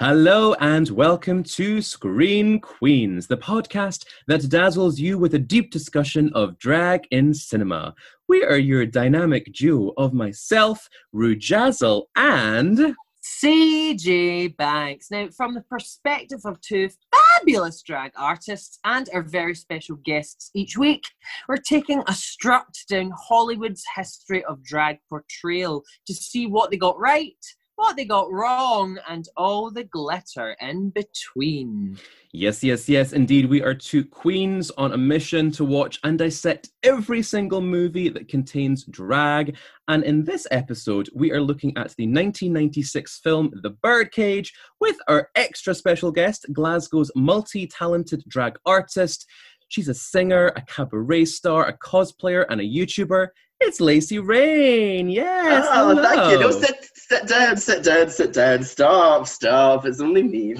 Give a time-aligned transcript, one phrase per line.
[0.00, 6.32] Hello and welcome to Screen Queens, the podcast that dazzles you with a deep discussion
[6.32, 7.94] of drag in cinema.
[8.26, 15.10] We are your dynamic duo of myself, Rujazzle, and CJ Banks.
[15.10, 16.88] Now, from the perspective of two
[17.36, 21.04] fabulous drag artists and our very special guests each week,
[21.46, 26.98] we're taking a strut down Hollywood's history of drag portrayal to see what they got
[26.98, 27.36] right
[27.80, 31.98] what they got wrong, and all the glitter in between.
[32.32, 33.46] Yes, yes, yes, indeed.
[33.46, 38.28] We are two queens on a mission to watch and dissect every single movie that
[38.28, 39.56] contains drag.
[39.88, 45.30] And in this episode, we are looking at the 1996 film The Birdcage with our
[45.34, 49.26] extra special guest, Glasgow's multi talented drag artist.
[49.68, 53.28] She's a singer, a cabaret star, a cosplayer, and a YouTuber.
[53.62, 55.10] It's Lacey Rain.
[55.10, 55.66] Yes.
[55.70, 56.02] Oh, hello.
[56.02, 56.40] thank you.
[56.40, 58.62] No, sit, sit down, sit down, sit down.
[58.62, 59.84] Stop, stop.
[59.84, 60.54] It's only me.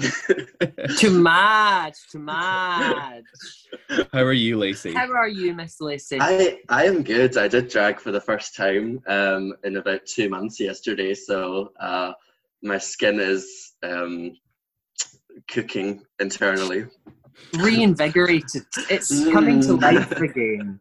[0.97, 3.23] too much, too much.
[4.13, 4.93] How are you, Lacey?
[4.93, 6.19] How are you, Miss Lacey?
[6.21, 7.37] I, I am good.
[7.37, 12.13] I did drag for the first time um, in about two months yesterday, so uh,
[12.61, 14.37] my skin is um,
[15.49, 16.85] cooking internally.
[17.59, 18.63] Reinvigorated.
[18.91, 19.81] It's coming to Mm.
[19.81, 20.79] life again.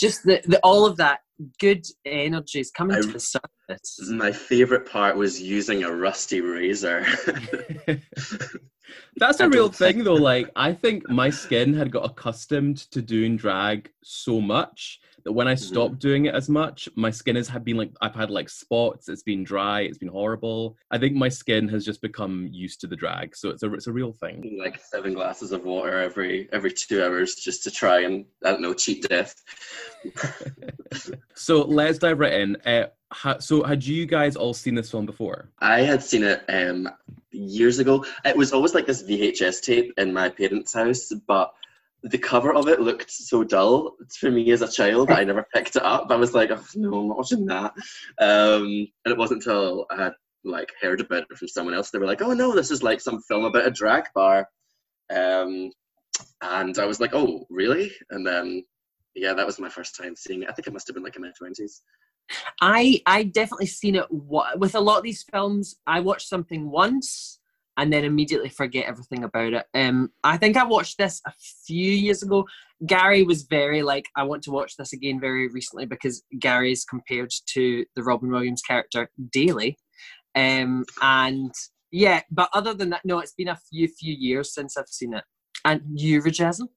[0.00, 1.20] Just the, the all of that
[1.60, 4.10] good energy is coming I- to the surface.
[4.10, 7.04] My favorite part was using a rusty razor.
[9.16, 10.14] That's a I real thing, though.
[10.14, 15.48] Like, I think my skin had got accustomed to doing drag so much that when
[15.48, 15.58] I Mhm.
[15.58, 19.08] stopped doing it as much, my skin has had been like I've had like spots.
[19.08, 19.80] It's been dry.
[19.80, 20.76] It's been horrible.
[20.92, 23.88] I think my skin has just become used to the drag, so it's a it's
[23.88, 24.56] a real thing.
[24.62, 28.62] like seven glasses of water every every two hours just to try and I don't
[28.62, 29.34] know cheat death.
[31.34, 32.56] So let's dive right in.
[32.64, 35.50] Uh, ha- so had you guys all seen this film before?
[35.60, 36.88] I had seen it um,
[37.30, 38.04] years ago.
[38.24, 41.52] It was always like this VHS tape in my parents' house, but
[42.02, 45.46] the cover of it looked so dull for me as a child that I never
[45.54, 46.06] picked it up.
[46.10, 47.72] I was like, oh, no, I'm not watching that.
[48.18, 50.12] Um, and it wasn't until I had
[50.44, 51.90] like heard about it from someone else.
[51.90, 54.48] They were like, oh no, this is like some film about a drag bar.
[55.10, 55.70] Um,
[56.40, 57.92] and I was like, oh, really?
[58.10, 58.64] And then,
[59.16, 60.48] yeah, that was my first time seeing it.
[60.48, 61.80] I think it must have been like in my 20s.
[62.60, 65.76] I I definitely seen it with a lot of these films.
[65.86, 67.38] I watch something once
[67.76, 69.66] and then immediately forget everything about it.
[69.74, 71.32] Um, I think I watched this a
[71.66, 72.46] few years ago.
[72.86, 76.84] Gary was very like, I want to watch this again very recently because Gary is
[76.84, 79.78] compared to the Robin Williams character daily.
[80.34, 81.52] Um, and
[81.90, 85.14] yeah, but other than that, no, it's been a few few years since I've seen
[85.14, 85.24] it.
[85.64, 86.68] And you, Rujazzle?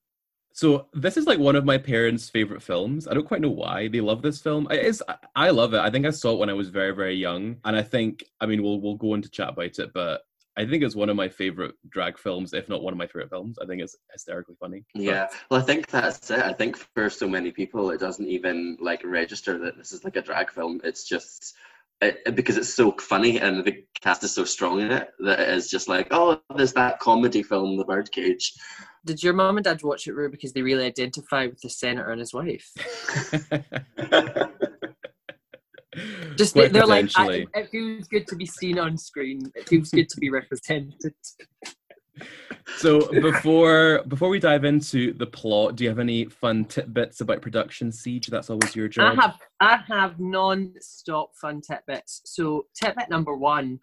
[0.59, 3.07] So this is like one of my parents' favorite films.
[3.07, 4.67] I don't quite know why they love this film.
[4.69, 5.01] It is
[5.33, 5.79] I- love it.
[5.79, 8.45] I think I saw it when I was very very young, and I think I
[8.45, 10.23] mean we'll we'll go into chat about it, but
[10.57, 13.29] I think it's one of my favorite drag films, if not one of my favorite
[13.29, 13.57] films.
[13.61, 14.83] I think it's hysterically funny.
[14.93, 16.39] But- Yeah, well, I think that's it.
[16.39, 20.17] I think for so many people, it doesn't even like register that this is like
[20.17, 20.81] a drag film.
[20.83, 21.55] It's just
[22.01, 25.39] it, it- because it's so funny and the cast is so strong in it that
[25.39, 28.53] it is just like, oh, there's that comedy film, The Birdcage.
[29.05, 32.11] Did your mum and dad watch it, Rue, because they really identify with the senator
[32.11, 32.69] and his wife?
[36.35, 39.51] Just Quite they're like, I, it feels good to be seen on screen.
[39.55, 41.13] It feels good to be represented.
[42.77, 47.41] So before before we dive into the plot, do you have any fun tidbits about
[47.41, 48.27] production CJ?
[48.27, 49.17] That's always your job.
[49.17, 52.21] I have I have non-stop fun tidbits.
[52.25, 53.79] So tidbit number one,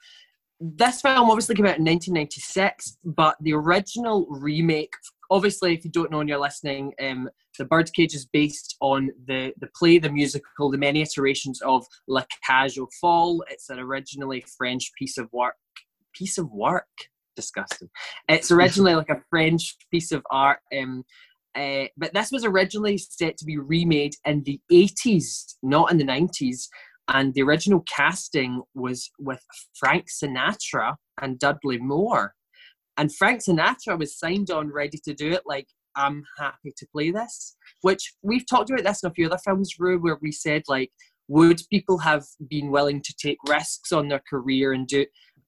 [0.60, 4.94] this film obviously came out in 1996, but the original remake,
[5.30, 9.52] obviously, if you don't know and you're listening, um, the Birdcage is based on the
[9.60, 13.42] the play, the musical, the many iterations of La Cage aux Folles.
[13.50, 15.56] It's an originally French piece of work.
[16.14, 16.86] Piece of work.
[17.36, 17.88] Disgusting.
[18.28, 20.58] It's originally like a French piece of art.
[20.76, 21.04] Um,
[21.56, 26.04] uh, but this was originally set to be remade in the 80s, not in the
[26.04, 26.68] 90s.
[27.08, 29.40] And the original casting was with
[29.78, 32.34] Frank Sinatra and Dudley Moore.
[32.96, 35.42] And Frank Sinatra was signed on, ready to do it.
[35.46, 37.56] Like, I'm happy to play this.
[37.82, 40.90] Which we've talked about this in a few other films, Rue, where we said, like,
[41.28, 45.06] would people have been willing to take risks on their career and do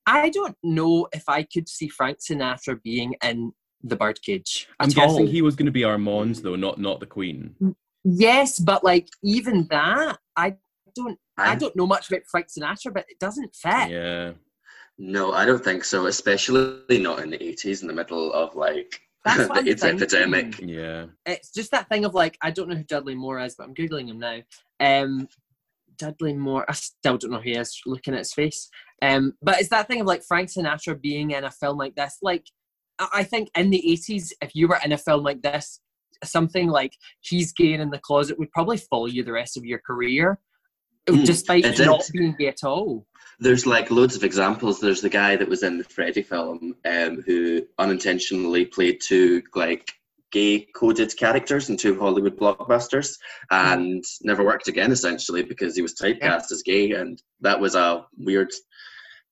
[0.09, 3.53] I don't know if I could see Frank Sinatra being in
[3.83, 4.67] the birdcage.
[4.81, 5.27] I'm at guessing all.
[5.27, 7.55] he was going to be Armand though, not not the Queen.
[8.05, 10.57] Yes, but like even that, I
[10.95, 11.19] don't.
[11.37, 13.91] I I- don't know much about Frank Sinatra, but it doesn't fit.
[13.91, 14.33] Yeah.
[15.01, 19.01] No, I don't think so, especially not in the 80s, in the middle of like
[19.25, 20.03] That's the what I'm AIDS thinking.
[20.03, 20.59] epidemic.
[20.61, 21.07] Yeah.
[21.27, 23.75] It's just that thing of like I don't know who Dudley Moore is, but I'm
[23.75, 24.41] googling him now.
[24.81, 25.29] Um,
[25.99, 26.65] Dudley Moore.
[26.69, 27.81] I still don't know who he is.
[27.87, 28.69] Looking at his face.
[29.03, 32.19] Um, but it's that thing of like Frank Sinatra being in a film like this.
[32.23, 32.45] Like,
[32.99, 35.81] I think in the 80s, if you were in a film like this,
[36.25, 39.79] something like he's gay in the closet would probably follow you the rest of your
[39.79, 40.41] career,
[41.09, 43.07] Mm, despite not being gay at all.
[43.41, 44.81] There's like loads of examples.
[44.81, 49.91] There's the guy that was in the Freddy film um, who unintentionally played two like
[50.31, 53.17] gay coded characters in two Hollywood blockbusters
[53.51, 58.05] and never worked again essentially because he was typecast as gay and that was a
[58.19, 58.51] weird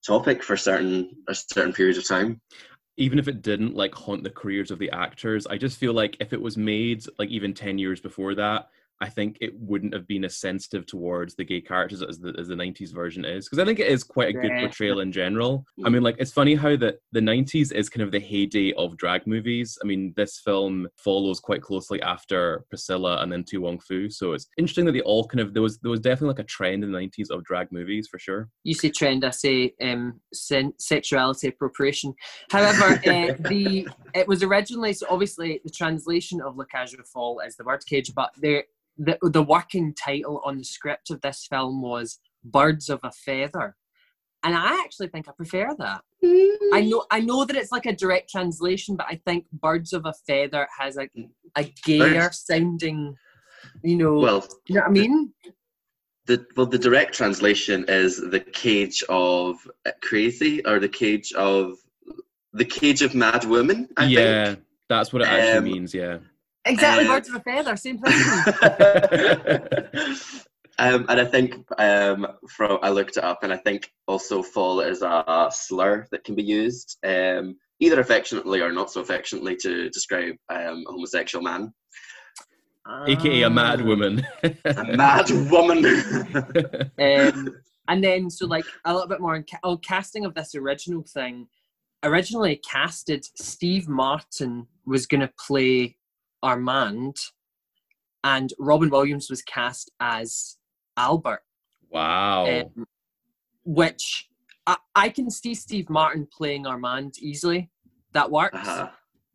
[0.06, 2.40] topic for certain a certain period of time.
[2.96, 6.16] even if it didn't like haunt the careers of the actors i just feel like
[6.20, 8.69] if it was made like even 10 years before that
[9.00, 12.48] i think it wouldn't have been as sensitive towards the gay characters as the, as
[12.48, 15.64] the 90s version is because i think it is quite a good portrayal in general.
[15.84, 18.96] I mean like it's funny how the, the 90s is kind of the heyday of
[18.96, 19.78] drag movies.
[19.82, 24.32] I mean this film follows quite closely after priscilla and then To Wong Foo so
[24.32, 26.84] it's interesting that they all kind of there was there was definitely like a trend
[26.84, 28.48] in the 90s of drag movies for sure.
[28.64, 32.14] You say trend, I say um, sen- sexuality appropriation.
[32.50, 37.40] However, uh, the it was originally so obviously the translation of La Cage aux Folles
[37.46, 38.62] is the word birdcage, but the,
[38.98, 43.76] the the working title on the script of this film was Birds of a Feather,
[44.43, 46.02] and I actually think I prefer that.
[46.72, 50.06] I know I know that it's like a direct translation, but I think Birds of
[50.06, 51.08] a Feather has a
[51.56, 53.14] a gayer Birds- sounding,
[53.82, 54.19] you know.
[54.19, 55.32] Well, you know what I mean?
[56.26, 59.54] the well the direct translation is the cage of
[59.87, 61.75] uh, crazy or the cage of
[62.52, 63.88] the cage of mad women.
[63.96, 64.60] I yeah think.
[64.88, 66.19] that's what it actually Um, means yeah
[66.67, 68.13] Exactly, Uh, Birds of a Feather, same thing.
[70.79, 74.81] um, and I think um, from I looked it up, and I think also "fall"
[74.81, 79.89] is a slur that can be used um, either affectionately or not so affectionately to
[79.91, 81.73] describe um, a homosexual man.
[83.09, 83.85] aka a mad Ah.
[83.85, 85.85] woman A mad woman.
[86.99, 87.55] Um,
[87.89, 91.03] and then, so like a little bit more on ca- oh, casting of this original
[91.03, 91.47] thing.
[92.03, 95.97] Originally casted, Steve Martin was going to play
[96.46, 97.16] Armand,
[98.22, 100.56] and Robin Williams was cast as
[100.96, 101.43] Albert.
[101.90, 102.87] wow um,
[103.64, 104.28] which
[104.66, 107.70] I, I can see Steve Martin playing Armand easily.
[108.12, 108.56] That works.
[108.56, 108.90] uh-huh.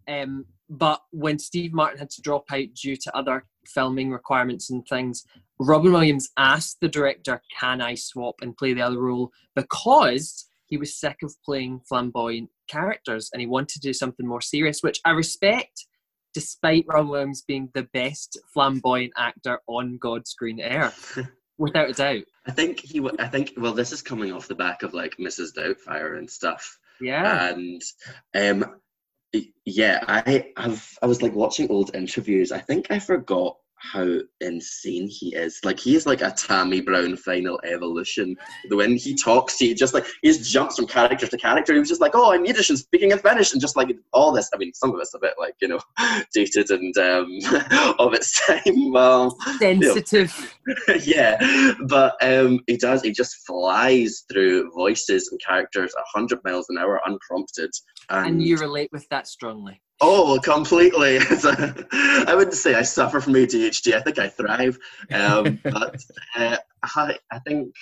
[0.08, 4.86] Um, but when Steve Martin had to drop out due to other filming requirements and
[4.88, 5.26] things,
[5.60, 10.78] Robin Williams asked the director, "Can I swap and play the other role?" Because he
[10.78, 15.02] was sick of playing flamboyant characters and he wanted to do something more serious, which
[15.06, 15.86] I respect.
[16.34, 21.18] Despite Robin Williams being the best flamboyant actor on God's green earth,
[21.58, 22.24] without a doubt.
[22.48, 23.00] I think he.
[23.00, 23.54] w- I think.
[23.58, 25.54] Well, this is coming off the back of like Mrs.
[25.56, 26.78] Doubtfire and stuff.
[27.00, 27.50] Yeah.
[27.50, 27.82] and
[28.36, 28.76] um
[29.66, 33.56] yeah i have i was like watching old interviews i think i forgot
[33.92, 38.36] how insane he is like he is like a Tammie Brown final evolution
[38.70, 41.80] The when he talks he just like he just jumps from character to character he
[41.80, 44.50] was just like oh i'm yiddish and speaking in spanish and just like all this
[44.54, 45.80] i mean some of it's a bit like you know
[46.34, 47.28] dated and um
[48.00, 50.56] of its time well Sensitive.
[51.06, 53.02] yeah, but um, he does.
[53.02, 57.72] He just flies through voices and characters a hundred miles an hour, unprompted.
[58.10, 59.82] And, And you relate with that strongly.
[60.02, 61.20] Oh, completely.
[61.44, 63.94] I wouldn't say I suffer from ADHD.
[63.94, 64.78] I think I thrive.
[65.12, 66.04] Um, but
[66.36, 67.74] uh, I, I think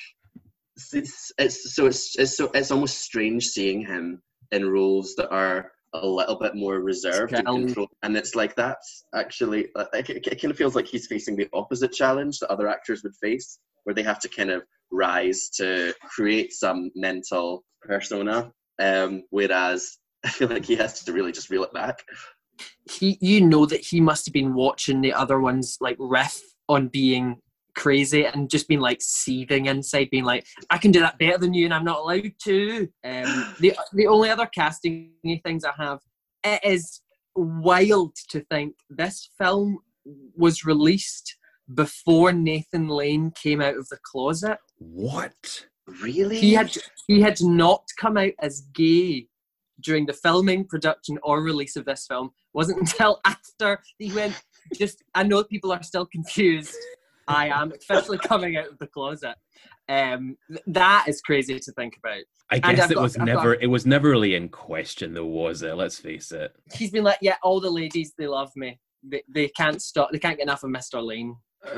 [0.93, 4.21] it's, it's so it's, it's so it's almost strange seeing him
[4.51, 7.89] in roles that are a little bit more reserved and controlled.
[8.03, 11.49] And it's like that's actually it, it, it kind of feels like he's facing the
[11.53, 15.93] opposite challenge that other actors would face, where they have to kind of rise to
[16.03, 18.51] create some mental persona.
[18.79, 22.03] Um, whereas I feel like he has to really just reel it back.
[22.89, 26.87] He, you know that he must have been watching the other ones like riff on
[26.87, 27.37] being
[27.75, 31.53] crazy and just been like seething inside, being like, "I can do that better than
[31.53, 35.11] you, and I'm not allowed to." Um, the the only other casting
[35.45, 35.99] things I have,
[36.43, 37.01] it is
[37.35, 39.79] wild to think this film
[40.35, 41.37] was released
[41.73, 44.57] before Nathan Lane came out of the closet.
[44.77, 45.65] what
[46.01, 46.39] Really?
[46.39, 46.75] he had
[47.07, 49.27] he had not come out as gay
[49.81, 52.31] during the filming, production, or release of this film.
[52.53, 54.41] wasn't until after he went.
[54.75, 56.75] Just I know people are still confused.
[57.27, 59.35] I am officially coming out of the closet.
[59.87, 62.23] Um, that is crazy to think about.
[62.51, 65.25] I guess it got- was I've never got- it was never really in question though,
[65.25, 65.75] was it?
[65.75, 66.51] Let's face it.
[66.73, 68.79] He's been like, yeah, all the ladies they love me.
[69.03, 70.11] They, they can't stop.
[70.11, 71.03] They can't get enough of Mr.
[71.05, 71.35] Lane.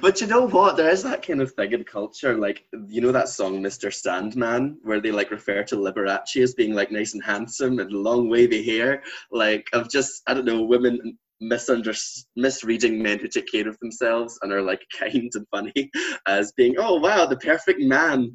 [0.00, 0.76] but you know what?
[0.76, 3.92] There is that kind of thing in culture, like you know that song "Mr.
[3.92, 8.28] Sandman," where they like refer to Liberace as being like nice and handsome and long
[8.28, 9.02] wavy hair,
[9.32, 11.98] like of just I don't know women misunder
[12.36, 15.90] misreading men who take care of themselves and are like kind and funny
[16.28, 18.32] as being oh wow the perfect man.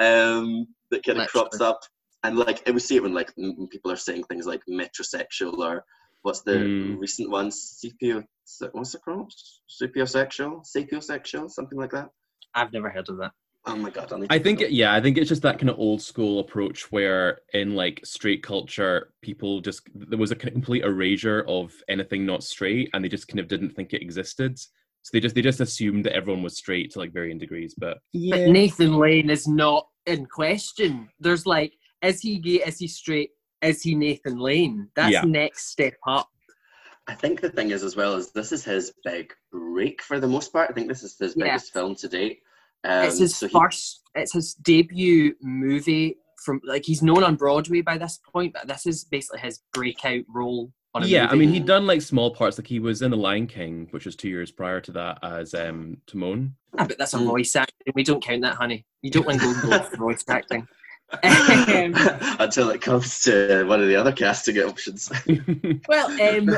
[0.00, 1.80] um, that kind of crops up,
[2.24, 3.32] and like was see it when like
[3.70, 5.84] people are saying things like metrosexual or
[6.22, 6.98] what's the Mm.
[6.98, 7.50] recent one?
[7.50, 8.24] Sapio,
[8.72, 9.32] what's it called?
[9.68, 12.10] Sapiosexual, sapiosexual, something like that.
[12.54, 13.32] I've never heard of that.
[13.66, 14.10] Oh my god!
[14.18, 16.90] need I think it, yeah, I think it's just that kind of old school approach
[16.90, 22.42] where in like straight culture, people just there was a complete erasure of anything not
[22.42, 24.58] straight, and they just kind of didn't think it existed.
[24.58, 27.74] So they just they just assumed that everyone was straight to like varying degrees.
[27.76, 31.10] But But Nathan Lane is not in question.
[31.20, 32.62] There's like, is he gay?
[32.66, 33.30] Is he straight?
[33.62, 34.88] Is he Nathan Lane?
[34.94, 35.22] That's Yeah.
[35.22, 36.28] next step up.
[37.06, 40.28] I think the thing is as well is this is his big break for the
[40.28, 40.70] most part.
[40.70, 41.44] I think this is his Yeah.
[41.46, 42.40] biggest film to date.
[42.84, 44.02] Um, it's his so he- first.
[44.14, 46.16] It's his debut movie.
[46.44, 50.24] From like he's known on Broadway by this point, but this is basically his breakout
[50.26, 53.10] role on a yeah, I mean he'd done like small parts, like he was in
[53.10, 56.56] The Lion King, which was two years prior to that as um Timon.
[56.78, 57.26] Ah, but that's a Mm.
[57.26, 57.92] voice acting.
[57.94, 58.86] We don't count that, honey.
[59.02, 60.66] You don't win Golden Globe for voice acting.
[61.22, 61.94] Um,
[62.38, 65.10] until it comes to one of the other casting options.
[65.88, 66.56] well, um,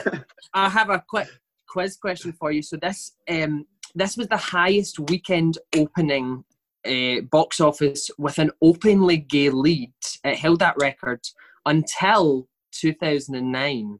[0.55, 1.29] I have a quick
[1.69, 2.63] quiz question for you.
[2.63, 6.45] So this um, this was the highest weekend opening
[6.87, 9.93] uh, box office with an openly gay lead.
[10.25, 11.21] It held that record
[11.67, 13.99] until 2009.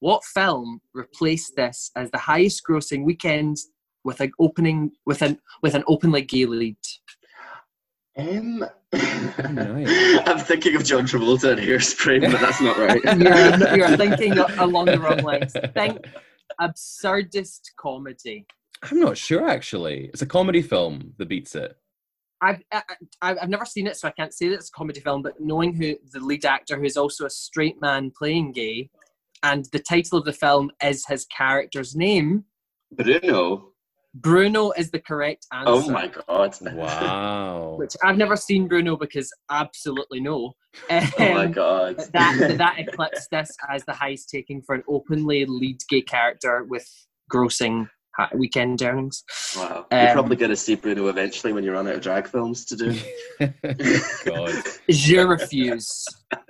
[0.00, 3.56] What film replaced this as the highest grossing weekend
[4.04, 6.76] with an opening with an with an openly gay lead?
[8.16, 8.64] Um.
[8.92, 13.02] I'm thinking of John Travolta and Hairspray, but that's not right.
[13.66, 15.52] You're, you're thinking along the wrong lines.
[15.74, 15.98] Think
[16.60, 18.46] absurdist comedy.
[18.82, 20.10] I'm not sure actually.
[20.12, 21.76] It's a comedy film that beats it.
[22.40, 22.82] I've I,
[23.22, 25.22] I- I've never seen it, so I can't say that it's a comedy film.
[25.22, 28.90] But knowing who the lead actor, who is also a straight man playing gay,
[29.42, 32.44] and the title of the film is his character's name,
[32.92, 33.70] Bruno.
[34.14, 35.70] Bruno is the correct answer.
[35.70, 36.56] Oh my god.
[36.62, 37.74] Wow.
[37.78, 40.54] Which I've never seen Bruno because absolutely no.
[40.90, 41.96] Oh my Um, god.
[42.12, 46.88] that that eclipsed this as the highest taking for an openly lead gay character with
[47.32, 47.88] grossing
[48.34, 49.24] weekend earnings.
[49.56, 49.86] Wow.
[49.90, 52.64] You're um, probably going to see Bruno eventually when you run out of drag films
[52.66, 52.96] to do.
[54.24, 54.52] God.
[54.88, 56.04] Je refuse.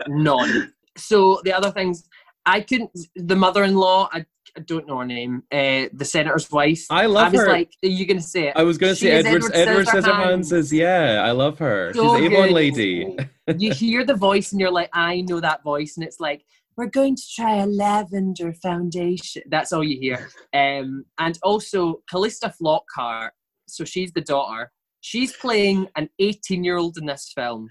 [0.09, 0.73] None.
[0.97, 2.05] So the other things,
[2.45, 2.91] I couldn't.
[3.17, 5.43] The mother-in-law, I, I don't know her name.
[5.51, 6.87] Uh, the senator's wife.
[6.91, 7.49] I I love was her.
[7.49, 10.05] like, "Are you gonna say it?" I was gonna say is Edward Edward Edward Scissorhands.
[10.05, 11.93] Scissorhands is yeah, I love her.
[11.95, 12.53] So She's Avon good.
[12.53, 13.17] lady.
[13.59, 16.45] you hear the voice and you're like, "I know that voice," and it's like,
[16.77, 20.29] "We're going to try a lavender foundation." That's all you hear.
[20.53, 23.31] Um, and also Calista Flockhart.
[23.67, 24.71] So she's the daughter.
[25.01, 27.69] She's playing an 18-year-old in this film.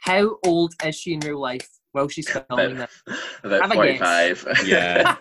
[0.00, 1.68] How old is she in real life?
[1.92, 3.18] While she's filming About, this.
[3.42, 4.40] about Have a guess.
[4.42, 4.66] 45.
[4.66, 5.16] Yeah.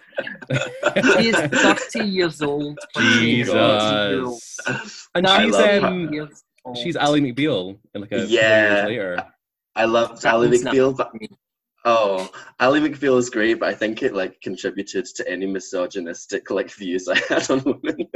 [1.18, 2.78] She is 30 years old.
[2.94, 4.42] when she is 18-year-old.
[4.42, 5.08] Jesus.
[5.16, 8.76] And I she's love um she's Ally McBeal in like a couple Yeah.
[8.76, 9.26] years later.
[9.76, 11.28] I love That Ally McBeal, but me.
[11.84, 12.30] oh,
[12.60, 17.08] Ally McBeal is great, but I think it like contributed to any misogynistic like views
[17.08, 18.08] I had on women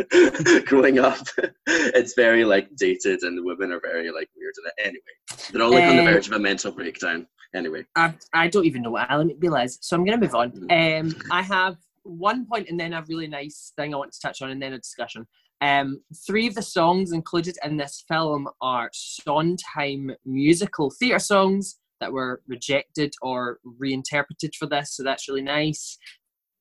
[0.65, 1.19] growing up.
[1.67, 4.73] It's very like dated, and the women are very like weird in it.
[4.87, 7.27] Anyway, they're all like on the Um, verge of a mental breakdown.
[7.55, 10.35] Anyway, I, I don't even know what Alan McBeal is, so I'm going to move
[10.35, 10.53] on.
[10.71, 11.77] Um, I have
[12.09, 14.73] one point and then a really nice thing I want to touch on, and then
[14.73, 15.27] a discussion.
[15.61, 22.13] Um, three of the songs included in this film are Sondheim musical theatre songs that
[22.13, 25.97] were rejected or reinterpreted for this, so that's really nice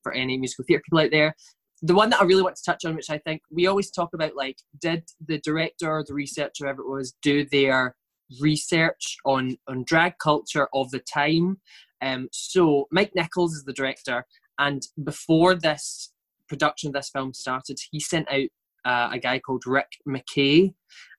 [0.02, 1.34] for any musical theatre people out there.
[1.82, 4.10] The one that I really want to touch on, which I think we always talk
[4.14, 7.94] about, like, did the director or the researcher, whoever it was, do their
[8.40, 11.60] research on on drag culture of the time.
[12.02, 14.24] Um, so Mike Nichols is the director,
[14.58, 16.12] and before this
[16.48, 18.48] production of this film started, he sent out
[18.84, 20.74] uh, a guy called Rick McKay,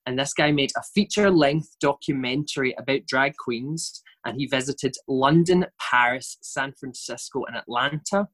[0.06, 6.38] and this guy made a feature-length documentary about drag queens, and he visited London, Paris,
[6.42, 8.28] San Francisco, and Atlanta.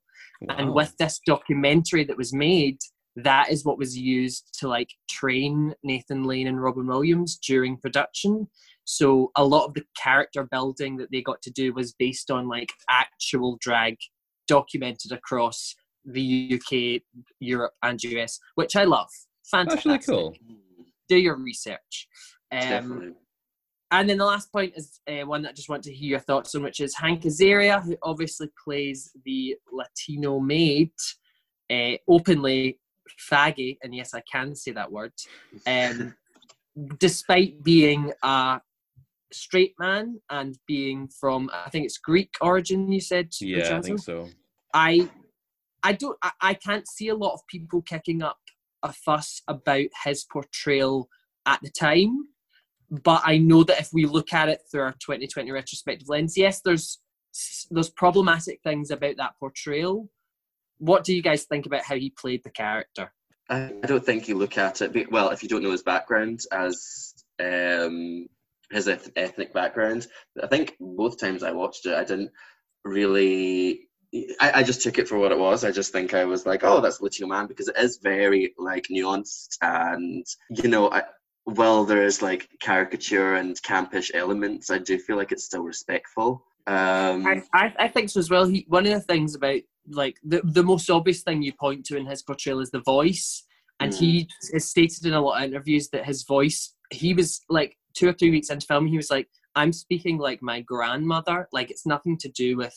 [0.58, 2.78] And with this documentary that was made,
[3.16, 8.48] that is what was used to like train Nathan Lane and Robin Williams during production.
[8.84, 12.48] So a lot of the character building that they got to do was based on
[12.48, 13.98] like actual drag
[14.48, 15.76] documented across
[16.06, 17.02] the UK,
[17.40, 19.10] Europe, and US, which I love.
[19.50, 19.84] Fantastic.
[19.84, 20.36] That's really cool.
[21.10, 22.08] Do your research.
[22.52, 23.14] Um, definitely.
[23.92, 26.20] and then the last point is uh, one that I just want to hear your
[26.20, 30.92] thoughts on, which is Hank Azaria, who obviously plays the Latino maid,
[31.72, 32.80] uh, openly
[33.32, 35.14] faggy, and yes, I can say that word,
[35.68, 36.16] um,
[37.00, 38.62] despite being a
[39.36, 43.30] straight man and being from, I think it's Greek origin, you said?
[43.40, 44.28] Yeah, I think so.
[44.74, 45.10] I
[45.84, 48.38] I don't I, I can't see a lot of people kicking up
[48.84, 51.08] a fuss about his portrayal
[51.46, 52.30] at the time.
[52.90, 56.62] but I know that if we look at it through our 2020 retrospective lens, yes,
[56.64, 57.00] there's
[57.70, 60.10] there's problematic things about that portrayal.
[60.78, 63.12] What do you guys think about how he played the character?
[63.50, 65.12] I, I don't think you look at it.
[65.12, 68.28] Well, if you don't know his background as um,
[68.72, 70.08] his ethnic background,
[70.42, 72.32] I think both times I watched it, I didn't
[72.84, 73.82] really.
[74.40, 75.66] I, I just took it for what it was.
[75.66, 78.88] I just think I was like, oh, that's Latino man because it is very like
[78.90, 81.04] nuanced and you know, I,
[81.46, 86.44] while there is like caricature and campish elements, I do feel like it's still respectful.
[86.68, 88.46] Um, I, I, I think so as well.
[88.46, 91.98] He one of the things about like the the most obvious thing you point to
[91.98, 93.44] in his portrayal is the voice,
[93.80, 93.98] and mm.
[93.98, 96.74] he has stated in a lot of interviews that his voice.
[96.92, 100.42] He was like two or three weeks into filming, he was like, "I'm speaking like
[100.42, 101.48] my grandmother.
[101.52, 102.76] Like it's nothing to do with."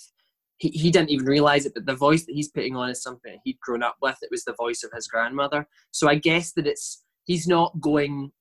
[0.59, 3.33] He, he didn't even realize it, but the voice that he's putting on is something
[3.33, 4.17] that he'd grown up with.
[4.23, 5.69] It was the voice of his grandmother.
[5.93, 8.33] So I guess that it's he's not going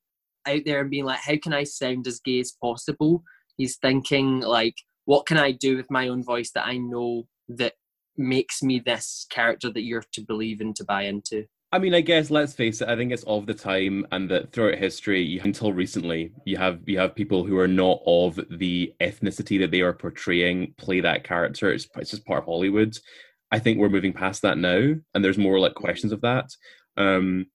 [0.48, 3.24] out there and being like, "How can I sound as gay as possible?"
[3.57, 7.74] He's thinking like, "What can I do with my own voice that I know that
[8.17, 11.46] makes me this character that you're to believe in to buy into.
[11.71, 12.88] I mean, I guess let's face it.
[12.88, 16.97] I think it's of the time, and that throughout history, until recently, you have you
[16.97, 21.71] have people who are not of the ethnicity that they are portraying play that character.
[21.71, 22.97] It's, it's just part of Hollywood.
[23.51, 26.50] I think we're moving past that now, and there's more like questions of that.
[26.95, 27.47] Um,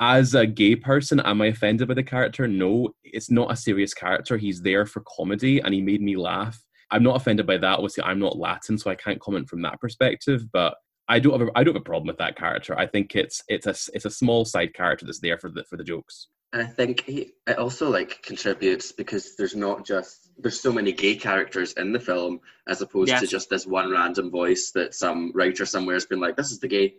[0.00, 2.46] as a gay person, am I offended by the character?
[2.46, 4.36] No, it's not a serious character.
[4.36, 6.60] He's there for comedy, and he made me laugh
[6.90, 7.74] I'm not offended by that.
[7.74, 10.44] Obviously, I'm not Latin, so I can't comment from that perspective.
[10.52, 10.74] But
[11.08, 12.78] I don't have a, I don't have a problem with that character.
[12.78, 15.76] I think it's it's a it's a small side character that's there for the for
[15.76, 16.28] the jokes.
[16.52, 20.92] And I think he, it also like contributes because there's not just there's so many
[20.92, 23.20] gay characters in the film as opposed yes.
[23.20, 26.58] to just this one random voice that some writer somewhere has been like this is
[26.58, 26.94] the gay,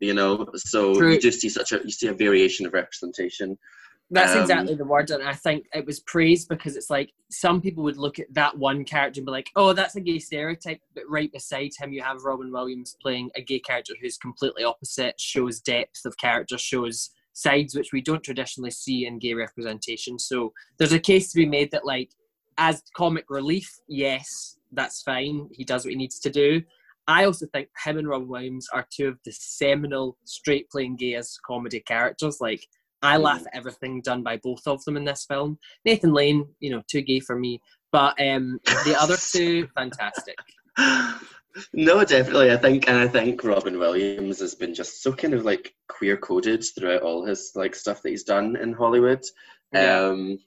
[0.00, 0.46] you know.
[0.56, 1.12] So True.
[1.12, 3.58] you just see such a you see a variation of representation.
[4.10, 7.60] That's um, exactly the word, and I think it was praised because it's like some
[7.60, 10.80] people would look at that one character and be like, "Oh, that's a gay stereotype,"
[10.94, 15.20] but right beside him, you have Robin Williams playing a gay character who's completely opposite,
[15.20, 20.18] shows depth of character, shows sides which we don't traditionally see in gay representation.
[20.18, 22.10] So there's a case to be made that, like,
[22.56, 25.48] as comic relief, yes, that's fine.
[25.52, 26.62] He does what he needs to do.
[27.06, 31.14] I also think him and Robin Williams are two of the seminal straight playing gay
[31.14, 32.38] as comedy characters.
[32.40, 32.66] Like
[33.02, 35.58] I laugh at everything done by both of them in this film.
[35.84, 37.60] Nathan Lane, you know, too gay for me,
[37.92, 40.36] but um, the other two, fantastic.
[41.72, 42.52] No, definitely.
[42.52, 46.16] I think, and I think Robin Williams has been just so kind of like queer
[46.16, 49.22] coded throughout all his like stuff that he's done in Hollywood.
[49.72, 50.00] Yeah.
[50.00, 50.38] Um,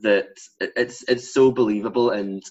[0.00, 2.42] that it's it's so believable, and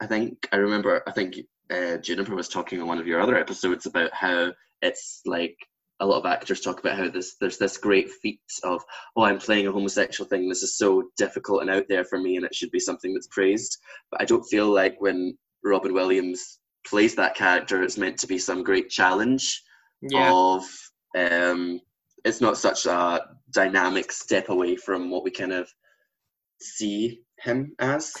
[0.00, 1.02] I think I remember.
[1.06, 1.36] I think
[1.70, 5.56] uh, Juniper was talking on one of your other episodes about how it's like
[6.00, 8.82] a lot of actors talk about how this there's this great feat of
[9.16, 12.36] oh I'm playing a homosexual thing this is so difficult and out there for me
[12.36, 13.78] and it should be something that's praised
[14.10, 18.38] but I don't feel like when Robin Williams plays that character it's meant to be
[18.38, 19.62] some great challenge
[20.02, 20.30] yeah.
[20.32, 20.64] of
[21.16, 21.80] um
[22.24, 25.68] it's not such a dynamic step away from what we kind of
[26.60, 28.14] see him as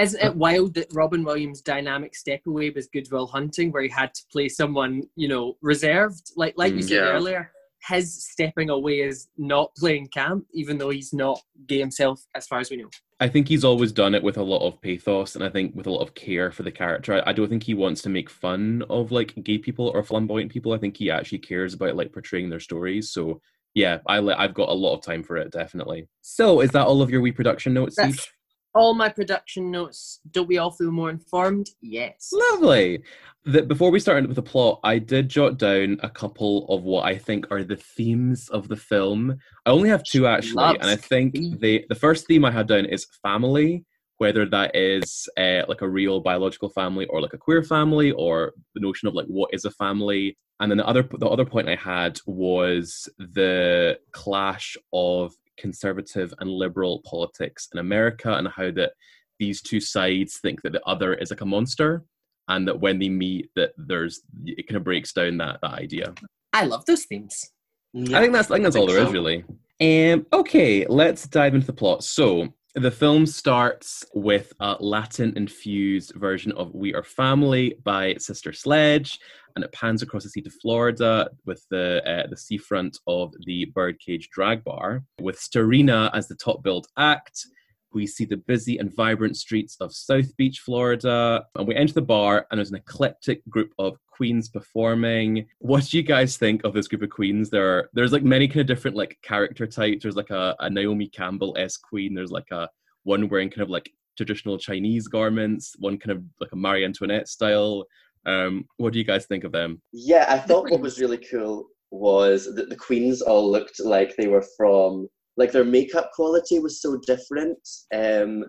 [0.00, 3.82] is it uh, wild that Robin Williams' dynamic step away was Good Will Hunting, where
[3.82, 6.32] he had to play someone, you know, reserved?
[6.36, 7.10] Like like you mm, said yeah.
[7.10, 7.52] earlier,
[7.86, 12.58] his stepping away is not playing camp, even though he's not gay himself, as far
[12.60, 12.90] as we know.
[13.20, 15.86] I think he's always done it with a lot of pathos and I think with
[15.86, 17.14] a lot of care for the character.
[17.14, 20.50] I, I don't think he wants to make fun of like gay people or flamboyant
[20.50, 20.72] people.
[20.72, 23.12] I think he actually cares about like portraying their stories.
[23.12, 23.40] So
[23.74, 26.08] yeah, I I've got a lot of time for it, definitely.
[26.22, 27.96] So is that all of your wee production notes?
[27.96, 28.28] That's,
[28.74, 30.20] all my production notes.
[30.30, 31.70] Don't we all feel more informed?
[31.80, 32.32] Yes.
[32.32, 33.02] Lovely.
[33.44, 37.04] The, before we start with the plot, I did jot down a couple of what
[37.04, 39.38] I think are the themes of the film.
[39.66, 42.84] I only have two actually, and I think the the first theme I had down
[42.84, 43.84] is family,
[44.18, 48.52] whether that is uh, like a real biological family or like a queer family, or
[48.74, 50.36] the notion of like what is a family.
[50.60, 56.50] And then the other the other point I had was the clash of conservative and
[56.50, 58.92] liberal politics in America and how that
[59.38, 62.04] these two sides think that the other is like a monster
[62.48, 66.12] and that when they meet that there's it kind of breaks down that that idea.
[66.52, 67.50] I love those themes.
[67.92, 69.44] Yeah, I think that's I think that's all there is really.
[69.80, 72.04] Um, okay, let's dive into the plot.
[72.04, 78.52] So the film starts with a Latin infused version of We Are Family by Sister
[78.52, 79.18] Sledge,
[79.54, 83.66] and it pans across the sea to Florida with the, uh, the seafront of the
[83.66, 87.46] Birdcage Drag Bar, with Starina as the top billed act.
[87.92, 92.02] We see the busy and vibrant streets of South Beach, Florida, and we enter the
[92.02, 95.46] bar, and there's an eclectic group of queens performing.
[95.58, 97.50] What do you guys think of this group of queens?
[97.50, 100.02] There, are, there's like many kind of different like character types.
[100.02, 102.14] There's like a, a Naomi Campbell s queen.
[102.14, 102.68] There's like a
[103.02, 107.28] one wearing kind of like traditional Chinese garments, one kind of like a Marie Antoinette
[107.28, 107.86] style.
[108.26, 109.80] Um, what do you guys think of them?
[109.92, 114.28] Yeah, I thought what was really cool was that the queens all looked like they
[114.28, 117.58] were from like their makeup quality was so different
[117.94, 118.44] um,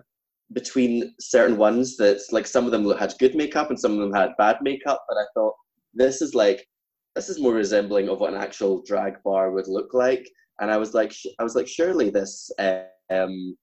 [0.52, 4.12] between certain ones that like some of them had good makeup and some of them
[4.12, 5.02] had bad makeup.
[5.08, 5.54] But I thought
[5.94, 6.66] this is like
[7.14, 10.28] this is more resembling of what an actual drag bar would look like.
[10.60, 12.50] And I was like, I was like, surely this
[13.10, 13.56] um,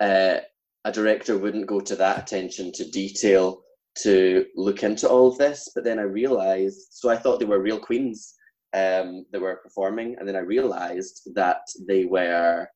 [0.00, 0.36] uh,
[0.84, 3.62] a director wouldn't go to that attention to detail
[3.98, 5.70] to look into all of this.
[5.74, 8.34] But then I realized, so I thought they were real queens
[8.74, 12.66] um, that were performing, and then I realized that they were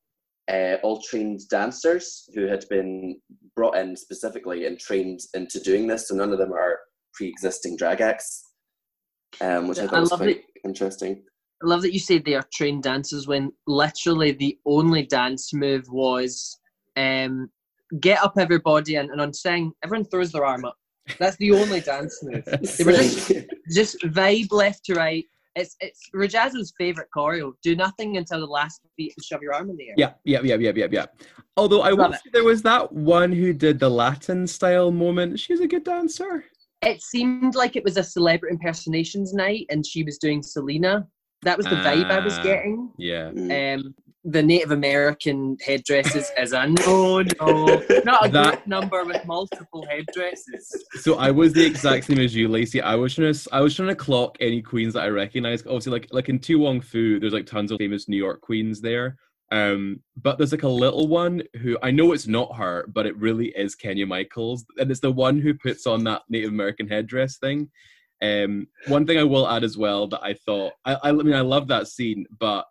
[0.51, 3.19] uh, all trained dancers who had been
[3.55, 6.07] brought in specifically and trained into doing this.
[6.07, 6.79] So none of them are
[7.13, 8.43] pre-existing drag acts,
[9.41, 11.23] um, which I thought I was quite interesting.
[11.63, 15.89] I love that you say they are trained dancers when literally the only dance move
[15.89, 16.59] was
[16.95, 17.49] um,
[17.99, 20.77] get up everybody and, and on saying everyone throws their arm up.
[21.19, 22.43] That's the only dance move.
[22.77, 23.31] They were just
[23.71, 25.25] just vibe left to right.
[25.55, 27.53] It's it's Rujazzle's favorite choreo.
[27.63, 29.95] Do nothing until the last beat and shove your arm in the air.
[29.97, 31.05] Yeah, yeah, yeah, yeah, yeah, yeah.
[31.55, 35.39] Although I will say there was that one who did the Latin style moment.
[35.39, 36.45] She's a good dancer.
[36.83, 41.07] It seemed like it was a celebrity impersonations night, and she was doing Selena.
[41.41, 42.91] That was the vibe I was ah, getting.
[42.97, 43.29] Yeah.
[43.29, 43.95] Um,
[44.27, 49.87] the Native American headdresses is a no, no, not a that, group number with multiple
[49.89, 50.85] headdresses.
[50.99, 52.81] So I was the exact same as you, Lacey.
[52.81, 55.61] I was trying to, I was trying to clock any queens that I recognize.
[55.61, 58.81] Obviously, like like in To Wong Foo, there's like tons of famous New York queens
[58.81, 59.17] there.
[59.49, 63.15] Um, but there's like a little one who I know it's not her, but it
[63.15, 67.37] really is Kenya Michaels, and it's the one who puts on that Native American headdress
[67.37, 67.69] thing.
[68.21, 71.41] Um, one thing I will add as well that I thought I, I mean I
[71.41, 72.65] love that scene, but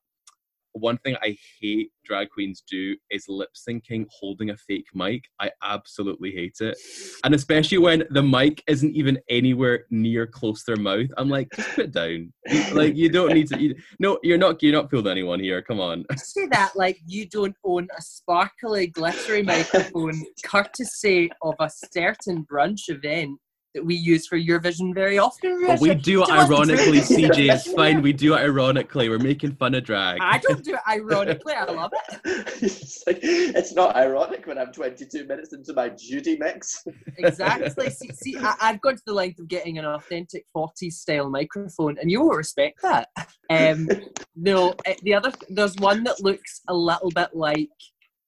[0.76, 5.24] one thing I hate drag queens do is lip syncing holding a fake mic.
[5.40, 6.78] I absolutely hate it.
[7.24, 11.08] And especially when the mic isn't even anywhere near close to their mouth.
[11.16, 12.32] I'm like, just put it down.
[12.72, 15.62] like you don't need to you, no, you're not you're not fooling anyone here.
[15.62, 16.04] Come on.
[16.16, 22.88] Say that like you don't own a sparkly, glittery microphone courtesy of a certain brunch
[22.88, 23.38] event
[23.76, 25.66] that we use for Eurovision very often.
[25.66, 27.52] But we do it ironically, CJ.
[27.52, 28.00] It's fine.
[28.00, 29.10] We do it ironically.
[29.10, 30.18] We're making fun of drag.
[30.20, 31.52] I don't do it ironically.
[31.52, 32.48] I love it.
[32.62, 36.84] it's, like, it's not ironic when I'm 22 minutes into my Judy mix.
[37.18, 37.90] exactly.
[37.90, 41.98] See, see I, have gone to the length of getting an authentic 40s style microphone,
[41.98, 43.10] and you will respect that.
[43.50, 43.88] Um,
[44.34, 47.68] no, eh, the other there's one that looks a little bit like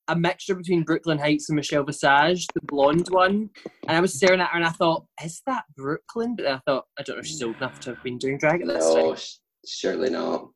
[0.08, 3.50] a mixture between Brooklyn Hytes and Michelle Visage, the blonde one.
[3.86, 6.34] And I was staring at her and I thought, is that Brooklyn?
[6.34, 8.38] But then I thought, I don't know if she's old enough to have been doing
[8.38, 9.22] drag at this no, time.
[9.66, 10.48] surely not.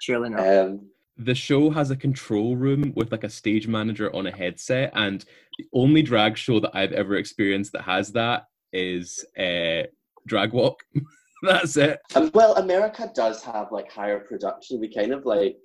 [0.00, 0.46] Surely not.
[0.46, 4.92] Um, the show has a control room with like a stage manager on a headset,
[4.94, 5.24] and
[5.58, 9.84] the only drag show that I've ever experienced that has that is uh,
[10.26, 10.80] Drag Walk.
[11.42, 12.00] That's it.
[12.14, 14.80] Um, well, America does have like higher production.
[14.80, 15.58] We kind of like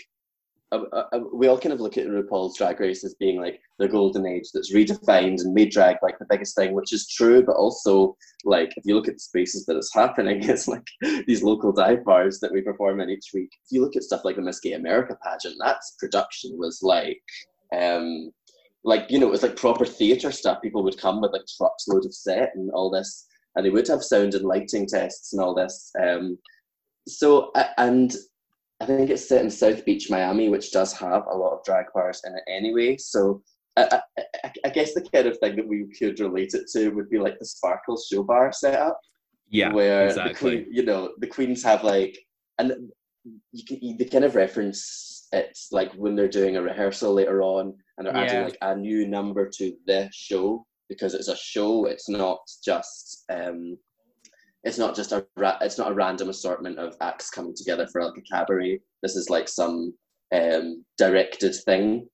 [1.34, 4.50] we all kind of look at RuPaul's Drag Race as being like the golden age
[4.54, 7.44] that's redefined and made drag like the biggest thing, which is true.
[7.44, 10.88] But also, like if you look at the spaces that it's happening, it's like
[11.28, 13.50] these local dive bars that we perform in each week.
[13.66, 17.22] If you look at stuff like the Miss Gay America pageant, that's production was like,
[17.76, 18.32] um,
[18.86, 20.62] like you know, it was like proper theatre stuff.
[20.62, 23.88] People would come with like trucks loads of set and all this, and they would
[23.90, 25.92] have sound and lighting tests and all this.
[26.02, 26.38] Um,
[27.08, 28.16] so and
[28.82, 31.86] I think it's set in South Beach, Miami, which does have a lot of drag
[31.94, 32.98] bars in it anyway.
[32.98, 33.44] So
[33.78, 37.10] I, I, I, guess the kind of thing that we could relate it to would
[37.10, 39.00] be like the Sparkles show bar setup.
[39.50, 40.34] Yeah, where exactly.
[40.34, 42.18] the queen, you know, the queens have like,
[42.58, 42.90] and
[43.52, 47.76] you can they kind of reference it like when they're doing a rehearsal later on,
[47.98, 48.24] and they're yeah.
[48.24, 51.86] adding like a new number to the show because it's a show.
[51.86, 53.78] It's not just um,
[54.64, 58.04] it's not just a ra- it's not a random assortment of acts coming together for
[58.04, 58.80] like a cabaret.
[59.02, 59.94] This is like some
[60.34, 62.08] um, directed thing.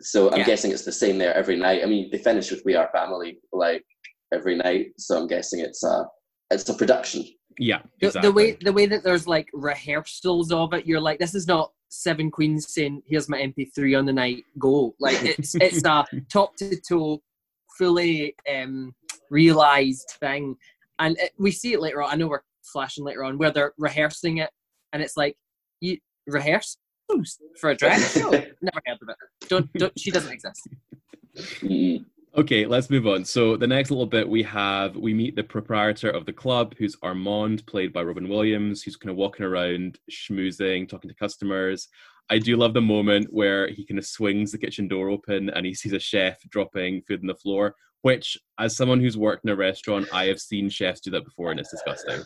[0.00, 0.46] So I'm yeah.
[0.46, 1.82] guessing it's the same there every night.
[1.82, 3.84] I mean, they finish with "We Are Family" like
[4.32, 6.06] every night, so I'm guessing it's a
[6.50, 7.24] it's a production.
[7.58, 8.20] Yeah, exactly.
[8.20, 11.48] the, the way the way that there's like rehearsals of it, you're like, this is
[11.48, 16.06] not seven queens saying, "Here's my MP3 on the night, go." Like it's it's a
[16.32, 17.20] top to toe,
[17.76, 18.94] fully um,
[19.30, 20.56] realized thing
[20.98, 22.10] and it, we see it later on.
[22.10, 24.50] I know we're flashing later on where they're rehearsing it,
[24.92, 25.36] and it's like
[25.80, 26.76] you rehearse
[27.60, 28.30] for a drag show.
[28.30, 29.16] Never heard of it.
[29.48, 30.68] Don't, don't she doesn't exist.
[32.36, 33.24] Okay, let's move on.
[33.24, 36.96] So the next little bit we have we meet the proprietor of the club, who's
[37.02, 41.88] Armand, played by Robin Williams, who's kind of walking around, schmoozing, talking to customers.
[42.30, 45.64] I do love the moment where he kind of swings the kitchen door open and
[45.64, 47.74] he sees a chef dropping food on the floor.
[48.02, 51.50] Which, as someone who's worked in a restaurant, I have seen chefs do that before,
[51.50, 52.22] and it's disgusting.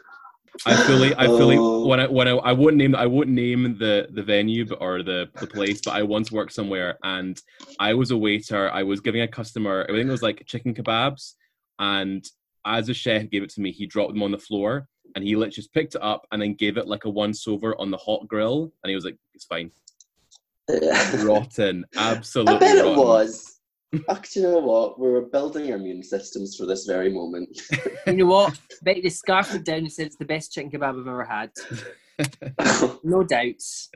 [0.67, 1.87] I fully, I fully, Oh.
[1.87, 5.31] when I, when I, I won't name, I won't name the the venue or the
[5.41, 7.41] the place, but I once worked somewhere and
[7.81, 8.71] I was a waiter.
[8.71, 11.33] I was giving a customer, I think it was like chicken kebabs,
[11.79, 12.23] and
[12.67, 15.35] as a chef gave it to me, he dropped them on the floor and he
[15.37, 17.97] literally just picked it up and then gave it like a once over on the
[17.97, 19.71] hot grill, and he was like, "It's fine."
[21.25, 22.55] Rotten, absolutely.
[22.55, 23.59] I bet it was.
[23.93, 24.01] Do
[24.35, 24.99] you know what?
[24.99, 27.61] We were building our immune systems for this very moment.
[28.07, 28.59] You know what?
[28.83, 31.51] Bet they scarfed it down and said it's the best chicken kebab I've ever had.
[33.05, 33.91] No doubts.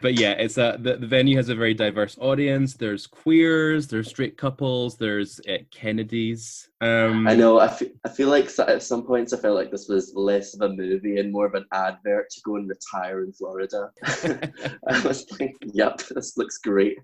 [0.00, 2.74] But yeah, it's a the, the venue has a very diverse audience.
[2.74, 6.68] There's queers, there's straight couples, there's uh, Kennedys.
[6.80, 7.58] Um, I know.
[7.58, 10.60] I feel, I feel like at some points I felt like this was less of
[10.60, 13.90] a movie and more of an advert to go and retire in Florida.
[14.04, 16.98] I was like, "Yep, this looks great."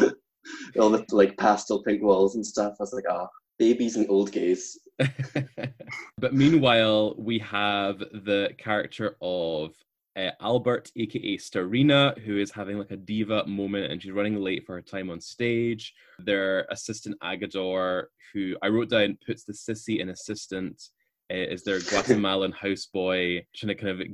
[0.80, 2.74] All the like pastel pink walls and stuff.
[2.78, 4.78] I was like, "Ah, babies and old gays."
[6.18, 9.74] but meanwhile, we have the character of
[10.16, 14.66] uh, Albert, aka Starina, who is having like a diva moment and she's running late
[14.66, 15.94] for her time on stage.
[16.18, 20.82] Their assistant Agador, who I wrote down puts the sissy in assistant,
[21.32, 24.08] uh, is their Guatemalan houseboy, trying to kind of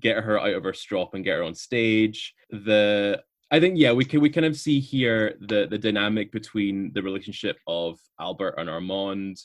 [0.00, 2.34] get her out of her strop and get her on stage.
[2.50, 6.92] The I think yeah, we can we kind of see here the the dynamic between
[6.92, 9.38] the relationship of Albert and Armand.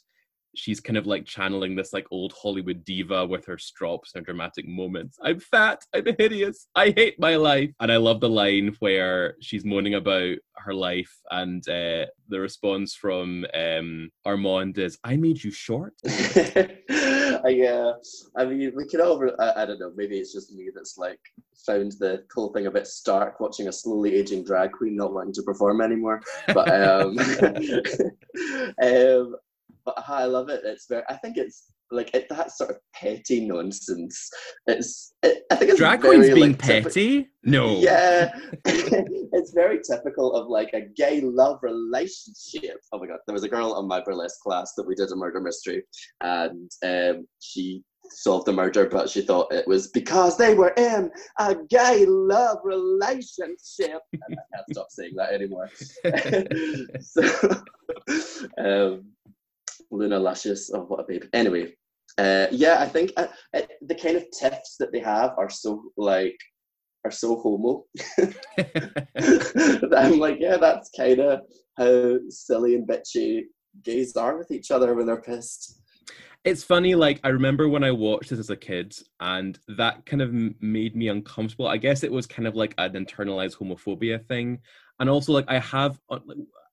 [0.55, 4.67] She's kind of like channeling this like old Hollywood diva with her strops and dramatic
[4.67, 5.17] moments.
[5.21, 7.71] I'm fat, I'm hideous, I hate my life.
[7.79, 12.95] And I love the line where she's moaning about her life and uh, the response
[12.95, 15.93] from um, Armand is, I made you short.
[17.45, 17.93] I, uh,
[18.37, 19.21] I mean, we could all.
[19.39, 19.91] I, I don't know.
[19.95, 21.19] Maybe it's just me that's like
[21.65, 25.33] found the whole thing a bit stark, watching a slowly aging drag queen not wanting
[25.33, 26.21] to perform anymore.
[26.53, 27.17] But um,
[28.81, 29.35] um,
[29.86, 30.62] but I love it.
[30.63, 31.04] It's very.
[31.10, 34.30] I think it's like it, that sort of petty nonsense.
[34.67, 35.13] It's.
[35.24, 37.30] It, I think it's Drag very, queens being like, typi- petty?
[37.43, 37.78] No.
[37.80, 38.32] Yeah,
[38.65, 42.78] it's very typical of like a gay love relationship.
[42.91, 45.15] Oh my god, there was a girl on my burlesque class that we did a
[45.15, 45.84] murder mystery,
[46.22, 51.10] and um, she solved the murder, but she thought it was because they were in
[51.39, 54.02] a gay love relationship.
[54.12, 55.69] And I can't stop saying that anymore.
[57.02, 57.24] so,
[58.58, 59.06] um,
[59.93, 61.23] Luna Luscious, oh what a babe.
[61.34, 61.73] Anyway,
[62.17, 65.84] uh, yeah, I think uh, uh, the kind of tiffs that they have are so
[65.97, 66.38] like
[67.06, 67.86] are so homo.
[68.58, 71.41] that I'm like, yeah, that's kind of
[71.77, 73.43] how silly and bitchy
[73.84, 75.82] gays are with each other when they're pissed.
[76.43, 80.21] it's funny like i remember when i watched this as a kid and that kind
[80.21, 84.60] of made me uncomfortable i guess it was kind of like an internalized homophobia thing
[84.99, 85.99] and also like i have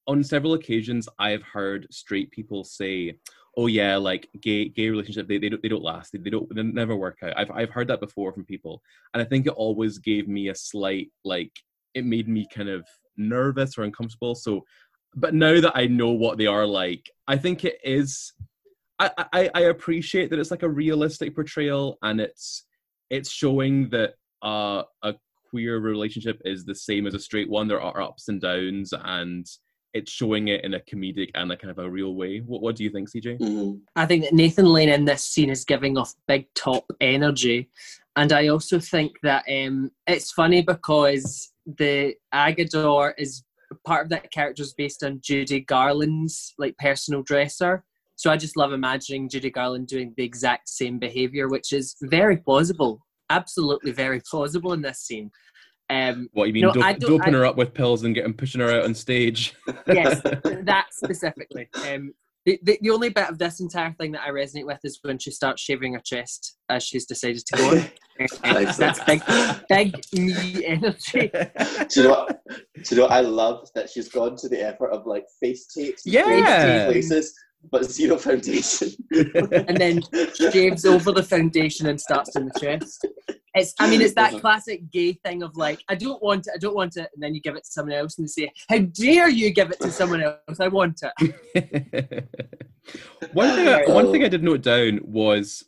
[0.06, 3.14] on, several occasions i have heard straight people say
[3.56, 6.52] oh yeah like gay gay relationship they, they don't they don't last they, they don't
[6.54, 8.82] they never work out I've, I've heard that before from people
[9.14, 11.52] and i think it always gave me a slight like
[11.94, 12.86] it made me kind of
[13.16, 14.64] nervous or uncomfortable so
[15.14, 18.32] but now that i know what they are like i think it is
[18.98, 22.66] I, I I appreciate that it's like a realistic portrayal and it's
[23.08, 25.14] it's showing that uh, a
[25.50, 27.68] queer relationship is the same as a straight one.
[27.68, 29.46] There are ups and downs, and
[29.94, 32.38] it's showing it in a comedic and a kind of a real way.
[32.38, 33.38] What What do you think, CJ?
[33.38, 33.80] Mhm.
[33.96, 37.70] I think that Nathan Lane in this scene is giving off big top energy.
[38.16, 43.44] And I also think that um, it's funny because the Agador is
[43.84, 47.84] part of that character is based on Judy Garland's like personal dresser.
[48.16, 52.36] So I just love imagining Judy Garland doing the exact same behavior, which is very
[52.36, 53.00] plausible,
[53.30, 55.30] absolutely very plausible in this scene.
[55.90, 56.62] Um, What you mean?
[56.62, 59.54] No, dope, doping I- her up with pills and getting pushing her out on stage?
[59.86, 61.68] yes, that specifically.
[61.88, 62.14] Um,
[62.46, 65.18] the, the, the only bit of this entire thing that I resonate with is when
[65.18, 67.90] she starts shaving her chest as she's decided to go on.
[68.78, 69.22] That's big,
[69.68, 71.30] big me energy.
[71.30, 72.40] Do you know what?
[72.48, 72.54] Do
[72.90, 73.12] you know what?
[73.12, 76.86] I love that she's gone to the effort of like face tapes, in Yeah.
[76.86, 77.34] places,
[77.70, 78.90] but zero foundation.
[79.10, 80.00] And then
[80.50, 83.06] shaves over the foundation and starts in the chest.
[83.54, 86.58] It's, I mean, it's that classic gay thing of like, I don't want it, I
[86.58, 88.78] don't want it, and then you give it to someone else and they say, How
[88.78, 90.60] dare you give it to someone else?
[90.60, 92.28] I want it.
[93.32, 95.64] one thing, I, one thing I did note down was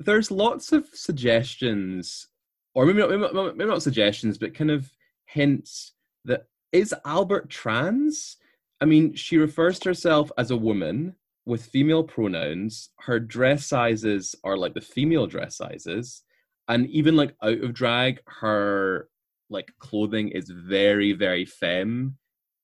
[0.00, 2.28] there's lots of suggestions,
[2.74, 4.90] or maybe not, maybe not, maybe not suggestions, but kind of
[5.26, 5.92] hints
[6.24, 8.36] that is Albert trans?
[8.80, 12.90] I mean, she refers to herself as a woman with female pronouns.
[13.00, 16.22] Her dress sizes are like the female dress sizes,
[16.68, 19.08] and even like out of drag, her
[19.50, 22.16] like clothing is very very femme,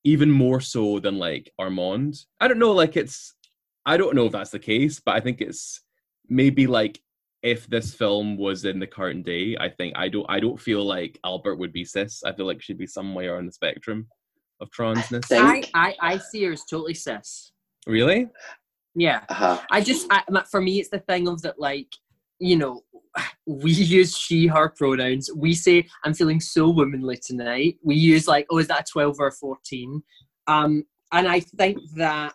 [0.05, 2.17] even more so than like Armand.
[2.41, 3.35] I don't know, like it's
[3.87, 5.81] I don't know if that's the case, but I think it's
[6.29, 7.01] maybe like
[7.43, 10.85] if this film was in the current day, I think I don't I don't feel
[10.85, 12.23] like Albert would be cis.
[12.25, 14.09] I feel like she'd be somewhere on the spectrum
[14.61, 15.27] of transness.
[15.31, 17.53] I, I, I see her as totally cis.
[17.87, 18.29] Really?
[18.95, 19.25] Yeah.
[19.29, 19.61] Uh-huh.
[19.71, 21.89] I just, I, for me, it's the thing of that, like,
[22.39, 22.83] you know,
[23.47, 25.31] we use she, her pronouns.
[25.35, 27.79] We say, I'm feeling so womanly tonight.
[27.83, 30.03] We use, like, oh, is that 12 or 14?
[30.47, 32.35] Um, and I think that,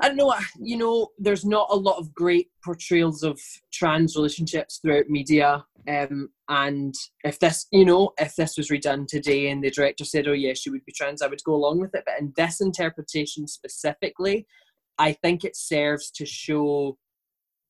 [0.00, 3.40] I don't know, you know, there's not a lot of great portrayals of
[3.72, 5.64] trans relationships throughout media.
[5.88, 6.94] Um, and
[7.24, 10.54] if this, you know, if this was redone today and the director said, oh, yeah,
[10.54, 12.04] she would be trans, I would go along with it.
[12.06, 14.46] But in this interpretation specifically,
[14.98, 16.98] I think it serves to show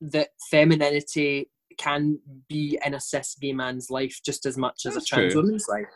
[0.01, 5.07] that femininity can be in a cis gay man's life just as much as That's
[5.07, 5.43] a trans true.
[5.43, 5.87] woman's life.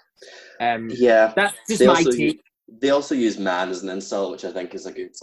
[0.61, 1.33] Um, Yeah.
[1.35, 2.41] that's just They my also take.
[2.81, 5.15] they also use man as an insult, which I think is a good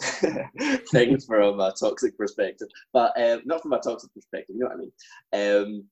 [0.91, 2.67] thing from a toxic perspective.
[2.93, 5.75] But um, not from a toxic perspective, you know what I mean?
[5.77, 5.83] Um,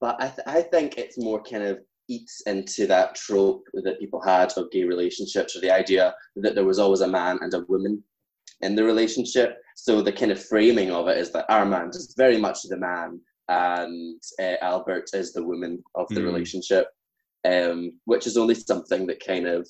[0.00, 1.78] but I, th- I think it's more kind of
[2.08, 6.64] eats into that trope that people had of gay relationships or the idea that there
[6.64, 8.02] was always a man and a woman
[8.62, 9.58] in the relationship.
[9.74, 13.20] So the kind of framing of it is that Armand is very much the man
[13.48, 16.24] and uh, Albert is the woman of the Mm.
[16.24, 16.88] relationship,
[17.44, 19.68] um, which is only something that kind of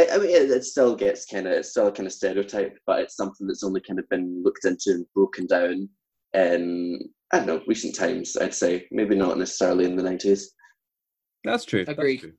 [0.00, 3.00] I I mean, it, it still gets kind of, it's still kind of stereotyped, but
[3.00, 5.86] it's something that's only kind of been looked into and broken down
[6.32, 6.98] in,
[7.30, 8.86] I don't know, recent times, I'd say.
[8.90, 10.44] Maybe not necessarily in the 90s.
[11.44, 11.84] That's true.
[11.84, 12.20] that's Agreed.
[12.20, 12.32] true.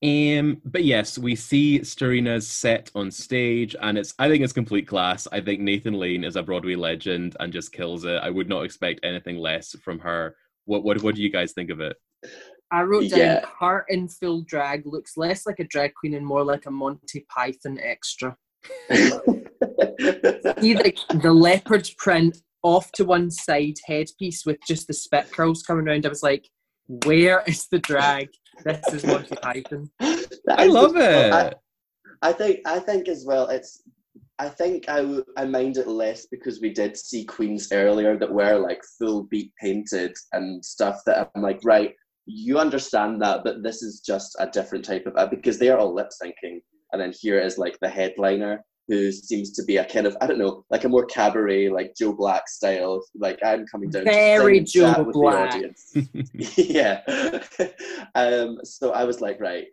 [0.00, 4.86] Um, but yes, we see Starina's set on stage, and it's I think it's complete
[4.86, 5.26] class.
[5.32, 8.20] I think Nathan Lane is a Broadway legend and just kills it.
[8.22, 10.36] I would not expect anything less from her.
[10.66, 11.96] What what what do you guys think of it?
[12.70, 13.44] I wrote down Yeah.
[13.60, 17.26] her in full drag looks less like a drag queen and more like a Monty
[17.34, 18.36] Python extra.
[18.90, 25.62] See the, the leopard print off to one side headpiece with just the spit curls
[25.62, 26.04] coming around.
[26.06, 26.48] I was like,
[27.04, 28.28] where is the drag?
[28.64, 29.90] This is Monty Python.
[30.00, 31.54] That I love the- I- it.
[32.22, 33.48] I think I think as well.
[33.48, 33.82] It's
[34.40, 38.56] I think I, I mind it less because we did see queens earlier that were
[38.58, 41.00] like full beat painted and stuff.
[41.06, 41.94] That I'm like, right,
[42.26, 45.78] you understand that, but this is just a different type of uh, because they are
[45.78, 46.60] all lip syncing,
[46.92, 50.26] and then here is like the headliner who seems to be a kind of I
[50.26, 53.02] don't know, like a more cabaret, like Joe Black style.
[53.14, 55.50] Like I'm coming down Very to sing and chat Joe Black.
[55.52, 56.56] the audience.
[56.56, 57.00] yeah.
[58.14, 59.66] um, so I was like, right,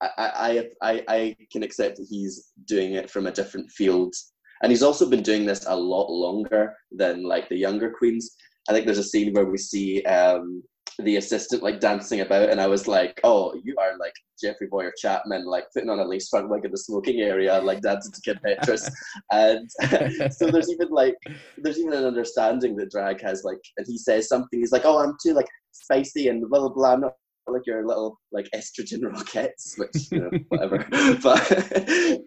[0.00, 4.14] I, I, I, I can accept that he's doing it from a different field.
[4.62, 8.36] And he's also been doing this a lot longer than like the younger queens.
[8.68, 10.62] I think there's a scene where we see um,
[10.98, 14.92] the assistant like dancing about, and I was like, "Oh, you are like Jeffrey Boyer
[14.98, 18.20] Chapman, like putting on a lace front wig in the smoking area, like dancing to
[18.20, 18.90] Kim Petras."
[19.32, 19.70] and
[20.32, 21.16] so there's even like
[21.58, 24.58] there's even an understanding that drag has like, and he says something.
[24.58, 27.14] He's like, "Oh, I'm too like spicy and blah blah blah." I'm not
[27.46, 30.86] like your little like estrogen rockets, which you know whatever.
[31.22, 31.52] but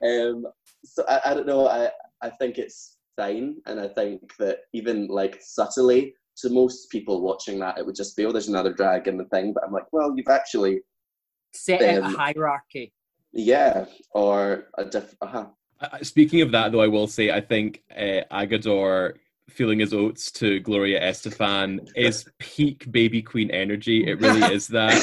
[0.04, 0.46] um,
[0.86, 1.68] so I, I don't know.
[1.68, 1.90] I
[2.22, 7.60] I think it's fine, and I think that even like subtly to most people watching
[7.60, 9.54] that, it would just be oh, there's another drag in the thing.
[9.54, 10.82] But I'm like, well, you've actually
[11.54, 12.94] Set out a Um, hierarchy.
[13.34, 15.18] yeah, or a different.
[15.22, 15.46] Uh-huh.
[15.82, 19.16] Uh, Speaking of that, though, I will say I think uh, Agador
[19.50, 24.08] feeling his oats to Gloria Estefan is peak baby queen energy.
[24.08, 24.94] It really is that.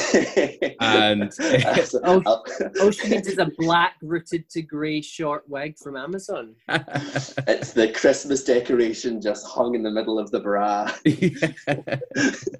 [0.79, 1.31] And-
[2.03, 2.69] Oh, I'll- oh.
[2.79, 6.55] oh, she needs is a black rooted to grey short wig from Amazon.
[6.67, 10.89] it's the Christmas decoration just hung in the middle of the bra.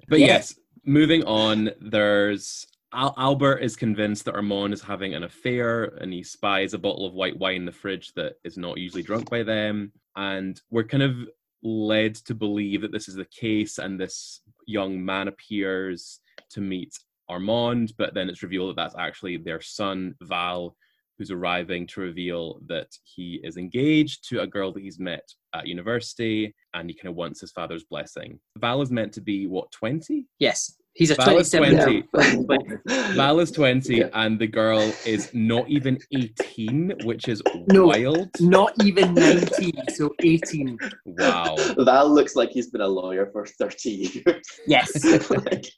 [0.08, 5.84] but yes, moving on, there's Al- Albert is convinced that Armand is having an affair
[6.00, 9.02] and he spies a bottle of white wine in the fridge that is not usually
[9.02, 9.92] drunk by them.
[10.16, 11.16] And we're kind of
[11.62, 16.20] led to believe that this is the case, and this young man appears
[16.50, 20.76] to meet Armand, but then it's revealed that that's actually their son, Val,
[21.18, 25.66] who's arriving to reveal that he is engaged to a girl that he's met at
[25.66, 28.40] university and he kind of wants his father's blessing.
[28.56, 30.26] Val is meant to be, what, 20?
[30.38, 33.14] Yes, he's a Val is 27 20.
[33.14, 34.08] Val is 20 Yeah.
[34.14, 37.86] and the girl is not even 18, which is No.
[37.86, 38.28] wild.
[38.40, 40.78] Not even 19, so 18.
[41.06, 41.56] Wow.
[41.78, 44.46] Val looks like he's been a lawyer for 30 years.
[44.66, 44.90] Yes.
[45.30, 45.72] Like-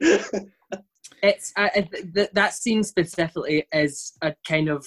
[1.22, 4.84] it's uh, uh, th- th- that scene specifically is a kind of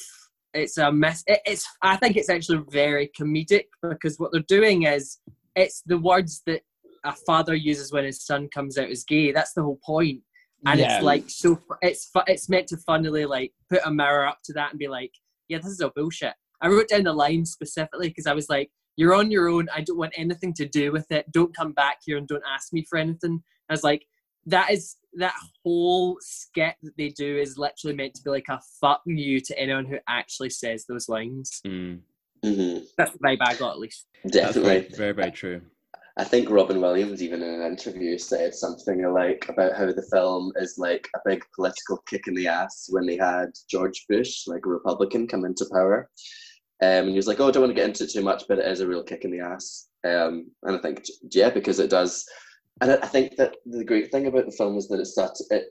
[0.54, 4.84] it's a mess it, it's i think it's actually very comedic because what they're doing
[4.84, 5.20] is
[5.56, 6.62] it's the words that
[7.06, 9.32] a father uses when his son comes out as gay.
[9.32, 10.22] That's the whole point.
[10.66, 10.96] And Yeah.
[10.96, 14.72] it's like so it's it's meant to funnily like put a mirror up to that
[14.72, 15.12] and be like
[15.48, 16.34] yeah this is all bullshit.
[16.62, 19.68] I wrote down the line specifically because i was like you're on your own.
[19.76, 21.30] I don't want anything to do with it.
[21.34, 23.44] Don't come back here and don't ask me for anything.
[23.70, 24.06] I was like
[24.48, 25.34] that is that
[25.64, 29.60] whole skit that they do is literally meant to be like a fuck you to
[29.60, 31.62] anyone who actually says those lines.
[31.66, 32.00] Mm,
[32.44, 34.06] hmm that's the vibe i got at least.
[34.24, 34.80] That's Definitely.
[34.80, 35.62] very, very, very true.
[36.18, 40.54] I think Robin Williams, even in an interview, said something like about how the film
[40.56, 44.66] is like a big political kick in the ass when they had George Bush, like
[44.66, 46.10] a Republican, come into power.
[46.82, 48.44] Um, and he was like, "Oh, I don't want to get into it too much,
[48.48, 51.80] but it is a real kick in the ass." Um, and I think, yeah, because
[51.80, 52.26] it does.
[52.82, 55.68] And I think that the great thing about the film is that it's such it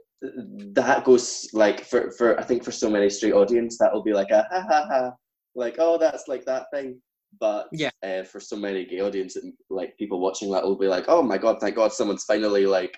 [0.73, 4.15] that goes like for for I think for so many straight audience that will be
[4.15, 5.13] like a ha ha ha,
[5.55, 7.01] like oh that's like that thing.
[7.41, 7.91] But Yeah.
[8.03, 11.23] uh, for so many gay audience, and like people watching that will be like, oh
[11.23, 12.97] my god, thank God someone's finally like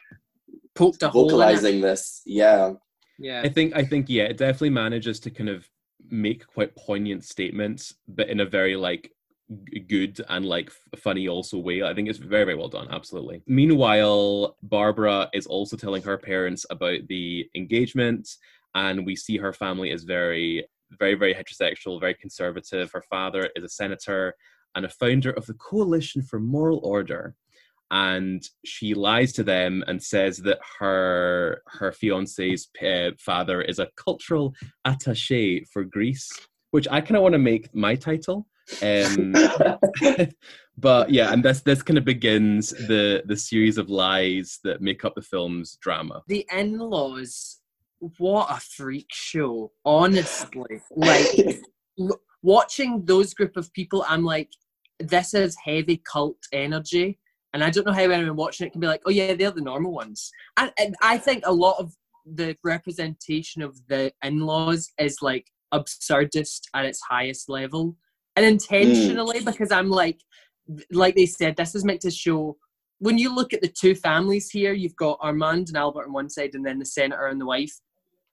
[0.75, 1.31] poked a hole in it.
[1.33, 2.23] vocalizing this.
[2.27, 2.73] Yeah.
[3.19, 5.69] yeah I think I think yeah, it definitely manages to kind of
[6.09, 9.11] make quite poignant statements, but in a very like
[9.73, 11.83] g- good and like f- funny also way.
[11.83, 12.89] I think it's very very well done.
[12.91, 13.43] Absolutely.
[13.47, 18.29] Meanwhile, Barbara is also telling her parents about the engagement,
[18.75, 20.67] and we see her family is very
[20.99, 22.91] very very heterosexual, very conservative.
[22.93, 24.35] Her father is a senator
[24.75, 27.35] and a founder of the Coalition for Moral Order
[27.91, 33.89] and she lies to them and says that her her fiance's uh, father is a
[33.97, 34.55] cultural
[34.87, 36.29] attaché for Greece,
[36.73, 38.47] which I kind of want to make my title.
[38.83, 39.33] Um,
[40.77, 45.05] but yeah, and this this kind of begins the the series of lies that make
[45.05, 46.23] up the film's drama.
[46.27, 47.61] the in-laws
[48.19, 50.81] what a freak show honestly.
[50.95, 51.61] Like
[52.01, 54.51] l- watching those group of people i'm like
[55.01, 57.19] this is heavy cult energy.
[57.53, 59.61] And i don't know how anyone watching it can be like oh yeah they're the
[59.61, 60.31] normal ones.
[60.57, 61.95] And, and i think a lot of
[62.27, 67.97] the representation of the in-laws is like absurdist at its highest level.
[68.37, 69.45] And intentionally mm.
[69.45, 70.21] because i'm like
[70.91, 72.57] like they said this is meant to show
[72.99, 76.31] when you look at the two families here, you've got Armand and Albert on one
[76.31, 77.75] side, and then the senator and the wife.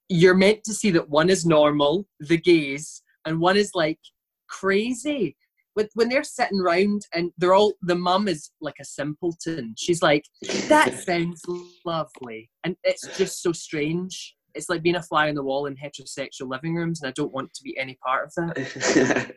[0.09, 3.99] You're meant to see that one is normal, the gays, and one is like
[4.47, 5.35] crazy.
[5.75, 9.73] But when they're sitting round and they're all, the mum is like a simpleton.
[9.77, 10.25] She's like,
[10.67, 11.41] that sounds
[11.83, 12.51] lovely.
[12.63, 14.35] And it's just so strange.
[14.53, 17.33] It's like being a fly on the wall in heterosexual living rooms, and I don't
[17.33, 19.35] want to be any part of that.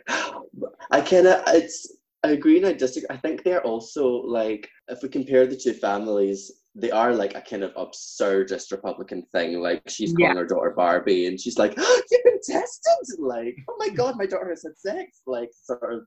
[0.91, 1.91] I kind of it's
[2.27, 3.07] I agree and I disagree.
[3.09, 7.41] I think they're also like if we compare the two families, they are like a
[7.41, 9.61] kind of absurdist Republican thing.
[9.61, 10.27] Like she's Yeah.
[10.27, 14.17] calling her daughter Barbie, and she's like, oh, "You've been tested!" Like, "Oh my god,
[14.19, 16.01] my daughter has had sex!" Like, sort of,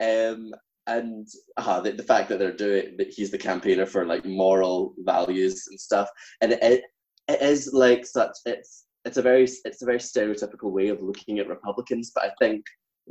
[0.00, 0.54] um,
[0.86, 4.94] and uh, the, the fact that they're doing that he's the campaigner for like moral
[4.98, 6.08] values and stuff,
[6.40, 6.84] and it
[7.26, 11.40] it is like such it's it's a very it's a very stereotypical way of looking
[11.40, 12.64] at Republicans, but I think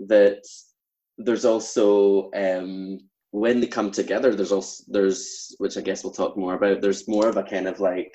[0.07, 0.43] that
[1.17, 2.99] there's also um
[3.31, 7.07] when they come together there's also there's which i guess we'll talk more about there's
[7.07, 8.13] more of a kind of like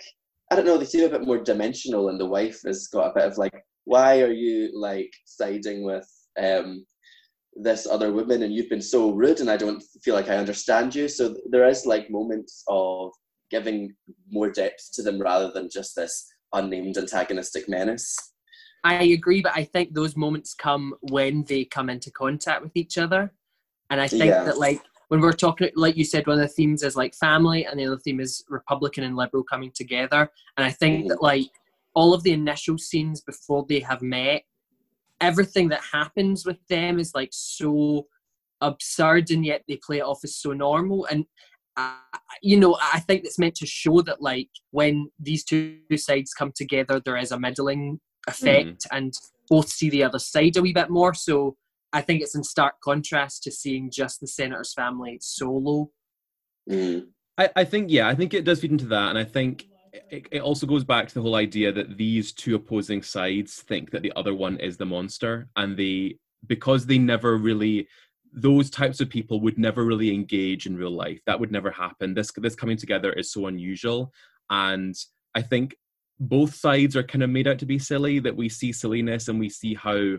[0.51, 3.15] i don't know they seem a bit more dimensional and the wife has got a
[3.15, 3.53] bit of like
[3.85, 6.09] why are you like siding with
[6.41, 6.85] um
[7.55, 10.95] this other woman and you've been so rude and i don't feel like i understand
[10.95, 11.09] you?
[11.09, 13.13] So there is like moments of
[13.51, 13.95] giving
[14.31, 18.15] more depth to them rather than just this unnamed antagonistic menace
[18.85, 22.97] I agree, but I think those moments come when they come into contact with each
[22.99, 23.33] other.
[23.91, 24.45] And I think Yeah.
[24.45, 27.65] that, like, when we're talking, like you said, one of the themes is like family,
[27.65, 30.31] and the other theme is Republican and Liberal coming together.
[30.57, 31.51] And I think that, like,
[31.95, 34.43] all of the initial scenes before they have met,
[35.21, 38.07] everything that happens with them is like so
[38.61, 41.07] absurd, and yet they play it off as so normal.
[41.07, 41.25] And
[41.77, 41.95] uh,
[42.43, 46.53] you know, I think it's meant to show that, like, when these two sides come
[46.55, 49.13] together, there is a middling effect and
[49.49, 51.15] both see the other side a wee bit more.
[51.15, 51.57] So
[51.93, 55.91] I think it's in stark contrast to seeing just the senator's family solo.
[56.71, 57.09] Mm.
[57.39, 59.67] I, I think yeah, I think it does feed into that, and I think
[60.11, 63.91] it, it also goes back to the whole idea that these two opposing sides think
[63.91, 67.89] that the other one is the monster, and they because they never really
[68.35, 71.21] those types of people would never really engage in real life.
[71.27, 72.13] That would never happen.
[72.13, 74.13] This this coming together is so unusual,
[74.51, 74.95] and
[75.35, 75.77] I think
[76.21, 78.19] both sides are kind of made out to be silly.
[78.19, 80.17] That we see silliness and we see how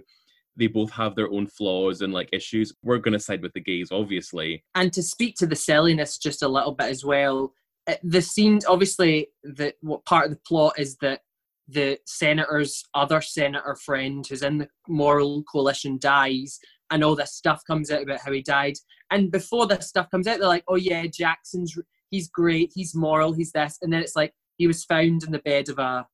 [0.56, 2.74] they both have their own flaws and like issues.
[2.84, 4.64] We're going to side with the gays, obviously.
[4.76, 7.54] And to speak to the silliness just a little bit as well,
[7.90, 11.22] uh, the scenes obviously that what part of the plot is that
[11.68, 16.60] the senator's other senator friend who's in the moral coalition dies
[16.92, 18.74] and all this stuff comes out about how he died
[19.12, 21.78] and before this stuff comes out they're like oh yeah jackson's
[22.10, 25.40] he's great he's moral he's this and then it's like he was found in the
[25.40, 26.06] bed of a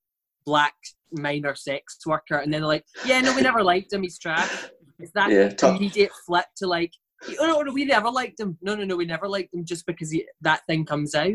[0.45, 0.75] black
[1.11, 4.03] minor sex worker, and then they're like, yeah, no, we never liked him.
[4.03, 4.69] He's trash.
[4.99, 6.91] It's that Yeah, top- immediate flip to like,
[7.39, 8.57] oh no, no, we never liked him.
[8.61, 11.33] No, no, no, we never liked him just because he, that thing comes out.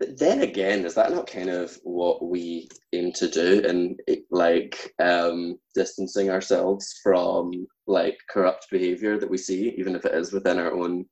[0.00, 4.00] But then again, is that not kind of what we aim to do and
[4.32, 7.52] like um, distancing ourselves from
[7.86, 11.04] like corrupt behavior that we see, even if it is within our own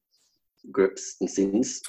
[0.73, 1.81] groups and scenes?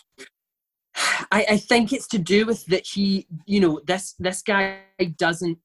[1.31, 4.79] I, I think it's to do with that he, you know, this this guy
[5.17, 5.57] doesn't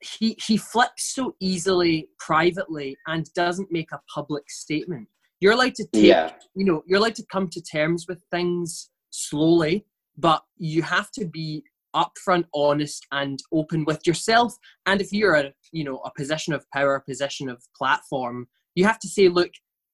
[0.00, 5.08] he he flips so easily privately and doesn't make a public statement.
[5.40, 6.32] You're allowed to take, Yeah.
[6.54, 9.86] you know, you're allowed to come to terms with things slowly,
[10.18, 11.64] but you have to be
[11.96, 14.54] upfront, honest, and open with yourself.
[14.86, 18.84] And if you're a, you know, a position of power, a position of platform, you
[18.84, 19.50] have to say, look,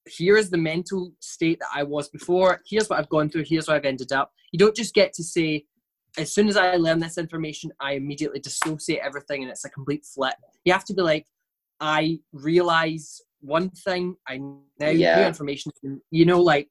[0.06, 2.60] here is the mental state that I was before.
[2.68, 3.44] Here's what I've gone through.
[3.46, 4.32] Here's where I've ended up.
[4.52, 5.64] You don't just get to say,
[6.18, 10.04] as soon as I learn this information, I immediately dissociate everything and it's a complete
[10.04, 10.34] flip.
[10.64, 11.26] You have to be like,
[11.80, 15.20] I realize one thing, I now Yeah.
[15.20, 15.72] new information.
[16.10, 16.70] You know, like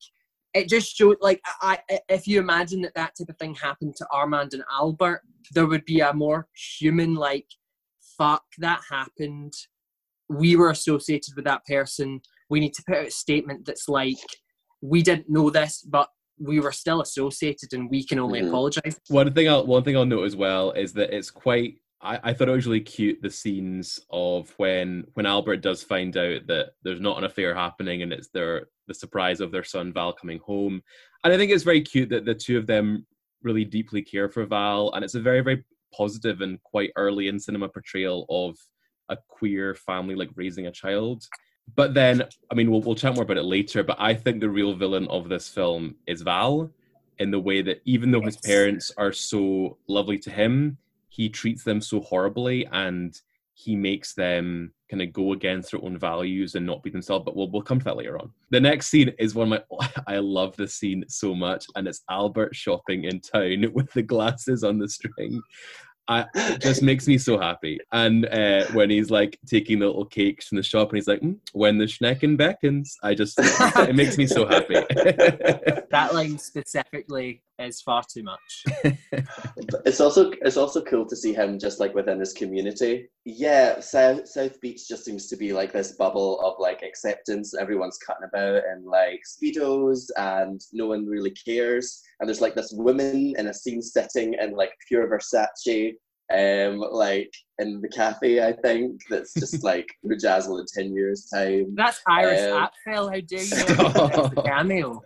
[0.56, 1.18] it just showed.
[1.22, 4.64] Like, I, I, if you imagine that that type of thing happened to Armand and
[4.72, 5.22] Albert,
[5.52, 6.48] there would be a more
[6.80, 7.46] human, like,
[8.18, 9.54] fuck, that happened.
[10.30, 12.22] We were associated with that person.
[12.50, 14.18] We need to put out a statement that's like,
[14.82, 18.50] we didn't know this, but we were still associated and we can only Mhm.
[18.50, 19.00] apologize.
[19.08, 21.80] One thing I'll one thing I'll note as well is that it's quite.
[22.02, 26.16] I, I thought it was really cute the scenes of when when Albert does find
[26.18, 29.94] out that there's not an affair happening and it's their the surprise of their son
[29.94, 30.84] Val coming home,
[31.24, 33.08] and I think it's very cute that the two of them
[33.42, 35.64] really deeply care for Val, and it's a very very
[35.96, 38.58] positive and quite early in cinema portrayal of
[39.08, 41.24] a queer family like raising a child.
[41.74, 43.84] But then, I mean, we'll we'll chat more about it later.
[43.84, 46.70] But I think the real villain of this film is Val,
[47.20, 50.78] in the way that even though his parents are so lovely to him,
[51.10, 53.20] he treats them so horribly, and
[53.54, 57.26] he makes them kind of go against their own values and not be themselves.
[57.26, 58.32] But we'll we'll come to that later on.
[58.52, 62.04] The next scene is one of my I love this scene so much, and it's
[62.10, 65.42] Albert shopping in town with the glasses on the string.
[66.08, 67.80] I, it just makes me so happy.
[67.92, 71.22] And uh, when he's like taking the little cakes from the shop, and he's like,
[71.22, 74.76] "Mm, "When the schnecken beckons," I just it makes me so happy.
[75.96, 78.66] That line specifically is far too much.
[79.86, 83.08] It's also it's also cool to see him just like within his community.
[83.24, 87.54] Yeah, South South Beach just seems to be like this bubble of like acceptance.
[87.56, 92.02] Everyone's cutting about in like speedos, and no one really cares.
[92.20, 95.94] And there's like this woman in a scene sitting in like pure Versace,
[96.34, 98.46] um, like in the cafe.
[98.46, 101.74] I think that's just like Rujazzle in ten years time.
[101.76, 103.14] That's Iris Um, Apfel.
[103.14, 104.30] How dare you?
[104.34, 105.02] That's cameo.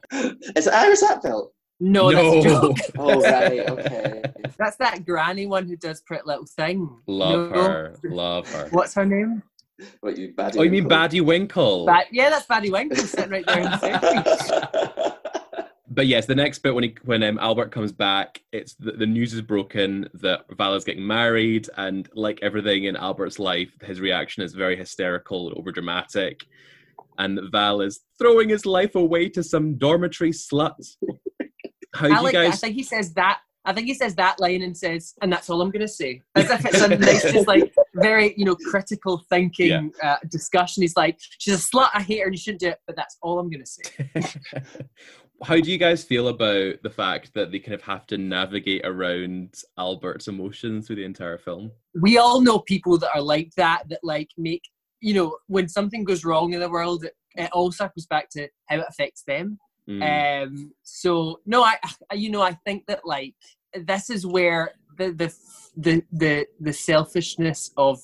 [0.55, 1.49] Is it Iris Apfel?
[1.81, 2.77] No, that's a joke.
[2.97, 4.21] Oh right, okay.
[4.57, 6.89] That's that granny one who does Pretty Little Thing.
[7.07, 7.63] love No.
[7.63, 8.67] her, love her.
[8.71, 9.41] What's her name?
[10.01, 10.57] What you baddie?
[10.57, 10.97] Oh, you mean Winkle?
[10.97, 11.85] Baddie Winkle?
[11.85, 14.98] Ba- yeah, that's Baddie Winkle sitting right there in the South Beach.
[15.89, 19.05] But yes, the next bit when he, when um, Albert comes back, it's the, the
[19.05, 23.99] news is broken that Val is getting married, and like everything in Albert's life, his
[23.99, 26.41] reaction is very hysterical and overdramatic.
[27.17, 30.95] And Val is throwing his life away to some dormitory slut.
[31.95, 32.45] How I you like that.
[32.45, 33.39] I think he says that.
[33.65, 36.21] I think he says that line and says, and that's all I'm going to say.
[36.35, 40.81] As if it's a nice, just like very, you know, critical thinking uh, discussion.
[40.81, 43.17] He's like, she's a slut, I hate her, and you shouldn't do it, but that's
[43.21, 44.63] all I'm going to say.
[45.43, 48.85] How do you guys feel about the fact that they kind of have to navigate
[48.85, 51.71] around Albert's emotions through the entire film?
[51.95, 54.63] we all know people that are like that that like make
[55.01, 58.47] you know when something goes wrong in the world it, it all circles back to
[58.67, 59.57] how it affects them
[59.89, 60.43] Mm.
[60.45, 61.77] um so no I,
[62.11, 63.33] I you know i think that like
[63.73, 65.33] this is where the the
[65.75, 67.99] the the, the selfishness of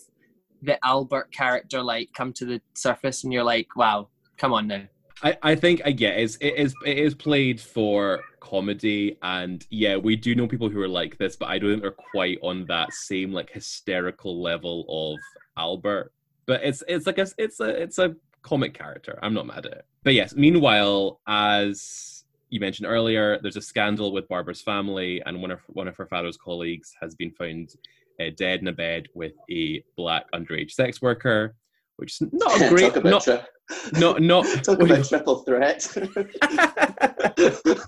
[0.64, 4.82] the albert character like come to the surface and you're like wow come on now
[5.24, 9.96] I, I think I get it's, it is it is played for comedy and yeah
[9.98, 12.66] we do know people who are like this but I don't think they're quite on
[12.68, 15.20] that same like hysterical level of
[15.58, 16.12] Albert.
[16.46, 19.18] But it's it's like a it's a it's a comic character.
[19.24, 19.86] I'm not mad at it.
[20.04, 25.52] But yes meanwhile as you mentioned earlier there's a scandal with Barbara's family and one
[25.52, 27.76] of one of her father's colleagues has been found
[28.20, 31.56] uh, dead in a bed with a black underage sex worker
[31.98, 33.44] which is not a great not, tri-
[33.94, 35.88] not not Talk about triple threat.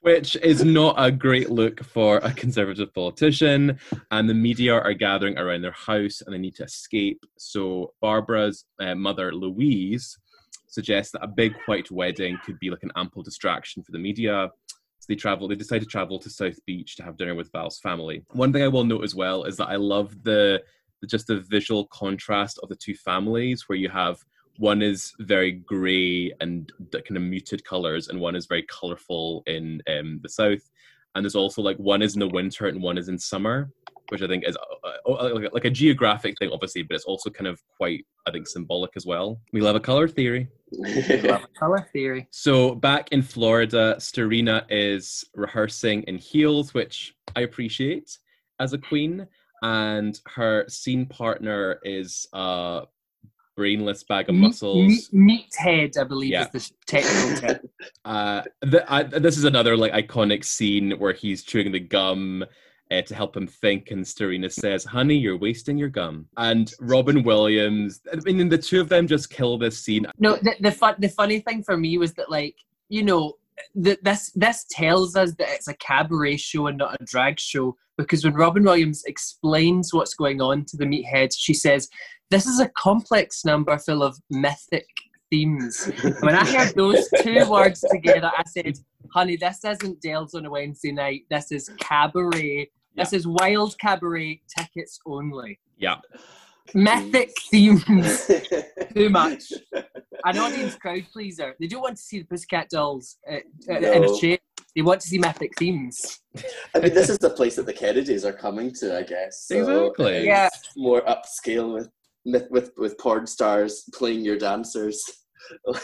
[0.00, 3.78] which is not a great look for a conservative politician.
[4.10, 7.24] And the media are gathering around their house and they need to escape.
[7.38, 10.18] So Barbara's uh, mother, Louise,
[10.66, 14.50] suggests that a big white wedding could be like an ample distraction for the media.
[14.98, 15.48] So they travel.
[15.48, 18.22] They decide to travel to South Beach to have dinner with Val's family.
[18.32, 20.62] One thing I will note as well is that I love the
[21.06, 24.18] just the visual contrast of the two families, where you have
[24.58, 29.82] one is very grey and kind of muted colors, and one is very colorful in
[29.88, 30.70] um, the south.
[31.14, 33.70] And there's also like one is in the winter and one is in summer,
[34.08, 34.56] which I think is
[35.06, 38.48] uh, uh, like a geographic thing, obviously, but it's also kind of quite, I think,
[38.48, 39.40] symbolic as well.
[39.52, 40.48] We love a color theory.
[41.58, 42.26] color theory.
[42.30, 48.18] So back in Florida, Starina is rehearsing in heels, which I appreciate
[48.60, 49.26] as a queen,
[49.62, 52.82] and her scene partner is a
[53.56, 55.10] brainless bag of muscles.
[55.12, 56.46] Meat, meathead, I believe, yeah.
[56.52, 57.68] is the technical term.
[58.04, 62.44] uh, the, I, this is another like iconic scene where he's chewing the gum.
[62.90, 67.22] Uh, to help him think, and Starina says, "Honey, you're wasting your gum." And Robin
[67.22, 70.06] Williams, I mean, the two of them just kill this scene.
[70.18, 72.56] No, the the, fun, the funny thing for me was that, like,
[72.90, 73.38] you know,
[73.74, 77.76] the, this this tells us that it's a cabaret show and not a drag show
[77.96, 81.88] because when Robin Williams explains what's going on to the meathead, she says,
[82.30, 84.88] this is a complex number full of mythic
[85.30, 85.90] themes.
[86.20, 88.78] when I heard those two words together, I said,
[89.12, 91.22] honey, this isn't Dales on a Wednesday night.
[91.30, 92.68] This is cabaret.
[92.94, 93.04] Yeah.
[93.04, 95.60] This is wild cabaret tickets only.
[95.76, 95.96] Yeah.
[96.72, 98.26] Mythic themes.
[98.94, 99.52] Too much.
[100.24, 101.54] An audience crowd pleaser.
[101.60, 103.36] They don't want to see the Pussycat Dolls uh,
[103.70, 103.92] uh no.
[103.92, 104.38] in a chair.
[104.74, 106.20] They want to see mythic themes.
[106.74, 109.46] I mean, this is the place that the Kennedys are coming to, I guess.
[109.46, 110.26] So exactly.
[110.26, 110.48] Yeah.
[110.76, 115.04] More upscale with with with porn stars playing your dancers.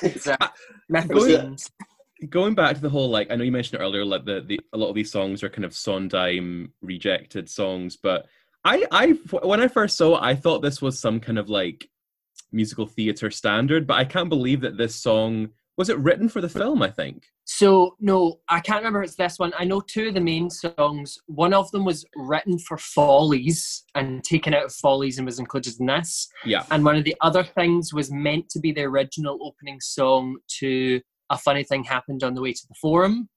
[0.03, 0.49] exactly.
[1.09, 1.59] going,
[2.29, 4.79] going back to the whole like I know you mentioned earlier like the, the a
[4.79, 8.27] lot of these songs are kind of Sondheim rejected songs, but
[8.65, 9.09] I I
[9.43, 11.89] when I first saw it, I thought this was some kind of like
[12.53, 16.49] musical theater standard, but I can't believe that this song was it written for the
[16.49, 17.25] film, I think.
[17.45, 19.53] So no, I can't remember it's this one.
[19.59, 21.19] I know two of the main songs.
[21.27, 25.75] One of them was written for Follies and taken out of Follies and was included
[25.81, 26.29] in this.
[26.45, 26.65] Yeah.
[26.71, 31.01] And one of the other things was meant to be the original opening song to
[31.31, 33.29] A Funny Thing Happened on the Way to the Forum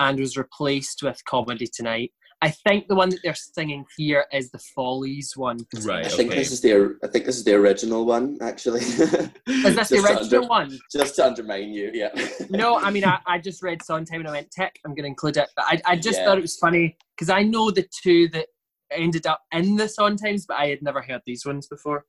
[0.00, 2.12] and was replaced with Comedy Tonight.
[2.42, 5.58] I think the one that they're singing here is the Follies one.
[5.82, 6.06] Right.
[6.06, 8.80] I think this is the I think this is the original one actually.
[8.80, 10.78] is this the original under, one?
[10.90, 12.08] Just to undermine you, yeah.
[12.50, 14.78] no, I mean I, I just read Sondheim and I went tech.
[14.84, 16.24] I'm going to include it, but I I just yeah.
[16.24, 18.46] thought it was funny because I know the two that
[18.90, 22.04] ended up in the Sondheims, but I had never heard these ones before.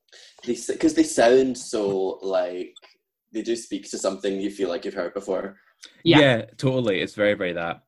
[0.45, 2.73] Because they, they sound so like
[3.31, 5.57] they do speak to something you feel like you've heard before.
[6.03, 6.19] Yeah.
[6.19, 7.01] yeah, totally.
[7.01, 7.83] It's very, very that.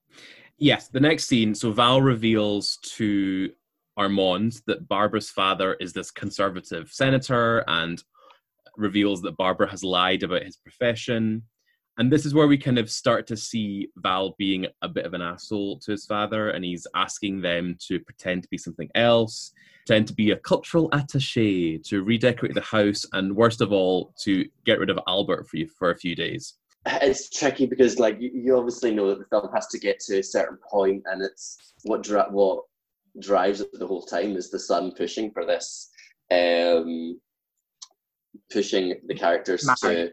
[0.58, 1.56] Yes, the next scene.
[1.56, 3.52] So Val reveals to
[3.98, 8.04] Armand that Barbara's father is this conservative senator and
[8.78, 11.44] reveals that Barbara has lied about his profession.
[11.98, 15.14] And this is where we kind of start to see Val being a bit of
[15.14, 19.52] an asshole to his father, and he's asking them to pretend to be something else,
[19.86, 24.48] pretend to be a cultural attache, to redecorate the house, and worst of all, to
[24.66, 28.32] get rid of Albert for you for a few days it's tricky because like you,
[28.34, 31.74] you, obviously know that the film has to get to a certain point and it's
[31.84, 32.64] what dri- what
[33.20, 35.92] drives it the whole time is the son pushing for this
[36.32, 37.20] um
[38.52, 40.12] pushing the characters to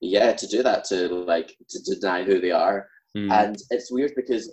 [0.00, 2.88] yeah to do that to like to, to deny who they are.
[3.16, 3.30] Mm.
[3.32, 4.52] and it's weird because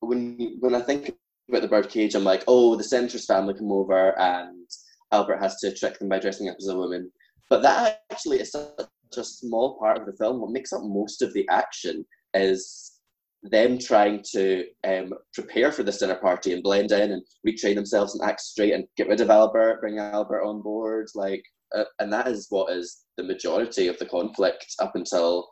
[0.00, 1.14] when when i think
[1.48, 4.66] about the birdcage i'm like oh the centrist family come over and
[5.14, 7.10] albert has to trick them by dressing up as a woman.
[7.48, 8.88] But that actually is such
[9.18, 10.40] a small part of the film.
[10.40, 12.04] What makes up most of the action
[12.34, 12.94] is
[13.42, 18.14] them trying to um, prepare for this dinner party and blend in and retrain themselves
[18.14, 21.44] and act straight and get rid of Albert, bring Albert on board, like,
[21.76, 25.48] uh, and that is what is the majority of the conflict up until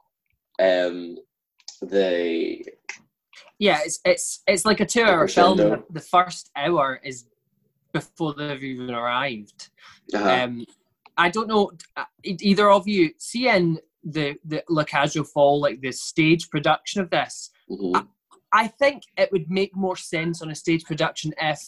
[0.60, 1.16] um,
[1.82, 2.64] the.
[3.58, 5.56] Yeah, it's it's it's like a two-hour film.
[5.90, 7.26] The, first hour is
[7.92, 9.68] before they've even arrived.
[10.14, 10.44] Uh-huh.
[10.44, 10.66] Um,
[11.16, 15.92] I don't know uh, either of you seeing the the La aux Folles, like the
[15.92, 17.50] stage production of this.
[17.70, 17.96] Mm-hmm.
[17.96, 21.60] I, I think it would make more sense on a stage production if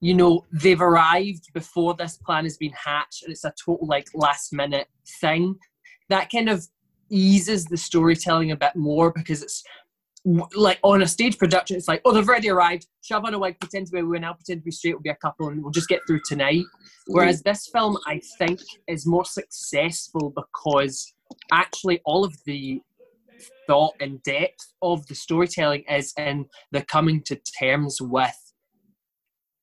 [0.00, 4.08] you know they've arrived before this plan has been hatched and it's a total like
[4.14, 4.88] last minute
[5.20, 5.56] thing.
[6.08, 6.66] That kind of
[7.10, 9.62] eases the storytelling a bit more because it's
[10.24, 12.86] like on a stage production, it's like, oh, they've already arrived.
[13.02, 15.02] Shove on a wig, pretend to be a woman, I'll pretend to be straight, we'll
[15.02, 16.64] be a couple, and we'll just get through tonight.
[17.06, 21.14] Whereas this film, I think, is more successful because
[21.52, 22.80] actually all of the
[23.66, 28.52] thought and depth of the storytelling is in the coming to terms with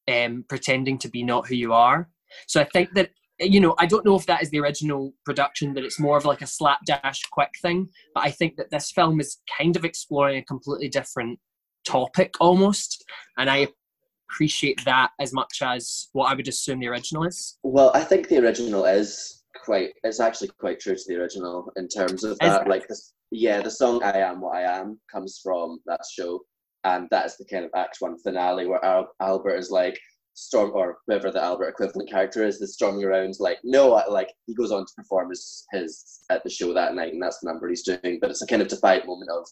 [0.07, 2.09] um, pretending to be not who you are.
[2.47, 5.73] So I think that you know, I don't know if that is the original production,
[5.73, 7.89] that it's more of like a slapdash quick thing.
[8.13, 11.39] But I think that this film is kind of exploring a completely different
[11.85, 13.03] topic almost,
[13.37, 13.67] and I
[14.29, 17.57] appreciate that as much as what I would assume the original is.
[17.63, 19.91] Well, I think the original is quite.
[20.03, 22.67] It's actually quite true to the original in terms of that.
[22.67, 26.41] Like this, yeah, the song "I Am What I Am" comes from that show,
[26.83, 29.99] and that is the kind of Act One finale where Al- Albert is like
[30.37, 34.29] storm or whoever the Albert equivalent character is, is storming around like no, I- like
[34.45, 37.47] he goes on to perform his his at the show that night, and that's the
[37.49, 38.19] number he's doing.
[38.21, 39.47] But it's a kind of defiant moment of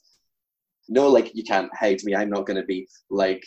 [0.88, 2.15] no, like you can't hide me.
[2.15, 3.43] I'm not going to be like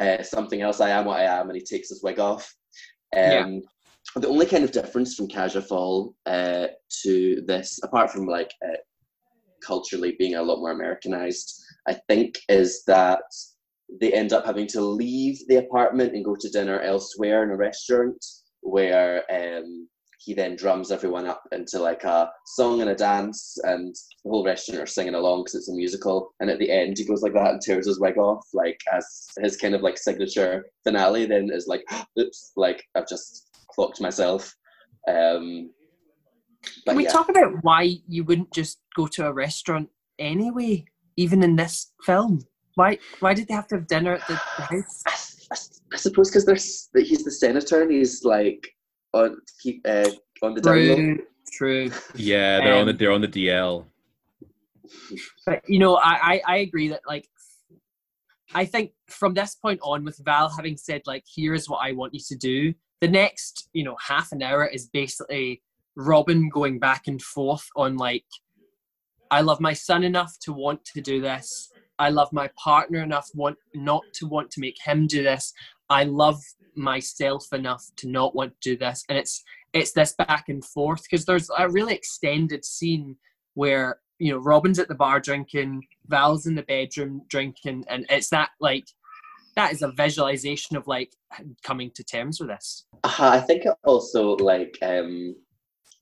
[0.00, 0.80] uh, something else.
[0.80, 2.54] I am what I am, and he takes his wig off.
[3.14, 3.58] Um, Yeah.
[4.14, 6.68] The only kind of difference from Cage aux Folles uh,
[7.02, 8.76] to this, apart from like uh,
[9.60, 13.22] culturally being a lot more Americanized, I think, is that
[14.00, 17.56] they end up having to leave the apartment and go to dinner elsewhere in a
[17.56, 18.24] restaurant
[18.60, 23.94] where um, he then drums everyone up into like a song and a dance, and
[24.24, 26.34] the whole restaurant are singing along because it's a musical.
[26.40, 29.28] And at the end, he goes like that and tears his wig off, like as
[29.38, 31.26] his kind of like signature finale.
[31.26, 31.84] Then is like,
[32.18, 34.52] oops, like I've just clocked myself.
[35.08, 35.70] Um,
[36.84, 37.12] but Can we yeah.
[37.12, 42.40] talk about why you wouldn't just go to a restaurant anyway, even in this film?
[42.76, 45.02] Why why did they have to have dinner at the house?
[45.06, 45.56] I, I,
[45.94, 48.68] I suppose because there's he's the senator and he's like
[49.14, 50.10] on keep uh,
[50.42, 50.74] on the down.
[50.74, 51.18] True,
[51.52, 51.90] true.
[52.14, 53.86] Yeah, they're on the Um, they're on the DL.
[55.46, 57.26] But you know, I, I I agree that like
[58.54, 62.12] I think from this point on, with Val having said like, "Here's what I want
[62.12, 65.62] you to do," the next you know half an hour is basically
[65.96, 68.26] Robin going back and forth on like,
[69.30, 71.72] "I love my son enough to want to do this.
[71.98, 75.52] I love my partner enough want not to want to make him do this.
[75.88, 76.42] I love
[76.74, 79.42] myself enough to not want to do this." And it's
[79.72, 83.16] it's this back and forth because there's a really extended scene
[83.54, 88.30] where you know Robin's at the bar drinking, Val's in the bedroom drinking, and it's
[88.30, 88.86] that like
[89.56, 91.12] that is a visualization of like
[91.62, 92.84] coming to terms with this.
[93.02, 95.34] Uh, I think it also like um,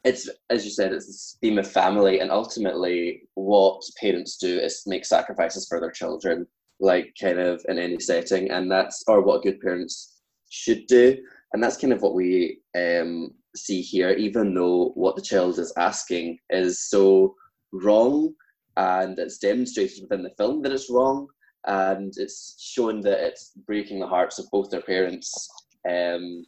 [0.04, 4.82] it's as you said, it's this theme of family, and ultimately, what parents do is
[4.86, 6.46] make sacrifices for their children,
[6.78, 11.16] like kind of in any setting, and that's or what good parents should do,
[11.52, 14.10] and that's kind of what we um, see here.
[14.10, 17.34] Even though what the child is asking is so
[17.72, 18.34] wrong,
[18.76, 21.26] and it's demonstrated within the film that it's wrong,
[21.66, 25.48] and it's shown that it's breaking the hearts of both their parents.
[25.88, 26.44] Um,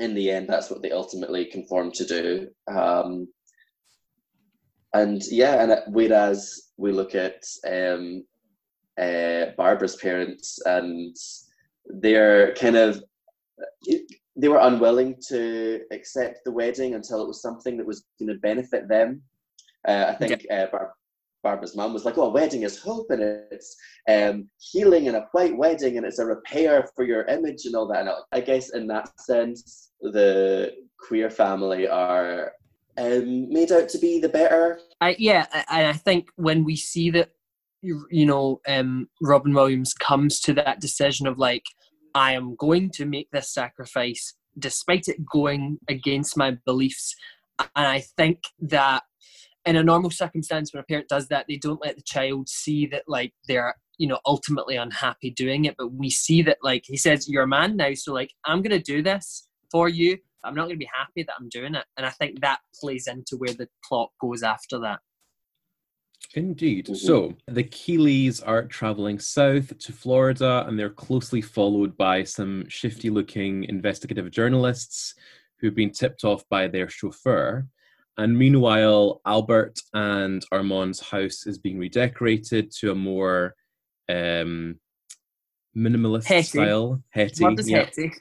[0.00, 2.48] in the end, that's what they ultimately conform to do.
[2.68, 3.28] Um,
[4.92, 8.24] and yeah, and whereas we look at um,
[9.00, 11.14] uh, Barbara's parents, and
[11.86, 13.02] they're kind of
[14.36, 18.40] they were unwilling to accept the wedding until it was something that was going to
[18.40, 19.22] benefit them.
[19.86, 20.94] Uh, I think uh, Bar-
[21.42, 23.76] Barbara's mom was like, "Oh, a wedding is hope, and it's
[24.08, 27.86] um, healing, and a white wedding, and it's a repair for your image, and all
[27.88, 32.52] that." And I- I guess in that sense, the queer family are
[32.98, 34.80] um, made out to be the better.
[35.00, 37.30] I yeah, and I think when we see that
[37.82, 41.64] you, you know um, Robin Williams comes to that decision of like
[42.14, 47.14] I am going to make this sacrifice despite it going against my beliefs,
[47.58, 49.04] and I think that
[49.66, 52.86] in a normal circumstance when a parent does that they don't let the child see
[52.86, 56.96] that like they're you know ultimately unhappy doing it but we see that like he
[56.96, 60.54] says you're a man now so like i'm going to do this for you i'm
[60.54, 63.36] not going to be happy that i'm doing it and i think that plays into
[63.36, 65.00] where the plot goes after that
[66.34, 66.86] Indeed.
[66.86, 66.96] Mhm.
[66.96, 73.10] So the Keeleys are traveling south to Florida and they're closely followed by some shifty
[73.10, 75.14] looking investigative journalists
[75.58, 77.66] who've been tipped off by their chauffeur.
[78.20, 83.54] And meanwhile, Albert and Armand's house is being redecorated to a more
[84.10, 84.78] um,
[85.74, 86.42] minimalist Hetty.
[86.42, 87.02] style.
[87.08, 87.42] Hetty.
[87.42, 87.86] what does yeah.
[87.86, 88.12] Hetty?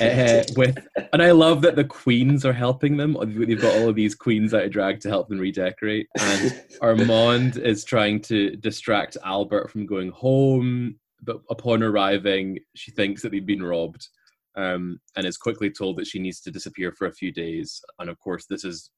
[0.00, 3.16] Uh, with and I love that the queens are helping them.
[3.22, 7.56] They've got all of these queens out of drag to help them redecorate, and Armand
[7.56, 10.96] is trying to distract Albert from going home.
[11.22, 14.08] But upon arriving, she thinks that they've been robbed,
[14.56, 17.80] um, and is quickly told that she needs to disappear for a few days.
[17.98, 18.90] And of course, this is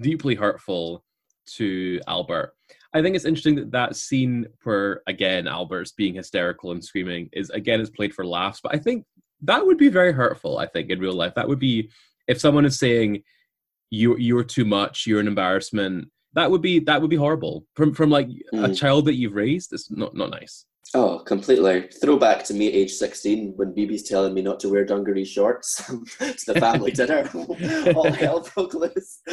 [0.00, 1.04] deeply hurtful
[1.56, 2.54] to Albert.
[2.94, 7.50] I think it's interesting that that scene where again Albert's being hysterical and screaming is
[7.50, 9.04] again is played for laughs, but I think
[9.42, 10.58] that would be very hurtful.
[10.58, 11.90] I think in real life, that would be
[12.26, 13.22] if someone is saying
[13.90, 16.08] you you're too much, you're an embarrassment.
[16.34, 18.78] That would be that would be horrible from from like a Mm.
[18.78, 19.72] child that you've raised.
[19.72, 20.64] It's not not nice.
[20.94, 21.88] Oh, completely.
[22.00, 26.46] Throwback to me, age 16, when BB's telling me not to wear dungaree shorts to
[26.46, 27.28] the family dinner.
[27.94, 29.20] All hell broke loose.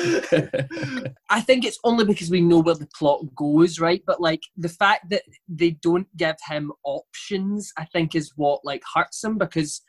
[1.30, 4.04] I think it's only because we know where the plot goes, right?
[4.06, 8.84] But like the fact that they don't give him options, I think is what like
[8.94, 9.82] hurts him because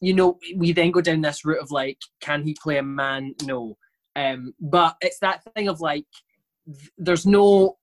[0.00, 3.34] you know we then go down this route of like, can he play a man?
[3.44, 3.76] No.
[4.14, 6.06] Um, but it's that thing of like,
[6.66, 7.78] th- there's no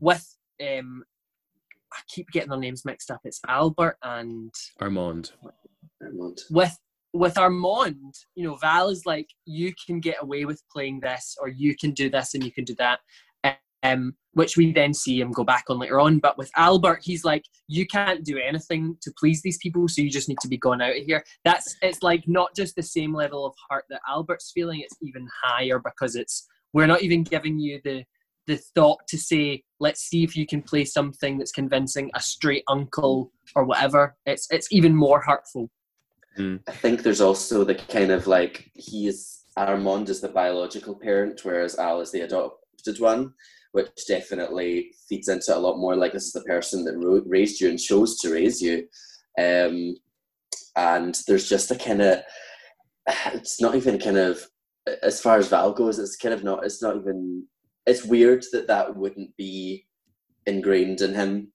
[0.00, 1.02] with um
[1.98, 3.20] I keep getting their names mixed up.
[3.24, 5.32] It's Albert and Armand.
[6.02, 6.40] Armand.
[6.50, 6.78] with
[7.14, 11.48] with Armand, you know, Val is like, you can get away with playing this, or
[11.48, 13.00] you can do this and you can do that.
[13.84, 16.18] Um, which we then see him go back on later on.
[16.18, 20.10] But with Albert, he's like, you can't do anything to please these people, so you
[20.10, 21.24] just need to be gone out of here.
[21.44, 25.28] That's it's like not just the same level of heart that Albert's feeling; it's even
[25.44, 28.04] higher because it's we're not even giving you the
[28.48, 32.64] the thought to say, let's see if you can play something that's convincing a straight
[32.68, 34.16] uncle or whatever.
[34.26, 35.70] It's it's even more hurtful.
[36.68, 41.40] I think there's also the kind of like he is Armand is the biological parent,
[41.44, 43.34] whereas Al is the adopted one,
[43.72, 47.60] which definitely feeds into a lot more like this is the person that ro- raised
[47.60, 48.86] you and chose to raise you.
[49.38, 49.96] Um,
[50.76, 52.22] and there's just a kind of
[53.34, 54.40] it's not even kind of
[55.02, 56.64] as far as Val goes, it's kind of not.
[56.64, 57.46] It's not even.
[57.88, 59.86] It's weird that that wouldn't be
[60.46, 61.52] ingrained in him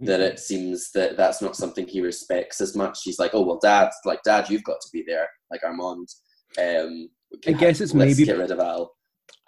[0.00, 3.00] that it seems that that's not something he respects as much.
[3.04, 6.08] He's like, oh well, dad, like dad, you've got to be there, like Armand.
[6.58, 7.08] Um,
[7.46, 8.92] I guess it's let's maybe- get rid of Al.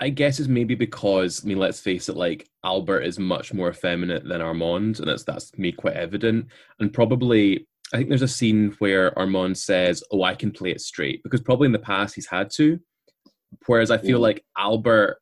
[0.01, 3.71] I guess it's maybe because I mean, let's face it, like Albert is much more
[3.71, 6.47] effeminate than Armand, and that's that's made quite evident.
[6.81, 10.81] And probably, I think there's a scene where Armand says, "Oh, I can play it
[10.81, 12.79] straight," because probably in the past he's had to.
[13.67, 14.23] Whereas I feel Mm.
[14.23, 15.19] like Albert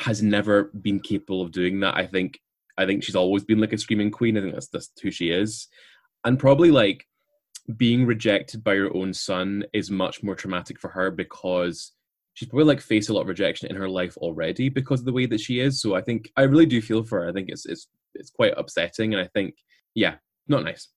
[0.00, 1.96] has never been capable of doing that.
[1.96, 2.40] I think
[2.78, 4.36] I think she's always been like a screaming queen.
[4.36, 5.68] I think that's that's who she is,
[6.24, 7.06] and probably like
[7.76, 11.92] being rejected by your own son is much more traumatic for her because
[12.34, 15.12] she's probably like faced a lot of rejection in her life already because of the
[15.12, 15.80] way that she is.
[15.80, 17.28] So I think I really do feel for her.
[17.28, 19.54] I think it's it's it's quite upsetting, and I think
[19.94, 20.16] yeah,
[20.48, 20.88] not nice.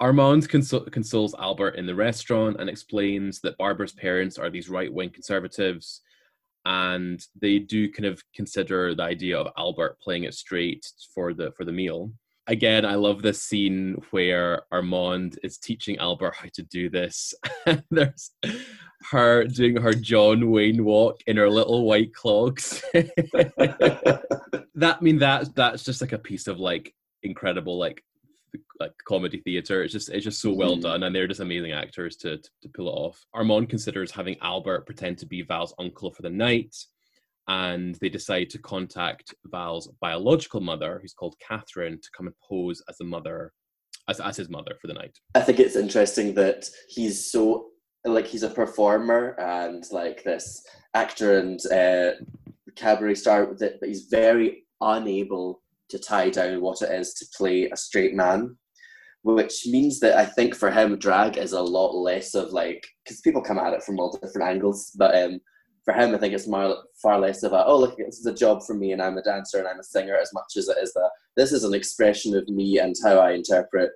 [0.00, 4.92] Armand consol- consoles Albert in the restaurant and explains that Barbara's parents are these right
[4.92, 6.02] wing conservatives,
[6.66, 11.52] and they do kind of consider the idea of Albert playing it straight for the
[11.52, 12.10] for the meal.
[12.48, 17.32] Again, I love this scene where Armand is teaching Albert how to do this.
[17.90, 18.32] There's
[19.10, 22.82] her doing her John Wayne walk in her little white clogs.
[22.92, 24.18] that
[24.74, 26.92] I mean that that's just like a piece of like
[27.22, 28.02] incredible like
[28.80, 29.82] like comedy theater.
[29.82, 30.82] It's just it's just so well Mhm.
[30.82, 33.24] done, and they're just amazing actors to, to to pull it off.
[33.34, 36.74] Armand considers having Albert pretend to be Val's uncle for the night,
[37.48, 42.82] and they decide to contact Val's biological mother, who's called Catherine, to come and pose
[42.88, 43.52] as a mother,
[44.08, 45.16] as as his mother for the night.
[45.34, 47.70] I think it's interesting that he's so
[48.04, 50.64] like he's a performer and like this
[50.94, 52.12] actor and uh,
[52.76, 57.68] cabaret star, that but he's very unable to tie down what it is to play
[57.70, 58.56] a straight man,
[59.34, 63.20] which means that I think for him drag is a lot less of like because
[63.20, 65.40] people come at it from all different angles, but um,
[65.84, 68.34] for him I think it's more far less of a oh look this is a
[68.34, 70.78] job for me and I'm a dancer and I'm a singer as much as it
[70.80, 73.90] is that this is an expression of me and how I interpret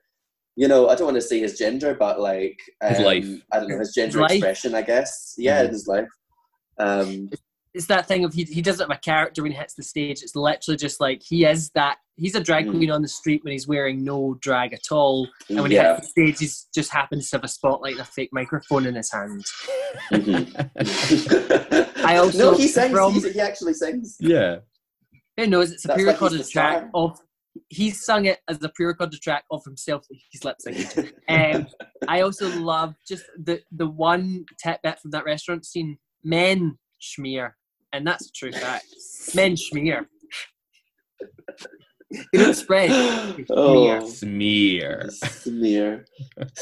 [0.56, 3.28] you know, I don't want to say his gender, but like His um, life.
[3.52, 4.32] I don't know his gender life.
[4.32, 4.74] expression.
[4.74, 5.64] I guess, yeah, Mhm.
[5.66, 6.08] in his life.
[6.78, 7.30] Um,
[7.72, 10.22] It's that thing of he, he doesn't have a character when he hits the stage.
[10.22, 12.70] It's literally just like he is that he's a drag Mm.
[12.72, 15.28] queen on the street when he's wearing no drag at all.
[15.48, 18.04] And when he hits the stage, he just happens to have a spotlight and a
[18.04, 19.44] fake microphone in his hand.
[20.10, 21.90] Mhm.
[22.04, 22.92] I also- no, he sings.
[22.92, 24.16] from- he actually sings.
[24.20, 24.58] yeah.
[25.36, 25.70] Who knows?
[25.72, 26.90] It's a That's pre-recorded the track star.
[26.94, 27.20] of.
[27.68, 30.06] He's sung it as a pre-recorded track of himself.
[30.08, 31.12] that He's lip syncing.
[31.28, 31.66] Um,
[32.08, 35.98] I also love just the the one tidbit from that restaurant scene.
[36.22, 37.52] Men schmear,
[37.92, 38.86] and that's a true fact.
[39.34, 40.06] Men schmear.
[42.10, 42.90] They don't spread.
[42.90, 45.10] they oh, Smear.
[45.10, 45.10] Smear.
[45.10, 46.04] smear.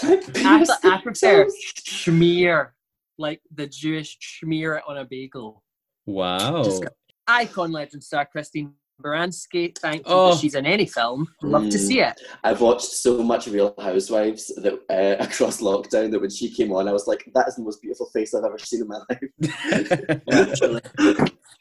[0.03, 1.47] I, I prefer
[1.87, 2.71] schmear,
[3.17, 5.63] like the Jewish schmear it on a bagel.
[6.07, 6.65] Wow.
[6.65, 6.85] Just
[7.27, 9.77] Icon legend star Christine Baranski.
[9.79, 10.15] Thank you.
[10.15, 10.37] Oh.
[10.37, 11.29] She's in any film.
[11.43, 11.87] Love to Mm.
[11.87, 12.21] see it.
[12.45, 16.89] I've watched so much Real Housewives that uh, across lockdown that when she came on,
[16.89, 20.21] I was like, "That is the most beautiful face I've ever seen in my life."
[20.27, 20.81] Literally.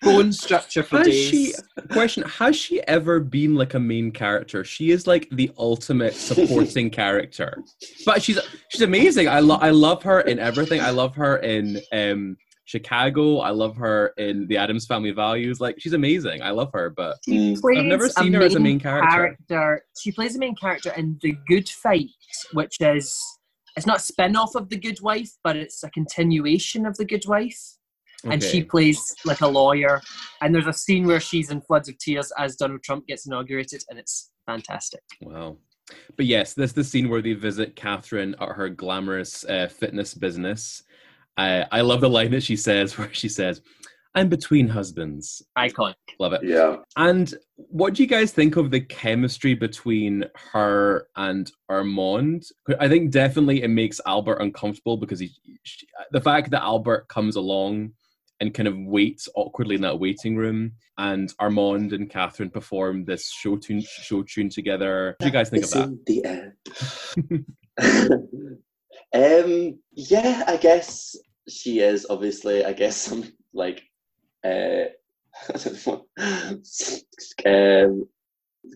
[0.01, 1.29] Bone structure for has days.
[1.29, 1.53] she
[1.89, 6.88] question has she ever been like a main character she is like the ultimate supporting
[7.01, 7.63] character
[8.05, 8.38] but she's
[8.69, 12.38] she's amazing i love i love her in everything i love her in um
[12.68, 13.39] Chicago.
[13.39, 15.59] I love her in The Addams Family Values.
[15.59, 16.43] Like she's amazing.
[16.43, 17.55] I love her, but She.
[17.55, 19.82] I've never seen her as a main character.
[19.97, 22.09] She plays a main character in The Good Fight,
[22.51, 23.20] which is
[23.76, 27.26] it's not a spin-off of The Good Wife, but it's a continuation of The Good
[27.28, 27.59] Wife.
[28.24, 30.01] And she plays like a lawyer.
[30.41, 33.84] And there's a scene where she's in floods of tears as Donald Trump gets inaugurated,
[33.89, 35.01] and it's fantastic.
[35.22, 35.57] Wow.
[36.18, 40.84] But yes, this the scene where they visit Catherine at her glamorous uh, fitness business.
[41.38, 43.61] I I love the line that she says where she says,
[44.15, 45.95] "I'm between husbands." Iconic.
[46.19, 46.43] Love it.
[46.43, 46.77] Yeah.
[46.95, 52.43] And what do you guys think of the chemistry between her and Armand?
[52.79, 55.31] I think definitely it makes Albert uncomfortable because he,
[55.63, 57.91] she, the fact that Albert comes along
[58.39, 63.31] and kind of waits awkwardly in that waiting room, and Armand and Catherine perform this
[63.31, 65.15] show tune show tune together.
[65.17, 65.83] What do you guys think of that?
[65.83, 67.45] in the end.
[69.13, 71.15] um, yeah, I guess
[71.49, 72.65] she is obviously.
[72.65, 73.23] I guess some
[73.53, 73.83] like
[74.45, 74.85] uh,
[75.49, 76.05] I don't know,
[77.45, 78.07] um,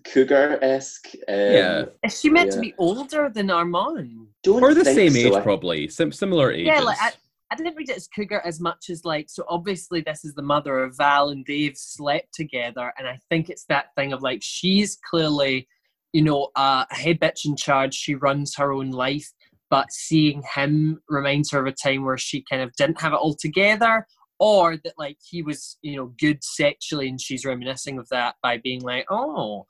[0.06, 1.10] cougar esque.
[1.28, 1.86] Um, Yeah.
[2.04, 4.28] Is she meant to be older than Armand?
[4.44, 5.38] don't Or the think same so.
[5.38, 5.88] age, probably.
[5.88, 6.66] Sim- similar age.
[6.66, 7.12] Yeah, like I,
[7.52, 10.42] I didn't read it as cougar as much as like so obviously this is the
[10.42, 14.40] mother of Val and they've slept together and I think it's that thing of like
[14.42, 15.68] she's clearly
[16.14, 19.30] you know uh, a head bitch in charge she runs her own life
[19.72, 23.20] but seeing him reminds her of a time where she kind of didn't have it
[23.20, 24.06] all together
[24.40, 28.58] or that like he was you know good sexually and she's reminiscing of that by
[28.58, 29.66] being like oh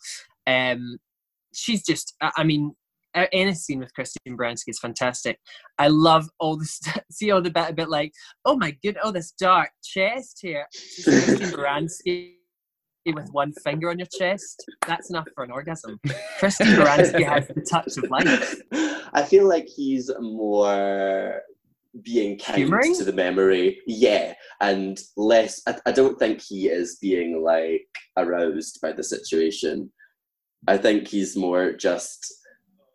[0.47, 0.97] um
[1.53, 2.75] she's just I I mean
[3.13, 5.37] any scene with Christine Baranski is fantastic.
[5.77, 8.13] I love all the st- see all the bit a bit like
[8.45, 10.65] oh my good oh this dark chest here.
[11.03, 12.35] Christine Baranski
[13.05, 14.63] with one finger on your chest.
[14.87, 15.99] That's enough for an orgasm.
[16.39, 18.61] Christine Baranski has the touch of life.
[19.13, 21.41] I feel like he's more
[22.03, 22.95] being kind Humouring?
[22.95, 25.61] to the memory, yeah, and less.
[25.67, 27.87] I, I don't think he is being like
[28.17, 29.91] aroused by the situation.
[30.67, 32.33] I think he's more just,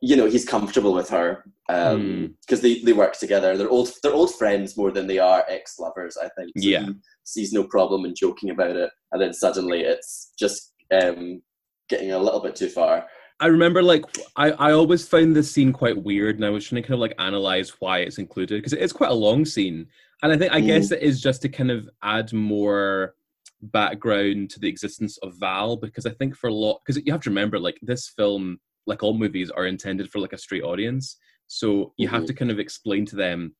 [0.00, 2.26] you know, he's comfortable with her Hmm.
[2.42, 3.56] because they, they work together.
[3.56, 3.90] They're old.
[4.02, 6.16] They're old friends more than they are ex lovers.
[6.16, 6.52] I think.
[6.56, 6.86] So Yeah.
[6.86, 6.94] He
[7.24, 11.42] sees no problem in joking about it, and then suddenly it's just um,
[11.88, 13.06] getting a little bit too far.
[13.40, 14.04] I remember like
[14.36, 17.00] I, I always found this scene quite weird and I was trying to kind of
[17.00, 19.86] like analyze why it's included because it is quite a long scene.
[20.22, 23.14] And I think I guess it is just to kind of add more
[23.60, 27.20] background to the existence of Val because I think for a lot because you have
[27.22, 31.16] to remember like this film, like all movies, are intended for like a straight audience.
[31.48, 32.26] So you have Mhm.
[32.28, 33.54] to kind of explain to them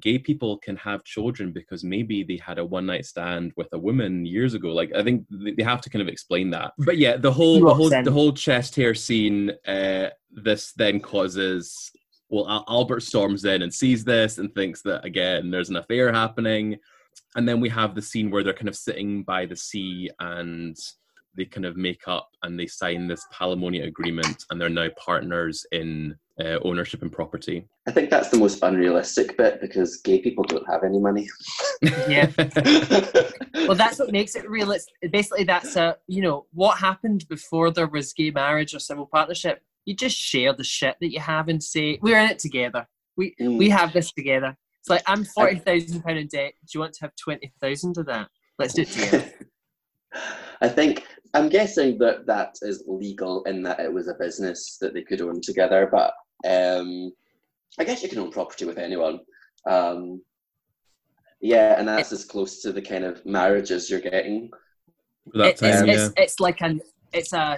[0.00, 3.78] gay people can have children because maybe they had a one night stand with a
[3.78, 4.68] woman years ago.
[4.68, 6.74] Like I think they have to kind of explain that.
[6.78, 9.52] But yeah, the whole the whole the whole chest hair scene.
[9.66, 11.90] Uh, this then causes
[12.28, 16.76] well, Albert storms in and sees this and thinks that again there's an affair happening,
[17.34, 20.76] and then we have the scene where they're kind of sitting by the sea and
[21.36, 25.64] they kind of make up and they sign this palimony agreement and they're now partners
[25.72, 27.66] in uh, ownership and property.
[27.88, 31.28] I think that's the most unrealistic bit because gay people don't have any money.
[32.08, 32.30] Yeah.
[33.66, 34.94] Well, that's what makes it realistic.
[35.10, 39.60] Basically, that's a you know what happened before there was gay marriage or civil partnership.
[39.86, 42.86] You just share the shit that you have and say we're in it together.
[43.16, 43.58] We Mm.
[43.58, 44.56] we have this together.
[44.80, 46.52] It's like I'm forty thousand pound in debt.
[46.60, 48.28] Do you want to have twenty thousand of that?
[48.58, 49.32] Let's do it together.
[50.60, 51.04] I think
[51.34, 55.20] I'm guessing that that is legal in that it was a business that they could
[55.20, 56.14] own together, but
[56.46, 57.12] um,
[57.78, 59.20] I guess you can own property with anyone.
[59.66, 60.22] Um,
[61.40, 64.50] yeah, and that's as close to the kind of marriages you're getting.
[65.34, 66.08] that It- it's, time, it's, yeah.
[66.22, 66.80] it's like an
[67.12, 67.56] it's a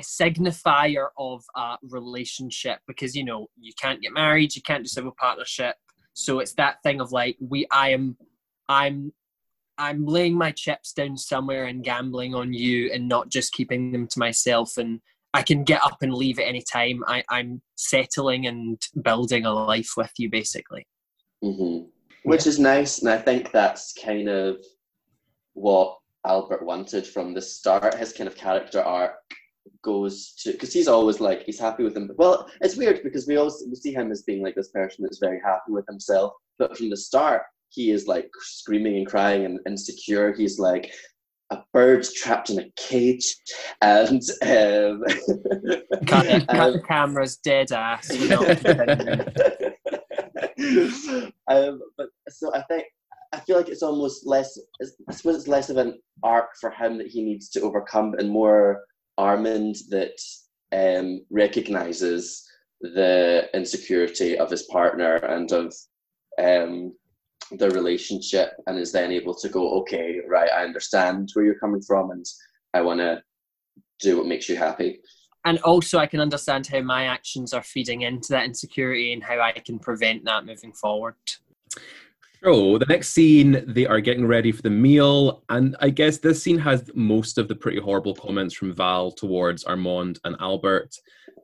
[0.00, 5.14] signifier of a relationship because you know you can't get married, you can't do civil
[5.18, 5.76] partnership.
[6.14, 8.16] So it's that thing of like we I am
[8.68, 9.12] I'm
[9.78, 14.06] I'm laying my chips down somewhere and gambling on you and not just keeping them
[14.08, 15.00] to myself and
[15.34, 17.02] I can get up and leave at any time.
[17.08, 20.86] I, I'm settling and building a life with you basically.
[21.42, 21.80] hmm
[22.22, 24.64] Which is nice, and I think that's kind of
[25.54, 27.94] what Albert wanted from the start.
[27.94, 29.16] His kind of character arc
[29.82, 32.08] goes to because he's always like he's happy with him.
[32.16, 35.18] Well, it's weird because we always we see him as being like this person that's
[35.18, 37.42] very happy with himself, but from the start
[37.74, 40.32] he is like screaming and crying and insecure.
[40.32, 40.92] He's like
[41.50, 43.36] a bird trapped in a cage,
[43.82, 45.02] and um,
[46.06, 48.10] Cut, it, cut um, the cameras dead ass.
[48.10, 49.20] We're not continuing.
[51.48, 52.84] um, but so I think
[53.32, 54.58] I feel like it's almost less.
[55.08, 58.30] I suppose it's less of an arc for him that he needs to overcome, and
[58.30, 58.82] more
[59.18, 60.18] Armand that
[60.72, 62.44] um, recognizes
[62.80, 65.74] the insecurity of his partner and of
[66.42, 66.92] um,
[67.58, 71.82] the relationship and is then able to go, okay, right, I understand where you're coming
[71.82, 72.24] from and
[72.72, 73.22] I want to
[74.00, 75.00] do what makes you happy.
[75.46, 79.40] And also, I can understand how my actions are feeding into that insecurity and how
[79.40, 81.16] I can prevent that moving forward.
[82.42, 86.42] So the next scene, they are getting ready for the meal, and I guess this
[86.42, 90.94] scene has most of the pretty horrible comments from Val towards Armand and Albert,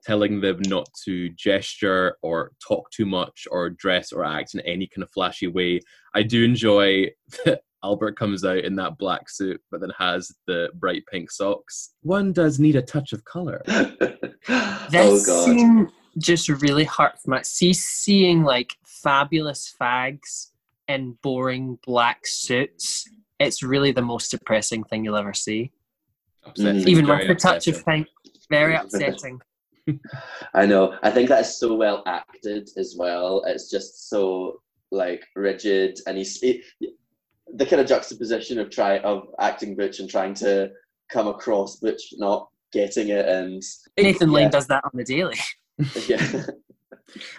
[0.03, 4.86] telling them not to gesture or talk too much or dress or act in any
[4.86, 5.80] kind of flashy way.
[6.14, 7.11] I do enjoy
[7.44, 11.94] that Albert comes out in that black suit, but then has the bright pink socks.
[12.03, 13.62] One does need a touch of color.
[13.68, 15.44] oh This god.
[15.46, 15.88] scene
[16.18, 20.48] just really hurt my see seeing like fabulous fags
[20.88, 23.09] in boring black suits.
[23.38, 25.72] It's really the most depressing thing you'll ever see.
[26.44, 26.88] Upsetting, mm-hmm.
[26.88, 28.05] Even with a touch of upsetting.
[28.05, 28.09] pink.
[28.51, 29.40] Very upsetting.
[30.55, 30.97] I know.
[31.03, 33.43] I think that is so well acted as well.
[33.47, 34.61] It's just so
[34.91, 36.62] like rigid, and he's it,
[37.55, 40.70] the kind of juxtaposition of try of acting butch and trying to
[41.11, 43.62] come across butch, not getting it, and
[43.99, 45.36] Nathan Lane does that on the daily.
[46.09, 46.45] yeah,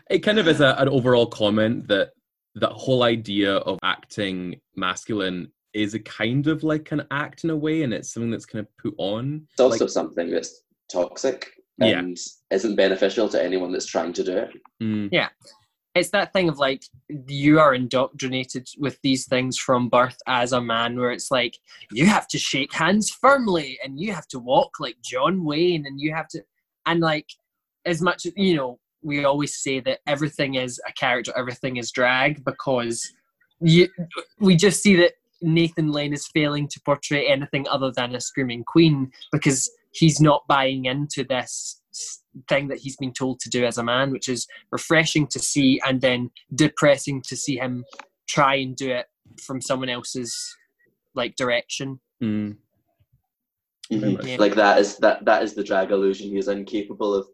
[0.09, 2.11] it kind of is a, an overall comment that
[2.55, 7.55] that whole idea of acting masculine is a kind of like an act in a
[7.55, 9.47] way, and it's something that's kind of put on.
[9.51, 11.51] it's also Like- something that's toxic
[11.87, 11.99] Yeah.
[11.99, 12.17] and
[12.51, 14.51] isn't beneficial to anyone that's trying to do it.
[14.81, 15.09] Mm,
[15.93, 16.83] It's that thing of like
[17.27, 21.57] you are indoctrinated with these things from birth as a man, where it's like
[21.91, 25.99] you have to shake hands firmly and you have to walk like John Wayne and
[25.99, 26.43] you have to,
[26.85, 27.27] and like
[27.85, 31.91] as much as you know, we always say that everything is a character, everything is
[31.91, 33.11] drag because
[33.59, 33.87] you
[34.39, 38.63] we just see that Nathan Lane is failing to portray anything other than a screaming
[38.63, 41.81] queen because he's not buying into this
[42.47, 45.81] thing that he's been told to do as a man, which is refreshing to see
[45.85, 47.83] and then depressing to see him
[48.27, 49.07] try and do it
[49.43, 50.55] from someone else's
[51.13, 51.99] like direction.
[52.23, 52.55] mm.
[53.91, 54.25] Very Mhm.
[54.25, 54.37] Yeah.
[54.39, 56.29] Like that is that that is the drag illusion.
[56.29, 57.27] He is incapable of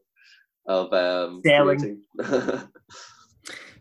[0.66, 2.02] of um Selling.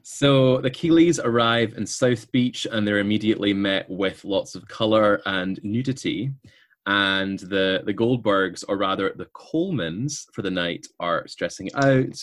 [0.08, 5.20] So the Keeleys arrive in South Beach and they're immediately met with lots of colour
[5.26, 6.30] and nudity.
[6.86, 12.00] And the, the Goldbergs, or rather the Colemans for the night, are stressing oh.
[12.00, 12.18] out.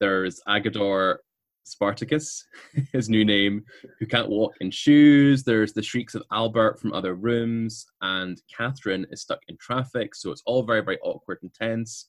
[0.00, 1.16] There's Agador
[1.64, 2.44] Spartacus,
[2.92, 3.64] his new name,
[3.98, 5.42] who can't walk in shoes.
[5.42, 10.14] There's the shrieks of Albert from other rooms, and Catherine is stuck in traffic.
[10.14, 12.08] So it's all very, very awkward and tense.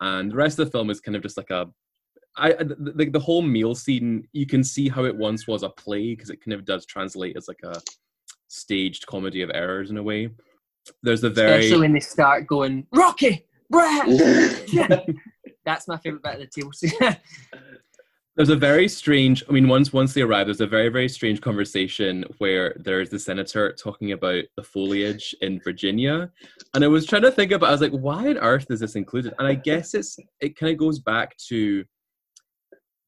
[0.00, 1.68] And the rest of the film is kind of just like a
[2.38, 5.70] I the, the, the whole meal scene, you can see how it once was a
[5.70, 7.80] play because it kind of does translate as like a
[8.48, 10.28] staged comedy of errors in a way.
[11.02, 14.08] There's a very Especially when they start going, Rocky, Brad.
[15.64, 17.16] That's my favourite bit of the table
[18.36, 19.42] there's a very strange.
[19.48, 23.18] I mean, once once they arrive, there's a very very strange conversation where there's the
[23.18, 26.30] senator talking about the foliage in Virginia,
[26.74, 27.70] and I was trying to think about.
[27.70, 29.34] I was like, why on earth is this included?
[29.38, 31.84] And I guess it's it kind of goes back to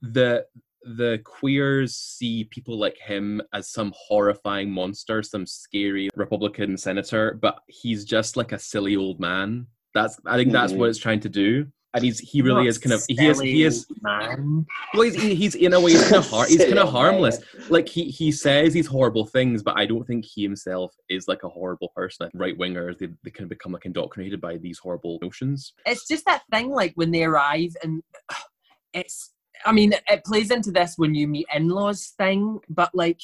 [0.00, 0.46] the
[0.82, 7.58] the queers see people like him as some horrifying monster, some scary Republican senator, but
[7.66, 9.66] he's just like a silly old man.
[9.94, 11.66] That's I think that's what it's trying to do.
[11.94, 14.66] And he's he really Not is kind of he is he is man.
[14.92, 17.38] well he's, he- he's in a way he's kind of har- he's kind of harmless.
[17.70, 21.44] Like he he says these horrible things, but I don't think he himself is like
[21.44, 22.30] a horrible person.
[22.34, 25.72] Right wingers they they kind of become like indoctrinated by these horrible notions.
[25.86, 28.02] it's just that thing like when they arrive and
[28.92, 29.30] it's
[29.66, 33.20] i mean it plays into this when you meet in-laws thing but like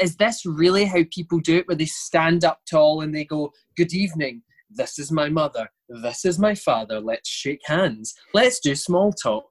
[0.00, 3.52] is this really how people do it where they stand up tall and they go
[3.76, 5.68] good evening this is my mother
[6.02, 9.44] this is my father let's shake hands let's do small talk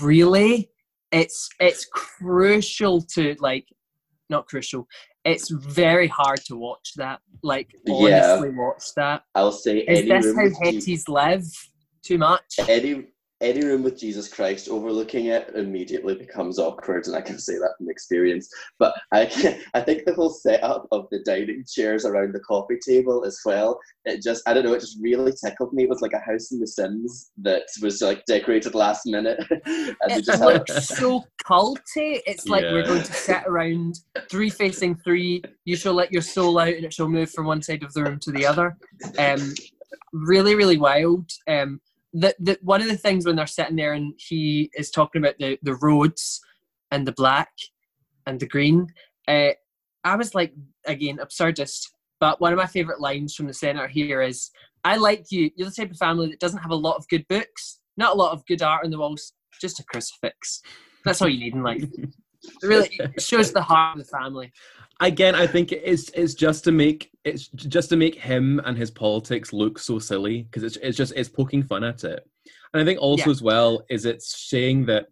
[0.00, 0.70] really
[1.10, 3.66] it's it's crucial to like
[4.30, 4.86] not crucial
[5.24, 7.94] it's very hard to watch that like Yeah.
[7.94, 11.44] honestly watch that I'll say is this how Hetties live?
[12.04, 12.42] Too much?
[12.68, 13.06] any
[13.42, 17.74] any room with Jesus Christ overlooking it immediately becomes awkward, and I can say that
[17.76, 18.48] from experience.
[18.78, 22.78] But I can, I think the whole setup of the dining chairs around the coffee
[22.86, 23.78] table as well.
[24.04, 24.74] It just I don't know.
[24.74, 25.84] It just really tickled me.
[25.84, 29.96] It was like a house in The Sims that was like decorated last minute, and
[30.08, 32.20] they It just had looks so culty.
[32.26, 34.00] It's like we're going to sit around
[34.30, 35.42] three facing three.
[35.64, 38.04] You shall let your soul out, and it shall move from one side of the
[38.04, 38.76] room to the other.
[39.18, 39.52] Um,
[40.12, 41.30] really, really wild.
[41.48, 41.80] Um,
[42.12, 45.38] the, the one of the things when they're sitting there and he is talking about
[45.38, 46.40] the the roads
[46.90, 47.50] and the black
[48.26, 48.86] and the green.
[49.26, 49.50] Uh,
[50.04, 50.52] I was like,
[50.86, 51.88] again, absurdist.
[52.20, 54.50] But one of my favourite lines from the senator here is,
[54.84, 55.50] "I like you.
[55.56, 58.18] You're the type of family that doesn't have a lot of good books, not a
[58.18, 60.62] lot of good art on the walls, just a crucifix.
[61.04, 61.82] That's all you need in life.
[61.82, 62.12] It
[62.62, 64.52] really shows the heart of the family."
[65.02, 68.90] again, I think it's it's just to make it's just to make him and his
[68.90, 72.26] politics look so silly because it's it's just it's poking fun at it.
[72.72, 73.30] And I think also Yeah.
[73.30, 75.06] as well is it's saying that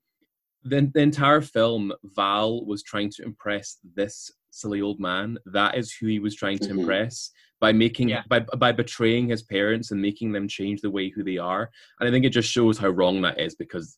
[0.63, 5.39] the, the entire film Val was trying to impress this silly old man.
[5.47, 6.81] That is who he was trying to Mhm.
[6.81, 7.31] impress
[7.61, 8.25] by making Yeah.
[8.29, 11.71] by by betraying his parents and making them change the way who they are.
[12.01, 13.97] And I think it just shows how wrong that is because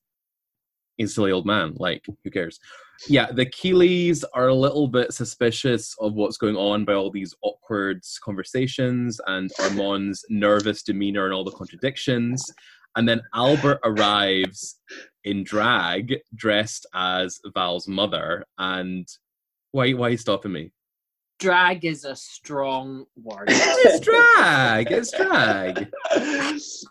[0.97, 1.74] he's a silly old man.
[1.77, 2.59] Like, who cares?
[3.09, 7.35] Yeah, the Keeleys are a little bit suspicious of what's going on by all these
[7.43, 12.48] awkward conversations and Armand's nervous demeanor and all the contradictions.
[12.94, 14.78] And then Albert arrives
[15.24, 18.44] in drag, dressed as Val's mother.
[18.59, 19.09] And
[19.73, 20.73] why, why are you stopping me?
[21.39, 23.48] Drag is a strong word.
[23.85, 24.93] It's drag.
[24.93, 25.90] It's drag.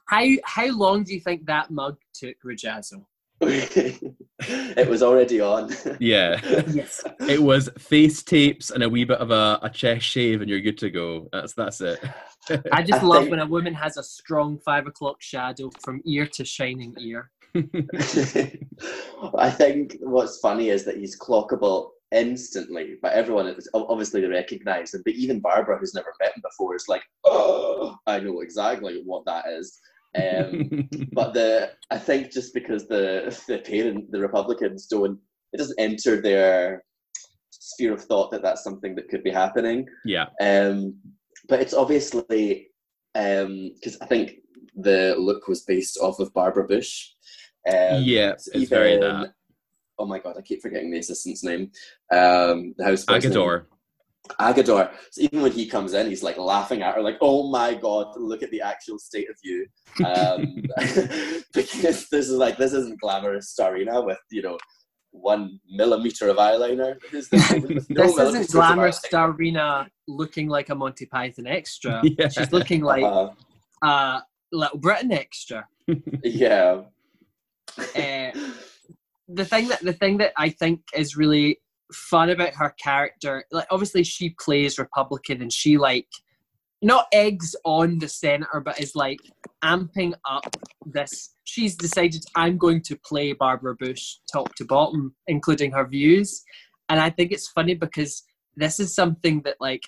[0.09, 3.05] how how long do you think that mug took, Rujazzle?
[3.41, 5.71] it was already on.
[5.99, 6.39] Yeah.
[6.69, 7.03] Yes.
[7.27, 10.61] It was face tapes and a wee bit of a, a chest shave, and you're
[10.61, 11.27] good to go.
[11.31, 11.99] That's that's it.
[12.71, 16.01] I just I love think- when a woman has a strong five o'clock shadow from
[16.05, 17.31] ear to shining ear.
[19.37, 24.93] I think what's funny is that he's clockable instantly, but everyone is obviously they recognise
[24.93, 25.01] him.
[25.05, 29.25] But even Barbara, who's never met him before, is like, "Oh, I know exactly what
[29.25, 29.79] that is."
[30.15, 35.19] Um, but the I think just because the the parent the Republicans don't
[35.53, 36.83] it doesn't enter their
[37.49, 39.87] sphere of thought that that's something that could be happening.
[40.05, 40.25] yeah.
[40.41, 40.95] Um,
[41.47, 42.69] but it's obviously
[43.13, 44.35] because I think
[44.75, 47.09] the look was based off of Barbara Bush.
[47.67, 48.33] Um, yeah.
[48.53, 49.33] It's very even- that.
[49.99, 51.71] Oh my god, I keep forgetting the assistant's name.
[52.11, 53.65] Um, the house Agador.
[54.39, 54.91] Agador.
[55.11, 58.07] So even when he comes in, he's like laughing at her, like, "Oh my god,
[58.17, 59.65] look at the actual state of you."
[60.05, 60.63] Um,
[61.53, 64.57] because this is like this isn't glamorous Starina with you know
[65.11, 66.95] one millimeter of eyeliner.
[67.11, 67.51] This, this,
[67.89, 68.99] no this isn't glamorous.
[68.99, 72.01] Starina looking like a Monty Python extra.
[72.03, 72.29] Yeah.
[72.29, 73.29] She's looking like Uh,
[73.83, 75.67] a Little Britain extra.
[76.23, 76.81] yeah.
[77.95, 78.31] Uh,
[79.27, 81.59] the thing that the thing that I think is really
[81.93, 86.07] fun about her character, like obviously she plays Republican and she like
[86.81, 89.19] not eggs on the senator, but is like
[89.63, 90.55] amping up
[90.85, 91.35] this.
[91.43, 96.43] She's decided I'm going to play Barbara Bush top to bottom, including her views,
[96.89, 98.23] and I think it's funny because
[98.55, 99.83] this is something that like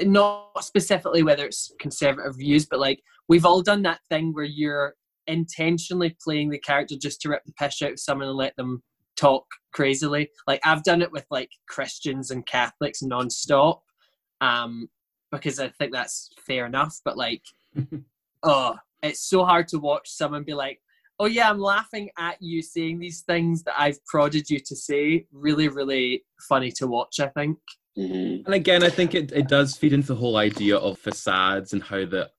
[0.00, 4.94] not specifically whether it's conservative views, but like we've all done that thing where you're
[5.26, 8.82] intentionally playing the character just to rip the piss out of someone and let them
[9.16, 10.30] talk crazily.
[10.46, 13.82] Like I've done it with like Christians and Catholics non-stop,
[14.40, 14.88] um,
[15.30, 17.00] because I think that's fair enough.
[17.04, 17.42] But like,
[18.42, 20.80] oh, it's so hard to watch someone be like,
[21.18, 25.26] "Oh yeah, I'm laughing at you saying these things that I've prodded you to say."
[25.32, 27.20] Really, really funny to watch.
[27.20, 27.58] I think.
[27.96, 28.46] Mhm.
[28.46, 31.82] And again, I think it, it does feed into the whole idea of facades and
[31.82, 32.30] how the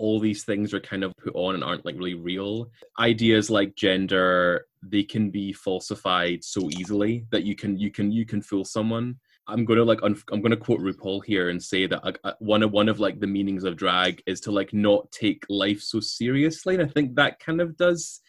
[0.00, 2.70] all these things are kind of put on and aren't like really real.
[2.98, 8.24] Ideas like gender, they can be falsified so easily that you can you can you
[8.24, 9.16] can fool someone.
[9.46, 12.72] I'm gonna like un- I'm gonna quote RuPaul here and say that uh, one of
[12.72, 16.74] one of like the meanings of drag is to like not take life so seriously,
[16.74, 18.20] and I think that kind of does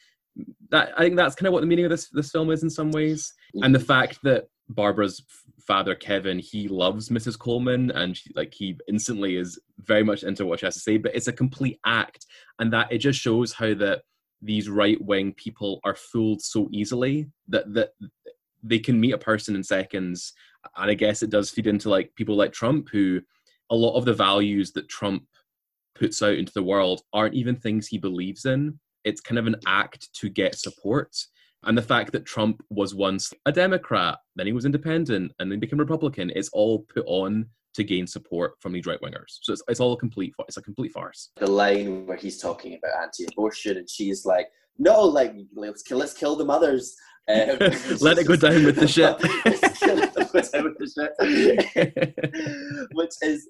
[0.71, 0.91] that.
[0.97, 2.91] I think that's kind of what the meaning of this this film is in some
[2.91, 5.23] ways and the fact that Barbara's
[5.67, 7.37] father Kevin he loves Mrs.
[7.37, 10.97] Coleman and she, like he instantly is very much into what she has to say,
[10.97, 12.25] but it's a complete act,
[12.59, 14.01] and that it just shows how that
[14.41, 17.91] these right wing people are fooled so easily that that
[18.63, 20.33] they can meet a person in seconds,
[20.77, 23.21] and I guess it does feed into like people like Trump who
[23.69, 25.23] a lot of the values that Trump
[25.95, 28.79] puts out into the world aren't even things he believes in.
[29.03, 31.15] It's kind of an act to get support.
[31.63, 35.59] And the fact that Trump was once a Democrat, then he was independent, and then
[35.59, 39.39] became Republican, it's all put on to gain support from these right wingers.
[39.41, 41.29] So it's, it's all a complete it's a complete farce.
[41.37, 44.47] the line where he's talking about anti-abortion and she's like
[44.77, 46.95] no like let's kill let's kill the mothers
[47.31, 47.57] um,
[48.01, 49.15] Let it go down with the shit.
[49.45, 50.87] Let's kill it, let it go down with the
[51.75, 52.87] shit.
[52.93, 53.47] which is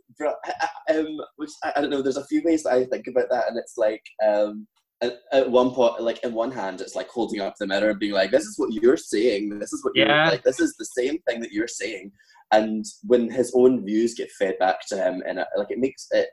[0.90, 3.48] um which I, I don't know there's a few ways that i think about that
[3.48, 4.68] and it's like um
[5.02, 8.00] at, at one point like in one hand it's like holding up the mirror and
[8.00, 9.58] being like this is what you're saying.
[9.60, 10.30] This is what you're Yeah.
[10.30, 12.12] like this is the same thing that you're saying.
[12.52, 16.08] And when his own views get fed back to him and it, like it makes
[16.12, 16.30] it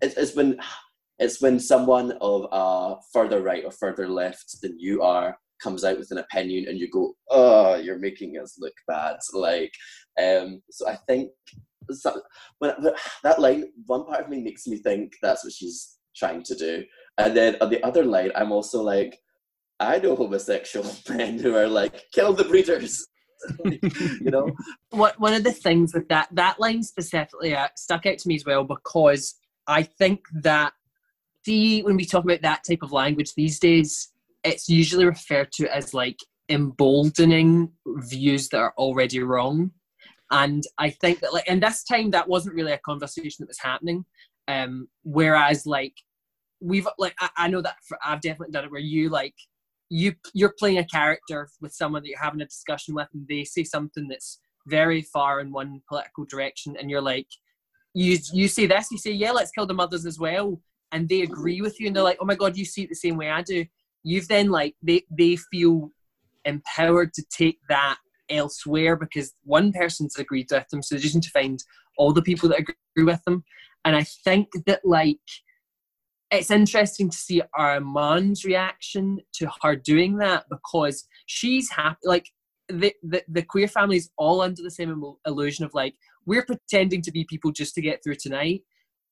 [0.00, 0.58] it's, it's when
[1.18, 5.98] it's when someone of uh further right or further left than you are comes out
[5.98, 9.16] with an opinion and you go oh you're making us look bad.
[9.34, 9.72] Like
[10.22, 11.30] um so i think
[11.90, 12.20] so,
[12.58, 12.74] when-
[13.24, 16.84] that line one part of me makes me think that's what she's trying to do
[17.18, 19.20] and then on the other line i'm also like
[19.80, 23.06] i know homosexual men who are like kill the breeders
[23.64, 24.50] you know.
[24.90, 28.36] What one of the things with that that line specifically uh, stuck out to me
[28.36, 29.34] as well because
[29.66, 30.72] I think that
[31.44, 34.12] see when we talk about that type of language these days,
[34.44, 36.18] it's usually referred to as like
[36.48, 39.70] emboldening views that are already wrong.
[40.30, 43.60] And I think that like in this time that wasn't really a conversation that was
[43.60, 44.04] happening.
[44.46, 45.94] Um, whereas like
[46.60, 49.34] we've like I, I know that for, I've definitely done it where you like
[49.90, 53.44] you you're playing a character with someone that you're having a discussion with and they
[53.44, 57.28] say something that's very far in one political direction and you're like
[57.94, 60.60] you you say this you say yeah let's kill the mothers as well
[60.92, 62.94] and they agree with you and they're like oh my god you see it the
[62.94, 63.64] same way i do.
[64.04, 65.90] You've then like they they feel
[66.44, 67.98] empowered to take that
[68.30, 71.62] elsewhere because one person's agreed with them so they just need to find
[71.96, 73.44] all the people that agree with them.
[73.84, 75.18] And i think that like
[76.30, 81.98] it's interesting to see Armand's reaction to her doing that because she's happy.
[82.04, 82.26] Like
[82.68, 85.94] the, the the queer family is all under the same illusion of like
[86.26, 88.62] we're pretending to be people just to get through tonight.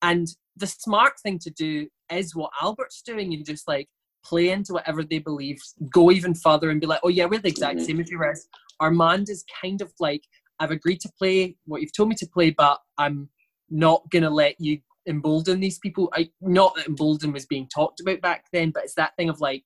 [0.03, 3.89] And the smart thing to do is what Albert's doing and just like
[4.25, 5.59] play into whatever they believe,
[5.91, 7.87] go even further and be like, oh yeah, we're the exact mm-hmm.
[7.87, 8.19] same as you.
[8.19, 8.47] Whereas
[8.81, 10.23] Armand is kind of like,
[10.59, 13.31] I've agreed to play what you've told me to play, but I'm
[13.71, 16.11] not gonna let you embolden these people.
[16.15, 19.41] I not that embolden was being talked about back then, but it's that thing of
[19.41, 19.65] like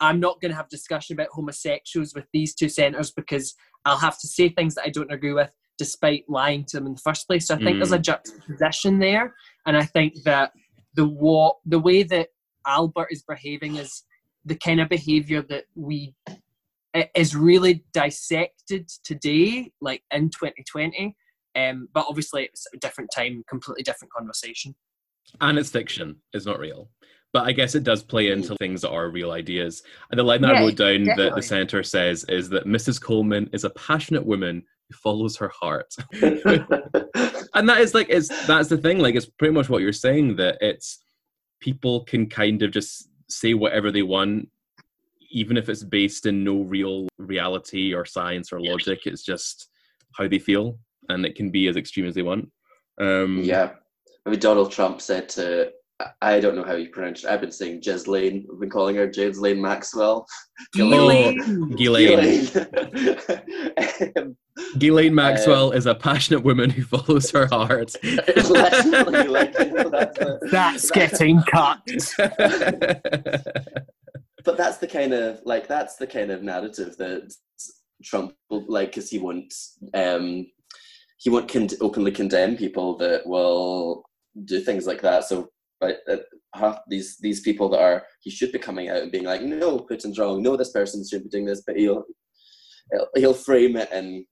[0.00, 3.54] I'm not going to have discussion about homosexuals with these two centres because
[3.84, 6.94] I'll have to say things that I don't agree with, despite lying to them in
[6.94, 7.46] the first place.
[7.46, 7.78] So I think mm.
[7.78, 8.02] there's a mm.
[8.02, 9.34] juxtaposition there,
[9.66, 10.52] and I think that
[10.94, 12.28] the what the way that
[12.66, 14.02] Albert is behaving is
[14.44, 16.14] the kind of behaviour that we
[17.14, 21.16] is really dissected today, like in 2020.
[21.56, 24.74] Um, but obviously, it's a different time, completely different conversation.
[25.40, 26.90] And it's fiction; it's not real.
[27.32, 28.32] But I guess it does play mm.
[28.32, 29.82] into things that are real ideas.
[30.10, 31.24] And the line that yeah, I wrote down definitely.
[31.24, 33.00] that the senator says is that Mrs.
[33.00, 35.94] Coleman is a passionate woman who follows her heart.
[36.12, 38.98] and that is like it's that's the thing.
[38.98, 41.04] Like it's pretty much what you're saying that it's
[41.60, 44.48] people can kind of just say whatever they want
[45.30, 49.68] even if it's based in no real reality or science or logic it's just
[50.16, 50.78] how they feel
[51.10, 52.50] and it can be as extreme as they want.
[53.00, 53.70] Um, yeah,
[54.26, 55.72] I mean Donald Trump said to
[56.22, 57.30] I don't know how you pronounce it.
[57.30, 58.46] I've been saying Ghislaine.
[58.52, 60.26] I've been calling her Ghislaine Maxwell.
[60.72, 61.74] Ghislaine.
[61.76, 62.48] Ghislaine.
[64.78, 67.94] Ghislaine Maxwell uh, is a passionate woman who follows her heart.
[68.02, 71.80] like, that's, a, that's getting cut.
[74.44, 77.34] but that's the kind of like that's the kind of narrative that
[78.04, 80.46] Trump like because he wants um,
[81.20, 84.02] he won't con- openly condemn people that will
[84.44, 85.24] do things like that.
[85.24, 85.50] So,
[85.82, 89.42] right, uh, these these people that are he should be coming out and being like,
[89.42, 90.42] no, Putin's wrong.
[90.42, 92.04] No, this person should be doing this, but he'll
[93.14, 94.26] he'll frame it in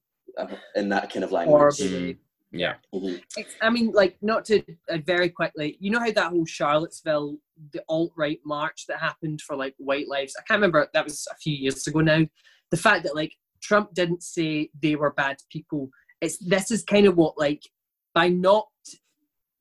[0.75, 1.77] in that kind of language.
[1.77, 2.19] Mm-hmm.
[2.51, 2.75] Yeah.
[2.95, 3.43] Mm-hmm.
[3.61, 7.37] I mean, like, not to uh, very quickly, you know how that whole Charlottesville,
[7.75, 10.35] the alt right march that happened for like white lives?
[10.39, 12.25] I can't remember, that was a few years ago now.
[12.71, 17.07] The fact that like Trump didn't say they were bad people, it's this is kind
[17.07, 17.63] of what like
[18.15, 18.67] by not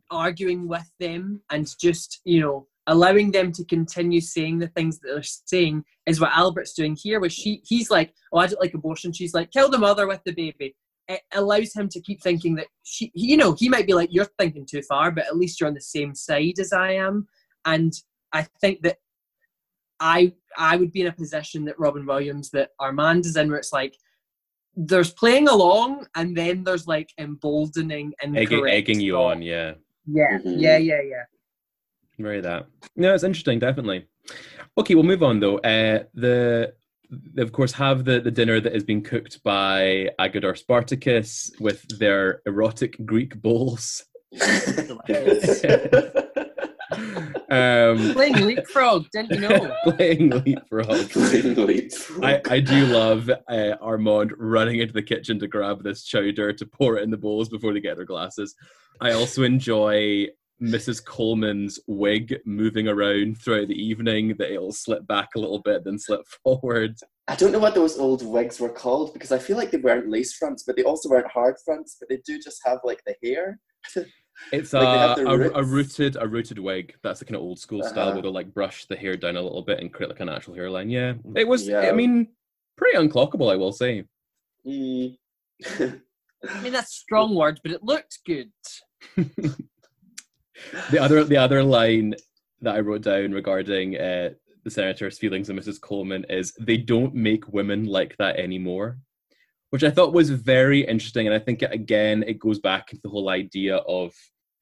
[0.09, 5.09] arguing with them and just you know allowing them to continue saying the things that
[5.09, 7.19] they're saying is what Albert's doing here.
[7.19, 9.13] Where she he's like, oh, I don't like abortion.
[9.13, 10.75] She's like, kill the mother with the baby.
[11.09, 14.27] It allows him to keep thinking that she, you know, he might be like, you're
[14.39, 17.27] thinking too far, but at least you're on the same side as I am.
[17.65, 17.93] And
[18.33, 18.97] I think that
[19.99, 23.59] I I would be in a position that Robin Williams, that Armand is in, where
[23.59, 23.95] it's like,
[24.77, 29.73] there's playing along and then there's like emboldening and egging, egging you on yeah.
[30.05, 30.59] Yeah mm-hmm.
[30.59, 31.23] yeah yeah yeah.
[32.19, 32.67] Very that.
[32.95, 34.05] No it's interesting definitely.
[34.77, 35.57] Okay we'll move on though.
[35.57, 36.73] Uh the
[37.09, 41.87] they of course have the, the dinner that has been cooked by agador spartacus with
[41.97, 44.03] their erotic greek bowls
[47.49, 49.75] Um, playing leapfrog, didn't you know?
[49.83, 51.09] playing leapfrog.
[51.09, 52.23] playing leapfrog.
[52.23, 56.65] I, I do love uh, Armand running into the kitchen to grab this chowder to
[56.65, 58.55] pour it in the bowls before they get their glasses.
[58.99, 60.27] I also enjoy
[60.61, 61.03] Mrs.
[61.03, 65.99] Coleman's wig moving around throughout the evening, that it'll slip back a little bit, then
[65.99, 66.95] slip forward.
[67.27, 70.09] I don't know what those old wigs were called because I feel like they weren't
[70.09, 73.15] lace fronts, but they also weren't hard fronts, but they do just have like the
[73.23, 73.59] hair.
[74.51, 76.95] It's like a, a, a, rooted a rooted wig.
[77.03, 77.89] That's the kind of old school uh-huh.
[77.89, 80.25] style where they'll like brush the hair down a little bit and create like a
[80.25, 80.89] natural hairline.
[80.89, 81.67] Yeah, it was.
[81.67, 81.81] Yeah.
[81.81, 82.27] I mean,
[82.75, 84.05] pretty unclockable, I will say.
[84.65, 85.17] Mm.
[86.49, 88.51] I mean, that's strong words, but it looked good.
[89.15, 92.13] the other the other line
[92.61, 94.31] that I wrote down regarding uh,
[94.63, 95.79] the senator's feelings of Mrs.
[95.79, 98.97] Coleman is they don't make women like that anymore,
[99.69, 101.27] which I thought was very interesting.
[101.27, 104.13] And I think again, it goes back to the whole idea of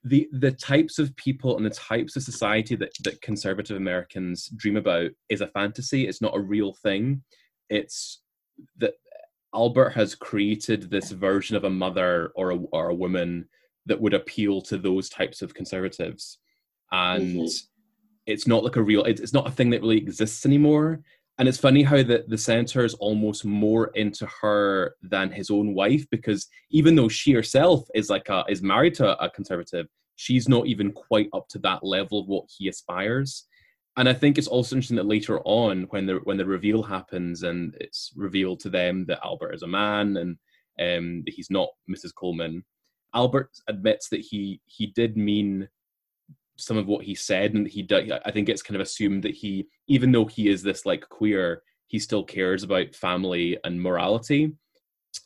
[0.03, 4.77] the the types of people and the types of society that, that conservative Americans dream
[4.77, 6.07] about is a fantasy.
[6.07, 7.23] It's not a real thing.
[7.69, 8.21] It's
[8.77, 8.93] that
[9.53, 13.49] Albert has created this version of a mother or a, or a woman
[13.87, 16.39] that would appeal to those types of conservatives,
[16.91, 17.65] and mm-hmm.
[18.25, 19.03] it's not like a real.
[19.03, 21.01] It's, it's not a thing that really exists anymore.
[21.37, 25.73] And it's funny how the, the senator is almost more into her than his own
[25.73, 30.47] wife because even though she herself is like a, is married to a conservative, she's
[30.47, 33.47] not even quite up to that level of what he aspires.
[33.97, 37.43] And I think it's also interesting that later on, when the when the reveal happens
[37.43, 40.37] and it's revealed to them that Albert is a man and
[40.79, 42.13] um, that he's not Mrs.
[42.13, 42.63] Coleman,
[43.13, 45.69] Albert admits that he he did mean
[46.57, 47.87] some of what he said and he
[48.25, 51.61] i think it's kind of assumed that he even though he is this like queer
[51.87, 54.51] he still cares about family and morality.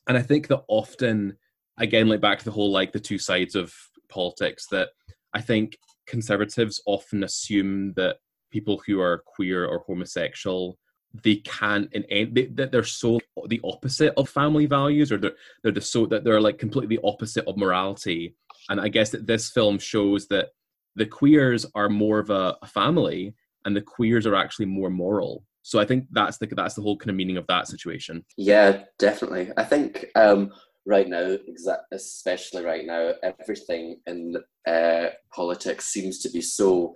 [0.08, 1.38] And i think that often
[1.78, 3.74] again like back to the whole like the two sides of
[4.10, 4.90] politics that
[5.34, 5.78] i think
[6.08, 8.18] conservatives often assume that
[8.52, 10.78] people who are queer or homosexual
[11.24, 15.36] they can't in any they, that they're so the opposite of family values or they're
[15.64, 18.36] they're the so that they're like completely opposite of morality.
[18.70, 20.50] And i guess that this film shows that
[20.96, 23.34] the queers are more of a, a family
[23.66, 25.44] and the queers are actually more moral.
[25.62, 28.24] So i think that's the that's the whole kind of meaning of that situation.
[28.38, 29.52] Yeah definitely.
[29.58, 30.52] I think um
[30.86, 34.36] right now exa- especially right now everything in
[34.68, 36.96] uh, politics seems to be so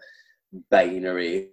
[0.72, 1.50] binary.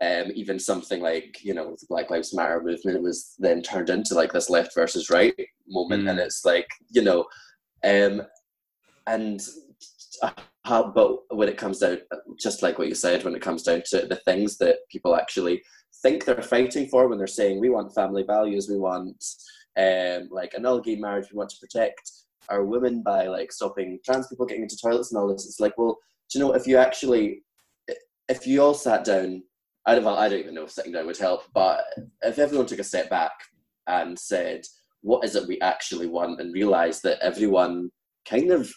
[0.00, 4.14] Um, even something like you know the black lives matter movement was then turned into
[4.14, 5.34] like this left versus right
[5.68, 6.04] moment.
[6.04, 6.10] Mm.
[6.10, 7.26] and it's like you know
[7.84, 8.22] um,
[9.06, 9.40] and
[10.68, 11.98] but when it comes down,
[12.38, 15.62] just like what you said, when it comes down to the things that people actually
[16.02, 19.24] think they're fighting for, when they're saying we want family values, we want
[19.78, 22.10] um, like annul gay marriage, we want to protect
[22.48, 25.46] our women by like stopping trans people getting into toilets and all this.
[25.46, 25.98] It's like, well,
[26.30, 27.42] do you know if you actually,
[28.28, 29.42] if you all sat down,
[29.86, 31.82] I don't, I don't even know if sitting down would help, but
[32.22, 33.32] if everyone took a step back
[33.86, 34.62] and said,
[35.00, 37.90] what is it we actually want, and realized that everyone
[38.28, 38.70] kind of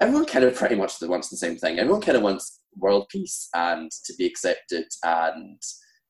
[0.00, 1.78] everyone kind of pretty much wants the same thing.
[1.78, 5.60] Everyone kind of wants world peace and to be accepted and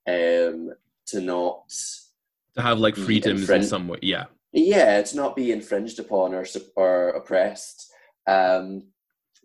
[0.09, 0.71] um,
[1.07, 1.69] to not
[2.57, 3.99] to have like freedoms in some way.
[4.03, 6.47] Yeah, yeah, to not be infringed upon or
[6.77, 7.93] or oppressed.
[8.27, 8.85] Um,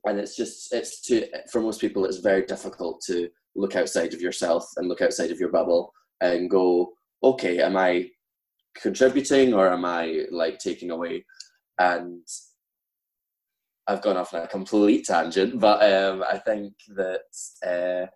[0.06, 4.22] and it's just it's to for most people it's very difficult to look outside of
[4.22, 5.92] yourself and look outside of your bubble
[6.22, 6.92] and go
[7.24, 8.08] okay am i
[8.76, 11.26] contributing or am i like taking away
[11.80, 12.22] and
[13.90, 17.22] I've gone off on a complete tangent, but um, I think that
[17.66, 18.08] uh,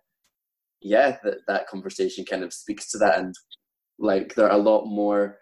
[0.80, 3.34] yeah, that that conversation kind of speaks to that, and
[3.98, 5.38] like there are a lot more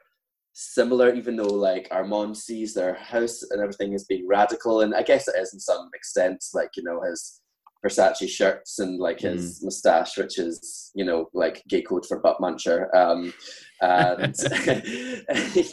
[0.55, 5.03] similar, even though like Armand sees their house and everything as being radical, and I
[5.03, 7.43] guess it is in some extent, like you know his
[7.85, 9.65] Versace shirts and like his mm.
[9.65, 13.35] mustache, which is you know like gay code for butt muncher, um,
[13.83, 14.35] and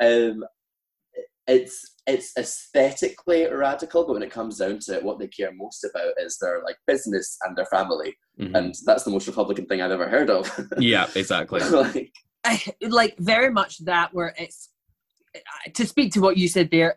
[0.00, 0.44] um,
[1.46, 5.84] it's it's aesthetically radical, but when it comes down to it, what they care most
[5.84, 8.54] about is their like business and their family, mm-hmm.
[8.54, 10.50] and that's the most Republican thing I've ever heard of.
[10.78, 11.60] yeah, exactly.
[11.70, 12.12] like,
[12.44, 14.70] I, like very much that where it's
[15.74, 16.96] to speak to what you said there.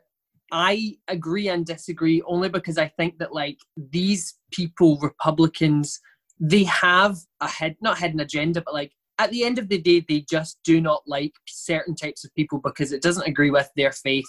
[0.52, 6.00] I agree and disagree only because I think that like these people, Republicans,
[6.40, 10.06] they have a head not hidden agenda, but like at the end of the day,
[10.08, 13.92] they just do not like certain types of people because it doesn't agree with their
[13.92, 14.28] faith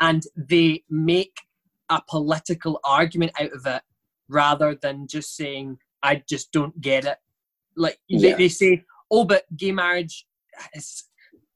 [0.00, 1.36] and they make
[1.90, 3.82] a political argument out of it
[4.28, 7.18] rather than just saying i just don't get it
[7.76, 8.20] like yeah.
[8.20, 10.26] they, they say oh but gay marriage
[10.74, 11.04] is,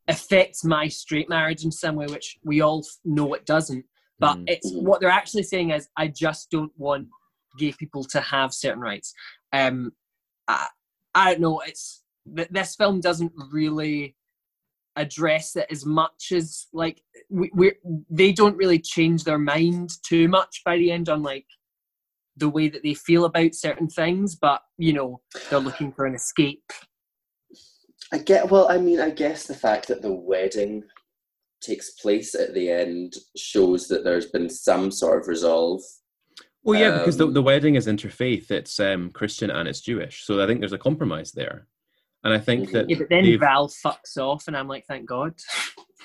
[0.09, 3.85] affects my straight marriage in some way which we all know it doesn't
[4.19, 4.45] but mm.
[4.47, 7.07] it's what they're actually saying is i just don't want
[7.59, 9.13] gay people to have certain rights
[9.53, 9.93] um
[10.49, 10.67] i,
[11.15, 14.17] I don't know it's this film doesn't really
[14.97, 17.01] address it as much as like
[17.31, 17.73] we, we
[18.11, 21.47] they don't really change their mind too much by the end on like
[22.37, 26.15] the way that they feel about certain things but you know they're looking for an
[26.15, 26.73] escape.
[28.13, 30.83] I get well i mean i guess the fact that the wedding
[31.63, 35.81] takes place at the end shows that there's been some sort of resolve.
[36.65, 38.51] Well yeah um, because the, um, the wedding is interfaith.
[38.51, 40.27] It's um christian and it's jewish.
[40.27, 41.69] So i think there's a compromise there
[42.25, 42.73] and I think mm-hmm.
[42.73, 45.35] that yeah, but then Val fucks off, and I'm like, thank God.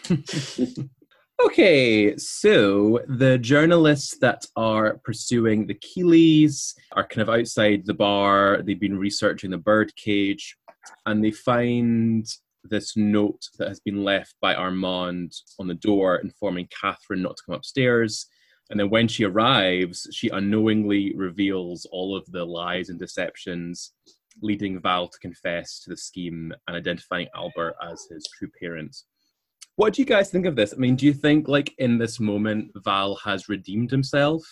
[1.46, 8.62] okay, so the journalists that are pursuing the Keeleys are kind of outside the bar.
[8.62, 10.58] They've been researching the bird cage,
[11.06, 12.28] and they find
[12.64, 17.44] this note that has been left by Armand on the door informing Catherine not to
[17.46, 18.28] come upstairs.
[18.70, 23.94] And then when she arrives, she unknowingly reveals all of the lies and deceptions,
[24.42, 29.06] leading Val to confess to the scheme and identifying Albert as his true parents.
[29.76, 30.74] What do you guys think of this?
[30.74, 34.44] I mean, do you think like in this moment Val has redeemed himself?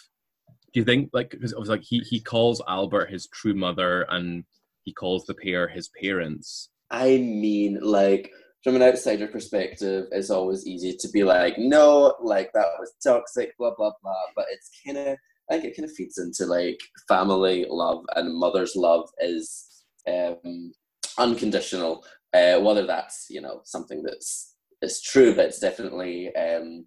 [0.71, 4.43] Do you think like because like he he calls Albert his true mother and
[4.83, 6.69] he calls the pair his parents?
[6.91, 8.31] I mean, like
[8.63, 13.57] from an outsider perspective, it's always easy to be like, no, like that was toxic,
[13.57, 14.13] blah blah blah.
[14.35, 15.17] But it's kind of,
[15.49, 19.74] I think it kind of feeds into like family love and mother's love is
[20.07, 20.71] um,
[21.17, 22.05] unconditional.
[22.33, 26.85] Uh, whether that's you know something that's is true, but it's definitely um,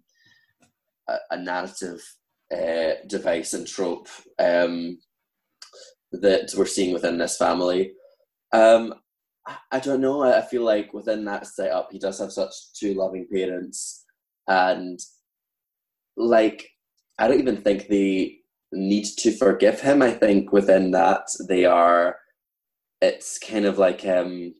[1.07, 2.01] a, a, narrative
[2.53, 4.07] uh, device and trope
[4.39, 4.99] um,
[6.11, 7.93] that we're seeing within this family.
[8.53, 8.93] Um,
[9.71, 10.21] I don't know.
[10.21, 14.05] I feel like within that setup, he does have such two loving parents,
[14.47, 14.99] and
[16.17, 16.67] like
[17.17, 18.37] I don't even think they
[18.71, 20.01] need to forgive him.
[20.01, 22.17] I think within that they are.
[23.01, 24.53] It's kind of like um.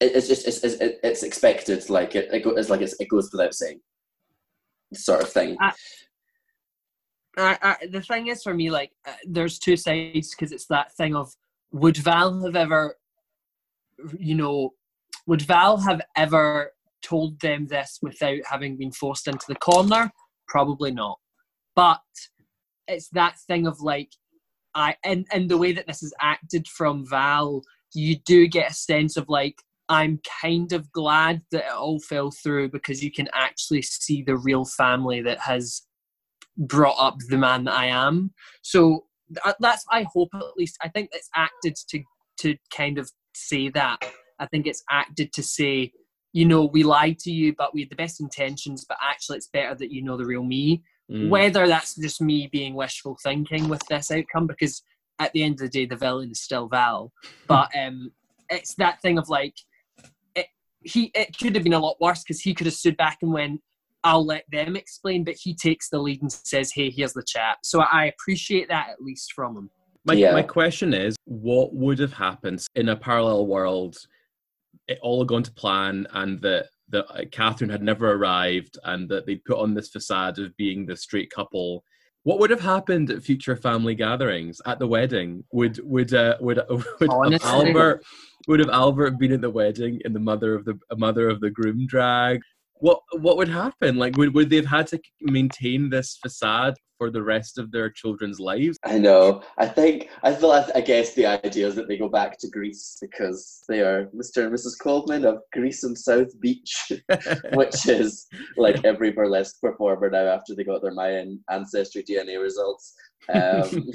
[0.00, 1.88] it's just it's, it's it's expected.
[1.90, 3.80] Like it, it it's like it's, it goes without saying,
[4.94, 5.56] sort of thing.
[5.60, 5.72] I,
[7.38, 10.94] I, I, the thing is for me, like, uh, there's two sides because it's that
[10.96, 11.32] thing of
[11.72, 12.96] would Val have ever
[14.18, 14.74] you know,
[15.26, 16.72] would Val have ever
[17.02, 20.10] told them this without having been forced into the corner?
[20.48, 21.18] Probably not.
[21.74, 22.00] But
[22.88, 24.10] it's that thing of like,
[24.74, 27.62] I and and the way that this is acted from Val,
[27.94, 29.56] you do get a sense of like,
[29.88, 34.36] I'm kind of glad that it all fell through because you can actually see the
[34.36, 35.82] real family that has
[36.56, 38.32] brought up the man that I am.
[38.62, 39.06] So
[39.44, 42.02] uh, that's I hope at least I think it's acted to
[42.38, 43.98] to kind of say that.
[44.38, 45.92] I think it's acted to say,
[46.32, 49.48] you know, we lied to you, but we had the best intentions, but actually it's
[49.48, 50.82] better that you know the real me.
[51.12, 51.28] Mm.
[51.28, 54.82] Whether that's just me being wishful thinking with this outcome, because
[55.18, 57.12] at the end of the day, the villain is still Val.
[57.46, 58.12] But um,
[58.48, 59.54] it's that thing of like,
[60.34, 60.46] it,
[60.80, 63.32] he it could have been a lot worse because he could have stood back and
[63.32, 63.60] went,
[64.04, 67.58] I'll let them explain, but he takes the lead and says, hey, here's the chat.
[67.62, 69.70] So I appreciate that at least from him.
[70.04, 70.32] My, yeah.
[70.32, 73.96] my question is what would have happened in a parallel world?
[74.88, 79.08] It all had gone to plan, and that that uh, Catherine had never arrived, and
[79.08, 81.84] that they'd put on this facade of being the straight couple.
[82.24, 85.42] What would have happened at future family gatherings at the wedding?
[85.52, 86.60] Would would uh, would,
[87.00, 88.04] would Albert
[88.46, 91.50] would have Albert been at the wedding in the mother of the mother of the
[91.50, 92.40] groom drag?
[92.82, 93.96] What what would happen?
[93.96, 97.88] Like, would would they have had to maintain this facade for the rest of their
[97.88, 98.76] children's lives?
[98.84, 99.44] I know.
[99.56, 100.50] I think I feel.
[100.50, 104.06] I, I guess the idea is that they go back to Greece because they are
[104.06, 104.44] Mr.
[104.44, 104.76] and Mrs.
[104.80, 106.92] Coleman of Greece and South Beach,
[107.54, 108.26] which is
[108.56, 112.94] like every burlesque performer now after they got their Mayan ancestry DNA results.
[113.32, 113.88] Um,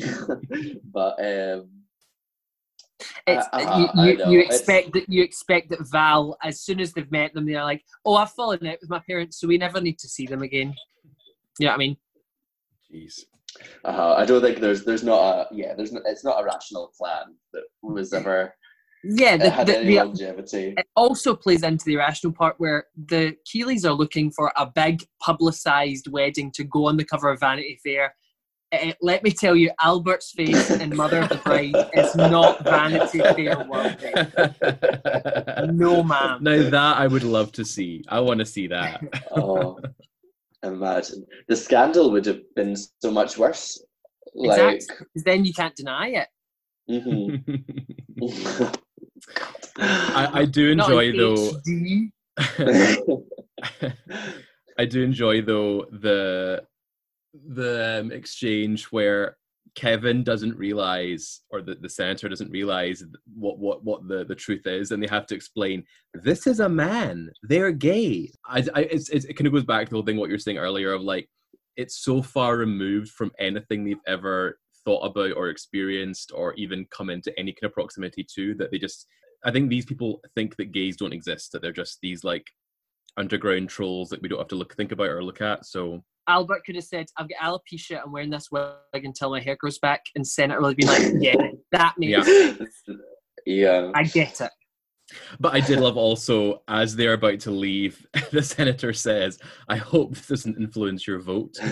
[0.93, 1.67] but um,
[3.27, 6.93] it's, uh, uh, you, you, you expect that you expect that Val, as soon as
[6.93, 9.79] they've met them, they're like, "Oh, I've fallen out with my parents, so we never
[9.79, 10.73] need to see them again."
[11.59, 11.97] You know what I mean?
[12.91, 13.25] Jeez.
[13.83, 16.91] Uh, I don't think there's there's not a yeah there's no, it's not a rational
[16.97, 18.53] plan that was ever
[19.03, 20.75] yeah the, had the, any the, longevity.
[20.77, 25.03] It also plays into the irrational part where the Keeleys are looking for a big
[25.21, 28.13] publicized wedding to go on the cover of Vanity Fair
[28.71, 33.19] uh, let me tell you, Albert's face in Mother of the Bride is not Vanity
[33.19, 34.11] Fair worthy.
[35.73, 36.43] No, ma'am.
[36.43, 38.03] Now that I would love to see.
[38.09, 39.01] I want to see that.
[39.31, 39.79] oh,
[40.63, 43.81] imagine the scandal would have been so much worse.
[44.35, 45.07] Like, exactly.
[45.15, 46.27] Then you can't deny it.
[46.89, 47.55] Mm-hmm.
[49.79, 51.51] I, I do enjoy though.
[54.79, 56.61] I do enjoy though the
[57.47, 59.37] the um, exchange where
[59.75, 63.03] Kevin doesn't realize, or the, the senator doesn't realize
[63.35, 65.83] what, what, what the, the truth is, and they have to explain
[66.13, 68.31] this is a man, they're gay.
[68.47, 70.39] I, I, it's, it's, it kind of goes back to the whole thing what you're
[70.39, 71.29] saying earlier of like,
[71.75, 77.11] it's so far removed from anything they've ever thought about or experienced or even come
[77.11, 79.05] into any kind of proximity to that they just,
[79.45, 82.47] I think these people think that gays don't exist, that they're just these like
[83.15, 85.67] underground trolls that we don't have to look think about or look at.
[85.67, 89.55] So Albert could have said, I've got alopecia, I'm wearing this wig until my hair
[89.55, 92.95] grows back, and Senator would have been like, Yeah, that makes yeah.
[93.45, 93.91] yeah.
[93.95, 94.51] I get it.
[95.39, 99.39] But I did love also, as they're about to leave, the senator says,
[99.69, 101.55] I hope this doesn't influence your vote.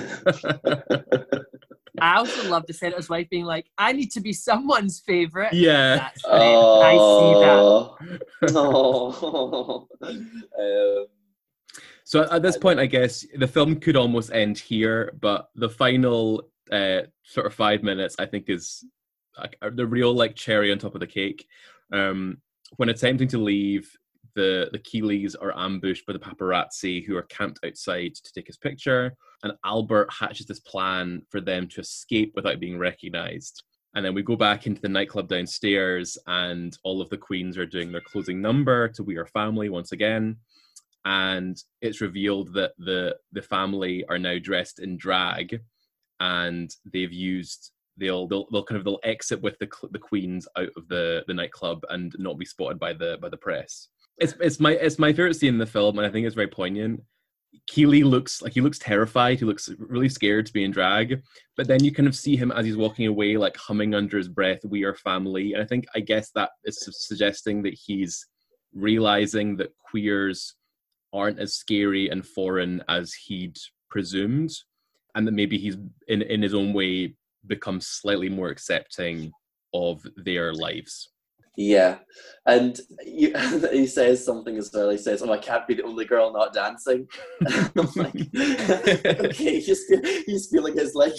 [2.01, 5.53] I also love the senator's wife being like, I need to be someone's favourite.
[5.53, 5.95] Yeah.
[5.95, 6.33] That's great.
[6.33, 7.33] I see
[8.51, 8.57] that.
[8.57, 9.87] Oh.
[10.03, 11.07] um,
[12.05, 16.49] So at this point, I guess the film could almost end here, but the final
[16.71, 18.85] uh, sort of five minutes, I think, is
[19.39, 21.47] like, the real like cherry on top of the cake.
[21.91, 22.37] Um,
[22.77, 23.91] when attempting to leave,
[24.35, 28.57] the the Keeleys are ambushed by the paparazzi who are camped outside to take his
[28.57, 33.63] picture, and Albert hatches this plan for them to escape without being recognized.
[33.95, 37.65] And then we go back into the nightclub downstairs, and all of the queens are
[37.65, 40.37] doing their closing number to "We Are Family" once again
[41.05, 45.61] and it's revealed that the the family are now dressed in drag
[46.19, 50.69] and they've used they'll they'll, they'll kind of they'll exit with the the queens out
[50.75, 54.59] of the the nightclub and not be spotted by the by the press it's it's
[54.59, 57.01] my it's my favorite scene in the film and i think it's very poignant
[57.67, 59.39] Keeley looks like he looks terrified.
[59.39, 61.21] He looks really scared to be in drag.
[61.55, 64.27] But then you kind of see him as he's walking away, like humming under his
[64.27, 68.27] breath, "We are family." And I think, I guess that is su- suggesting that he's
[68.73, 70.55] realizing that queers
[71.15, 73.57] aren't as scary and foreign as he'd
[73.89, 74.51] presumed,
[75.15, 75.77] and that maybe he's
[76.07, 77.15] in in his own way
[77.47, 79.31] become slightly more accepting
[79.73, 81.11] of their lives.
[81.57, 81.99] yeah,
[82.45, 83.33] and you,
[83.71, 84.89] he says something as well.
[84.89, 87.07] He says, "Oh, I can't be the only girl not dancing."
[87.47, 89.87] I'm like, okay, he's,
[90.25, 91.15] he's feeling his like,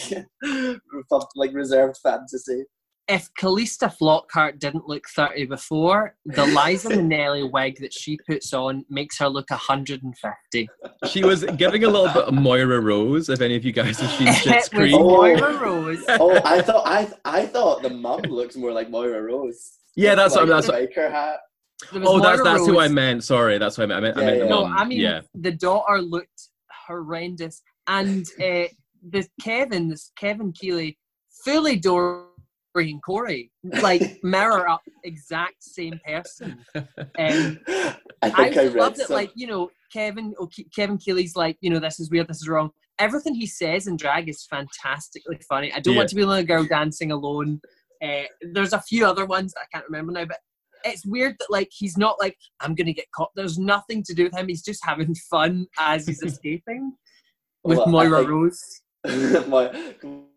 [1.36, 2.64] like reserved fantasy.
[3.08, 8.84] If Calista Flockhart didn't look 30 before, the Liza Minnelli wig that she puts on
[8.90, 10.68] makes her look 150.
[11.08, 13.28] She was giving a little bit of Moira Rose.
[13.28, 15.08] If any of you guys have seen It Schitt's was Creek, Oh.
[15.22, 16.04] Moira Rose.
[16.08, 19.74] Oh, I thought I I thought the mum looks more like Moira Rose.
[19.94, 21.38] Yeah, that's what- like that's what- the biker hat.
[21.92, 23.22] There was oh, that's Moira that's who I meant.
[23.22, 24.00] Sorry, that's what I meant.
[24.00, 24.50] I meant, I Yeah, meant the yeah.
[24.50, 24.76] No, mum.
[24.76, 25.20] I mean yeah.
[25.34, 26.48] the daughter looked
[26.88, 28.64] horrendous, and uh,
[29.10, 30.98] the Kevin, this Kevin Keeley,
[31.44, 31.76] fully
[32.76, 33.50] Dorian Corey,
[33.82, 36.58] like mirror up, exact same person.
[36.74, 40.48] Um, I I, think I, also read love that, some- like you know, Kevin, oh,
[40.74, 42.70] Kevin Keeley's like, you know, this is weird, this is wrong.
[42.98, 45.72] Everything he says in drag is fantastically funny.
[45.72, 46.00] I don't Yeah.
[46.00, 47.60] want to be the only girl dancing alone.
[48.02, 48.22] Uh,
[48.52, 50.38] there's a few other ones that I can't remember now, but
[50.84, 53.30] it's weird that like he's not like I'm gonna get caught.
[53.36, 54.48] There's nothing to do with him.
[54.48, 56.92] He's just having fun as he's escaping
[57.64, 58.82] with Well, Moira think- Rose.
[59.48, 59.92] My,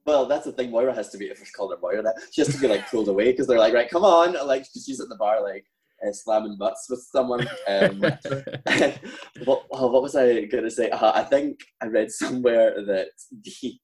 [0.09, 0.71] well, that's the thing.
[0.71, 2.89] Moira has to be, if it's called her Moira, that she has to be like
[2.89, 5.65] pulled away because they're like, right, come on, Like, she's at the bar like
[6.03, 7.47] uh, slamming butts with someone.
[7.67, 7.99] Um,
[9.45, 10.89] what, oh, what was I gonna say?
[10.89, 13.09] Uh, I think I read somewhere that
[13.43, 13.79] the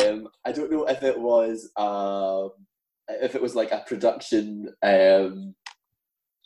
[0.00, 2.52] um, I don't know if it was um,
[3.08, 5.54] if it was like a production um,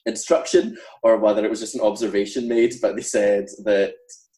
[0.04, 3.94] instruction or whether it was just an observation made, but they said that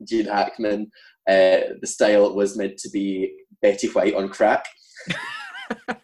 [0.07, 0.91] Gene Hackman,
[1.27, 4.67] uh, the style was meant to be Betty White on crack.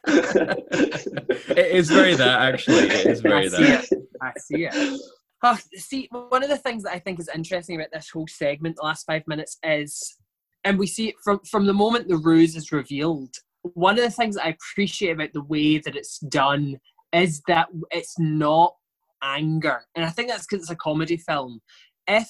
[0.07, 2.85] it is very that actually.
[2.85, 3.93] It is very I see that.
[3.93, 3.99] it.
[4.23, 5.01] I see it.
[5.43, 8.77] Oh, see, one of the things that I think is interesting about this whole segment,
[8.77, 10.17] the last five minutes, is,
[10.65, 13.35] and we see it from from the moment the ruse is revealed.
[13.63, 16.79] One of the things that I appreciate about the way that it's done
[17.13, 18.75] is that it's not
[19.23, 21.61] anger, and I think that's because it's a comedy film.
[22.07, 22.29] If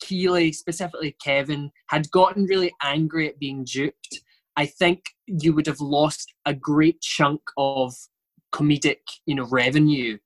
[0.00, 4.20] Keeley, specifically Kevin, had gotten really angry at being duped,
[4.58, 7.94] I think you would have lost a great chunk of
[8.52, 10.18] comedic, you know, revenue.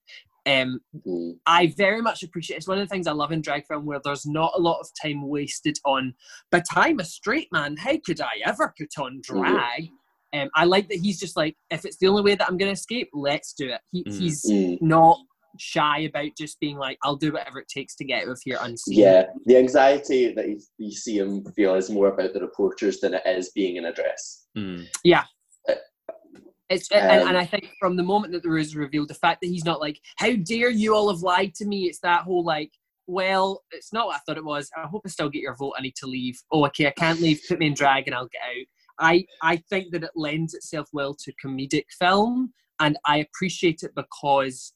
[0.47, 1.35] Um, Mm.
[1.47, 4.01] I very much appreciate it's one of the things I love in drag film where
[4.03, 6.15] there's not a lot of time wasted on
[6.51, 9.91] but I'm a straight man, how could I ever put on drag?
[10.33, 12.73] Um, I like that he's just like, if it's the only way that I'm gonna
[12.73, 13.83] escape, let's do it.
[13.93, 14.19] He, Mm.
[14.19, 14.79] he's Mm.
[14.81, 15.19] not
[15.59, 18.59] shy about just being like, I'll do whatever it takes to get out of here
[18.61, 18.99] unseen.
[18.99, 23.15] Yeah, the anxiety that you, you see him feel is more about the reporters than
[23.15, 24.47] it is being in a dress.
[24.57, 24.87] Mm.
[26.73, 29.15] It's and, Um, and I think from the moment that the ruse is revealed, the
[29.15, 32.23] fact that he's not like, "How dare you all have lied to me?" It's that
[32.23, 32.73] whole like,
[33.07, 34.71] "Well, it's not what I thought it was.
[34.77, 35.75] I hope I still get your vote.
[35.79, 36.41] I need to leave.
[36.51, 37.41] Oh, okay, I can't leave.
[37.49, 38.67] Put me in drag and I'll get out."
[38.99, 43.93] I I think that it lends itself well to comedic film, and I appreciate it
[43.95, 44.73] because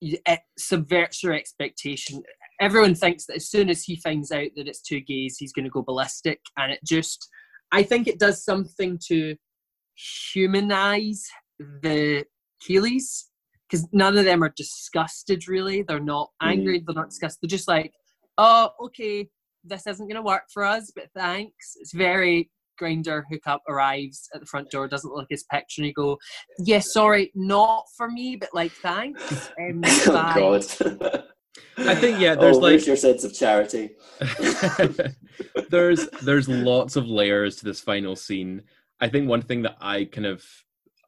[0.00, 2.22] it eh, subverts your expectation.
[2.60, 5.64] Everyone thinks that as soon as he finds out that it's two gays, he's going
[5.64, 7.28] to go ballistic, and it just.
[7.72, 9.34] I think it does something to
[10.32, 11.26] humanize
[11.58, 12.24] the
[12.62, 13.24] Keeleys
[13.68, 15.82] because none of them are disgusted really.
[15.82, 16.48] They're not mm-hmm.
[16.48, 17.38] angry, they're not disgusted.
[17.42, 17.92] They're just like,
[18.38, 19.28] oh, okay,
[19.64, 21.76] this isn't going to work for us, but thanks.
[21.80, 22.50] It's very
[22.80, 26.18] Grindr hookup arrives at the front door, doesn't look his picture, and you go,
[26.58, 29.50] yeah, sorry, not for me, but like, thanks.
[29.60, 31.24] Um, oh bye." God!
[31.78, 32.34] I think yeah.
[32.34, 33.90] There's oh, like your sense of charity?
[35.70, 38.62] there's there's lots of layers to this final scene.
[39.00, 40.44] I think one thing that I kind of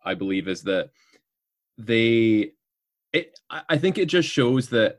[0.04, 0.90] I believe is that
[1.78, 2.52] they
[3.12, 4.98] it I I think it just shows that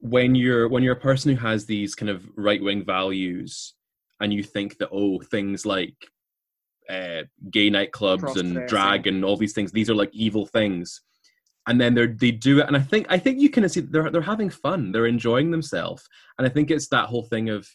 [0.00, 3.74] when you're when you're a person who has these kind of right wing values
[4.20, 5.94] and you think that oh things like
[6.88, 11.02] uh, gay nightclubs and drag and all these things these are like evil things.
[11.66, 14.10] And then they're they do it and i think i think you can see they're
[14.10, 14.92] they're having fun.
[14.92, 16.02] They're enjoying themselves.
[16.38, 17.68] And i think it's that whole thing of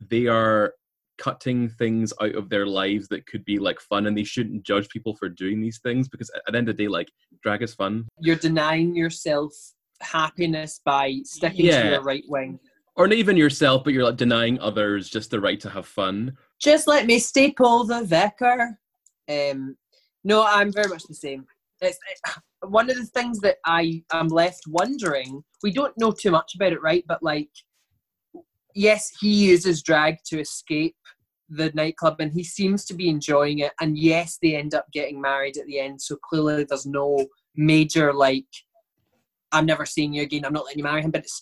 [0.00, 0.74] they are
[1.18, 4.88] cutting things out of their lives that could be like fun and they shouldn't judge
[4.88, 7.10] people for doing these things because at the end of the day like
[7.42, 8.06] drag is fun.
[8.20, 9.52] You're denying yourself
[10.00, 11.82] happiness by sticking Yeah.
[11.82, 12.58] to your right wing.
[13.00, 16.36] Or not even yourself but you're like denying others just the right to have fun
[16.60, 18.78] Just let me staple the vicar.
[19.28, 19.76] Um,
[20.24, 21.46] no, I'm very much the same.
[21.80, 21.98] It's
[22.62, 25.42] one of the things that I am left wondering.
[25.62, 27.04] We don't know too much about it, right?
[27.08, 27.48] But like,
[28.74, 30.96] yes, he uses drag to escape
[31.48, 33.72] the nightclub, and he seems to be enjoying it.
[33.80, 36.00] And yes, they end up getting married at the end.
[36.02, 38.46] So clearly, there's no major like,
[39.50, 40.44] I'm never seeing you again.
[40.44, 41.10] I'm not letting you marry him.
[41.10, 41.40] But it's,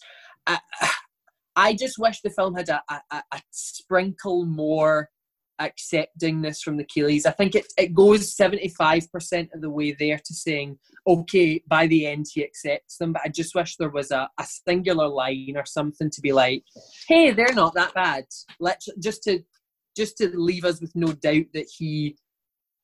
[1.59, 3.03] I just wish the film had a, a,
[3.33, 5.11] a- sprinkle more
[5.61, 7.27] acceptingness from the Keeleys.
[7.27, 12.07] I think it, it goes 75% of the way there to saying, okay, by the
[12.07, 15.67] end he accepts them, but I just wish there was a, a singular line or
[15.67, 16.63] something to be like,
[17.09, 18.27] hey, they're not that bad.
[18.61, 19.41] Let's just to
[19.97, 22.17] just to leave us with no doubt that he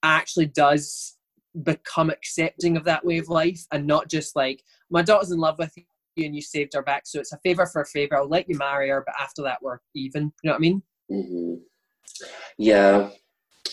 [0.03, 1.17] actually does
[1.63, 5.61] become accepting of that way of life and not just like, my daughter's in love
[5.61, 5.73] with
[6.17, 8.17] and you saved her back, so it's a favour for a favour.
[8.17, 10.33] I'll let you marry her, but after that we're even.
[10.43, 10.83] You know what I mean?
[11.11, 11.55] hmm
[12.59, 13.11] Yeah,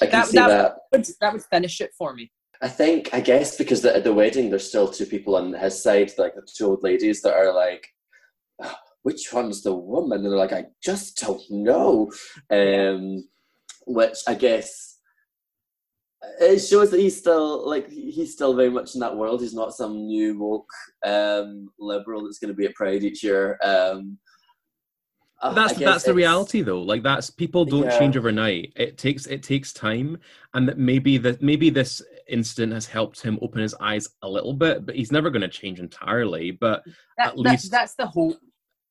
[0.02, 0.76] I can That- see that- that.
[0.92, 2.32] would, that would finish it for me.
[2.64, 5.82] I think, I guess, because the, at the wedding, there's still two people on his
[5.82, 7.88] side, like the two old ladies that are like,
[8.62, 10.20] "Ah, which one's the woman?
[10.24, 12.12] And they're like, I just don't know.
[12.52, 13.28] Um,
[13.88, 14.91] which I guess
[16.40, 19.42] it shows that he's still like he's still very much in that world.
[19.42, 20.70] He's not some new woke
[21.06, 23.58] um, liberal that's going to be at Pride each year.
[23.64, 24.18] Um,
[25.44, 27.98] I- that's that's the reality though like that's people don't Yeah.
[27.98, 30.20] change overnight it takes it takes time
[30.54, 34.54] and that maybe that maybe this incident has helped him open his eyes a little
[34.54, 36.84] bit but he's never going to change entirely but
[37.18, 38.38] That, At that- least- that's the hope.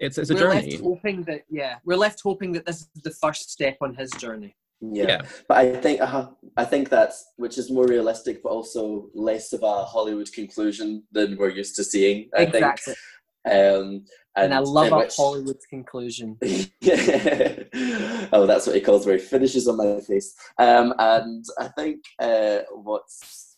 [0.00, 2.88] it's it's a we're journey left hoping that yeah, we're left hoping that this is
[3.04, 4.56] the first step on his journey.
[4.80, 5.04] Yeah.
[5.08, 9.52] yeah But I think uh, I think that's which is more realistic, but also less
[9.52, 12.28] of a Hollywood conclusion than we're used to seeing.
[12.36, 12.94] I exactly.
[12.94, 13.54] think.
[13.54, 14.04] Um,
[14.36, 16.38] And, and, I love a which- Hollywood's conclusion.
[18.32, 20.34] oh, that's what he calls where he finishes on my face.
[20.58, 23.56] Um, and I think uh, what's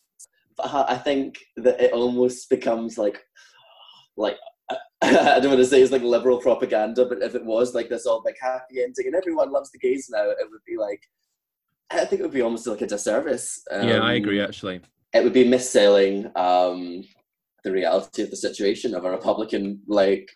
[0.59, 3.21] uh, I think that it almost becomes like
[4.17, 4.37] like
[5.01, 8.05] I don't want to say it's like liberal propaganda, but if it was like this
[8.05, 11.01] all like happy ending and everyone loves the gays now, it would be like
[11.91, 13.61] I think it would be almost like a disservice.
[13.71, 14.81] yeah i Um, agree actually
[15.13, 17.03] It would be misselling um,
[17.63, 20.29] the reality of the situation of a Republican like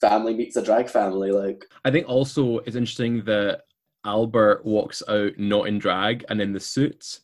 [0.00, 1.32] family meets a drag family.
[1.32, 3.62] Like i think also it's interesting that
[4.04, 7.18] albert walks out not in drag and in the suit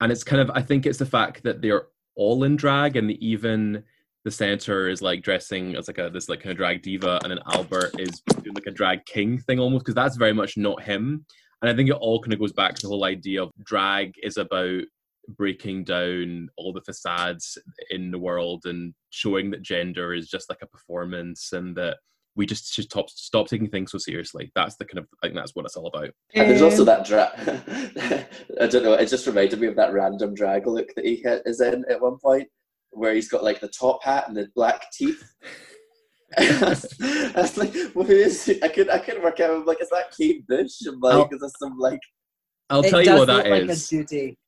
[0.00, 3.10] and it's kind of i think it's the fact that they're all in drag and
[3.10, 3.82] the, even
[4.24, 7.30] the senator is like dressing as like a this like kind of drag diva and
[7.30, 10.82] then albert is doing like a drag king thing almost because that's very much not
[10.82, 11.24] him
[11.62, 14.12] and i think it all kind of goes back to the whole idea of drag
[14.22, 14.82] is about
[15.28, 17.56] breaking down all the facades
[17.90, 21.98] in the world and showing that gender is just like a performance and that
[22.36, 25.34] we just should stop stop taking things so seriously that's the kind of i think
[25.34, 27.30] that's what it's all about And there's also that drag.
[28.60, 28.94] I don't know.
[28.94, 32.00] It just reminded me of that random drag look that he ha- is in at
[32.00, 32.48] one point,
[32.90, 35.22] where he's got like the top hat and the black teeth.
[36.38, 38.62] I was like, well, who is he?
[38.62, 39.50] I could I couldn't work out.
[39.50, 40.80] I'm like, is that Kate Bush?
[40.86, 41.28] I'm like, Oh.
[41.32, 42.00] is this some like?
[42.68, 44.38] i'll it tell you does what that look like a Judy.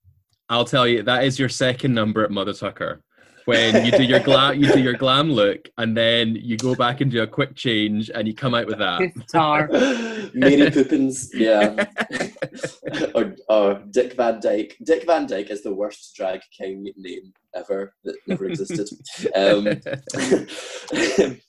[0.48, 3.02] I'll tell you that is your second number at Mother Tucker.
[3.44, 7.00] When you do your glam, you do your glam look, and then you go back
[7.00, 8.98] and do a quick change, and you come out with that.
[9.00, 9.68] Fifth star.
[10.34, 11.86] Mary Poppins, yeah,
[13.14, 14.76] or, or Dick Van Dyke.
[14.84, 18.88] Dick Van Dyke is the worst drag king name ever that never existed.
[19.34, 19.66] Um,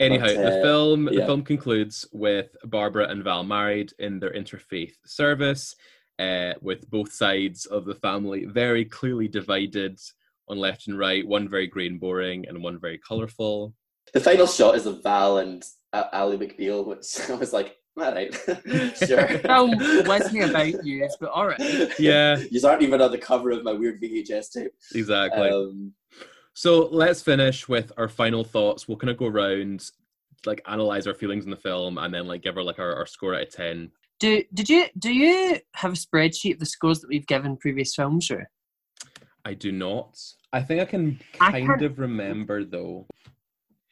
[0.00, 4.32] Anyhow, But, the uh, film the film concludes with Barbara and Val married in their
[4.32, 5.76] interfaith service,
[6.18, 10.00] uh, with both sides of the family very clearly divided
[10.48, 11.26] on left and right.
[11.26, 13.74] One very grey and boring, and one very colourful.
[14.12, 18.12] the final shot is of Val and uh, Ally McBeal, which I was like, all
[18.12, 18.34] right,
[19.06, 19.26] sure.
[19.38, 19.76] Film
[20.06, 21.92] wasn't about you, but all right.
[21.98, 24.72] Yeah, you aren't even on the cover of my weird VHS tape.
[24.94, 25.48] exactly.
[25.48, 25.92] Um,
[26.54, 28.86] So let's finish with our final thoughts.
[28.88, 29.90] We'll kind of go around,
[30.46, 33.06] like analyze our feelings in the film, and then like give her like our, our
[33.06, 33.90] score out of ten.
[34.20, 37.94] Do did you do you have a spreadsheet of the scores that we've given previous
[37.94, 38.30] films?
[38.30, 38.48] Or
[39.44, 40.18] I do not.
[40.52, 43.06] I think I can kind can't- of remember though.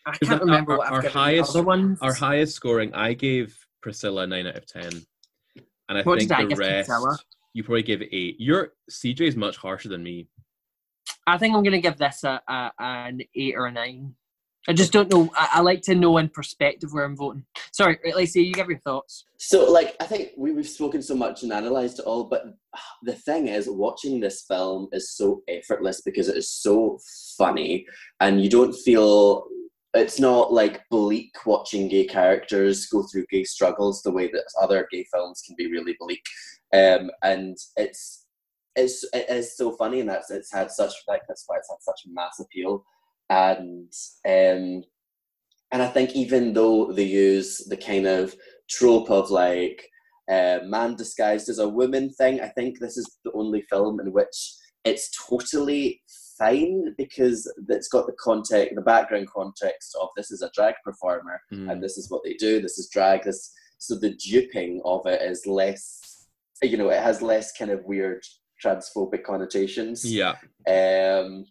[0.07, 1.99] I can't our- remember our- our highest- the other ones.
[2.01, 4.91] Our highest scoring, I gave Priscilla nine out of ten,
[5.89, 7.19] and I What think I the rest Priscilla?
[7.53, 8.41] you probably gave eight.
[8.41, 10.29] Your CJ is much harsher than me.
[11.27, 14.15] I think I'm going to give this a, a an eight or a nine.
[14.69, 15.31] I just don't know.
[15.37, 17.45] I, I like to know in perspective where I'm voting.
[17.73, 19.25] Sorry, right, Lacey, you give your thoughts.
[19.39, 22.45] So, like, I think we, we've spoken so much and analysed it all, but
[23.03, 26.99] the thing is, watching this film is so effortless because it is so
[27.37, 27.87] funny,
[28.21, 29.47] and you don't feel
[29.95, 34.89] it's not like bleak watching gay characters go through gay struggles the way that other
[34.91, 36.25] gay films can be really bleak.
[36.73, 38.27] Um, and it's
[38.75, 41.83] it's it is so funny, and that's it's had such like that's why it's had
[41.83, 42.85] such mass appeal,
[43.33, 43.93] and
[44.29, 44.83] um,
[45.73, 48.35] and I think even though they use the kind of
[48.69, 49.89] trope of like
[50.31, 54.13] uh, man disguised as a woman thing, I think this is the only film in
[54.13, 54.37] which
[54.85, 56.03] it's totally
[56.39, 61.41] fine because it's got the context, the background context of this is a drag performer
[61.53, 61.71] Mm.
[61.71, 62.61] and this is what they do.
[62.61, 63.23] This is drag.
[63.25, 66.27] This so the duping of it is less,
[66.63, 68.23] you know, it has less kind of weird
[68.65, 70.05] transphobic connotations.
[70.05, 70.35] Yeah,
[70.69, 71.45] Um,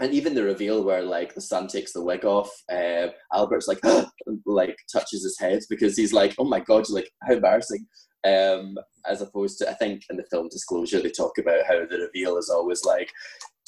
[0.00, 3.80] and even the reveal where like the son takes the wig off, uh, Albert's like
[4.46, 7.86] like touches his head because he's like, oh my god, like how embarrassing.
[8.24, 8.76] Um,
[9.08, 12.36] as opposed to I think in the film Disclosure they talk about how the reveal
[12.38, 13.08] is always like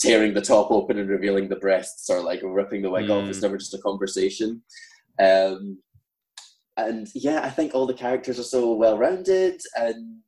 [0.00, 3.28] tearing the top open and revealing the breasts or like ripping the wig off.
[3.28, 3.42] It's Mm.
[3.42, 4.62] never just a conversation.
[5.20, 5.78] Um,
[6.76, 10.18] and yeah, I think all the characters are so well rounded and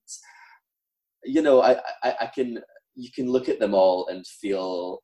[1.24, 1.72] you know, I,
[2.02, 2.58] I, I can
[2.94, 5.02] you can look at them all and feel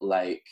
[0.00, 0.44] like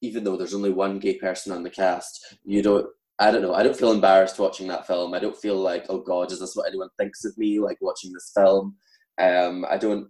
[0.00, 2.86] even though there's only one gay person on the cast, you don't
[3.20, 5.12] I don't know, I don't feel embarrassed watching that film.
[5.12, 8.12] I don't feel like, oh god, is this what anyone thinks of me like watching
[8.12, 8.76] this film?
[9.20, 10.08] Um I don't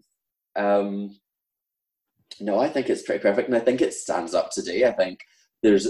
[0.56, 1.16] um
[2.40, 4.85] no, I think it's pretty perfect and I think it stands up today.
[4.85, 5.20] I think
[5.62, 5.89] there's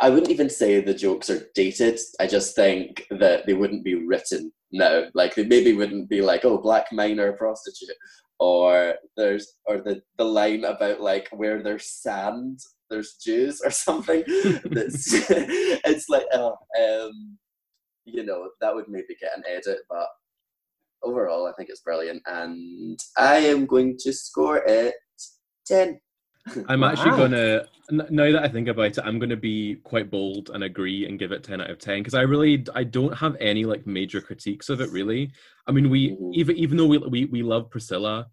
[0.00, 1.98] I wouldn't even say the jokes are dated.
[2.18, 5.04] I just think that they wouldn't be written now.
[5.14, 7.96] Like they maybe wouldn't be like, oh, black minor prostitute,
[8.38, 12.60] or there's or the the line about like where there's sand,
[12.90, 14.24] there's Jews or something.
[14.64, 17.38] That's it's like oh, um,
[18.04, 20.08] you know that would maybe get an edit, but
[21.02, 24.94] overall I think it's brilliant, and I am going to score it
[25.66, 26.00] ten.
[26.68, 27.16] I'm actually Wow.
[27.16, 31.18] gonna now that I think about it, I'm gonna be quite bold and agree and
[31.18, 34.20] give it ten out of ten because I really I don't have any like major
[34.20, 35.30] critiques of it really.
[35.66, 36.34] I mean, we Mhm.
[36.34, 38.28] even even though we we we love Priscilla,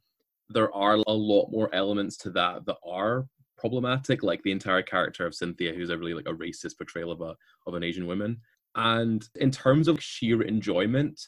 [0.49, 3.27] there are a lot more elements to that that are
[3.57, 7.22] problematic, like the entire character of Cynthia, who's a really like a racist portrayal of
[7.22, 7.35] a
[7.68, 8.41] of an Asian woman.
[8.76, 11.19] And in terms of sheer enjoyment,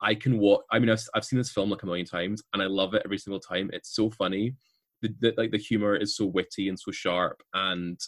[0.00, 0.62] I can watch.
[0.70, 3.02] I mean, I've, I've seen this film like a million times, and I love it
[3.04, 3.70] every single time.
[3.72, 4.54] It's so funny.
[5.02, 7.98] The, the like the humor is so witty and so sharp, and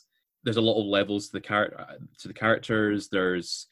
[0.44, 1.86] there's a lot of levels to the character
[2.18, 3.08] to the characters.
[3.10, 3.66] There's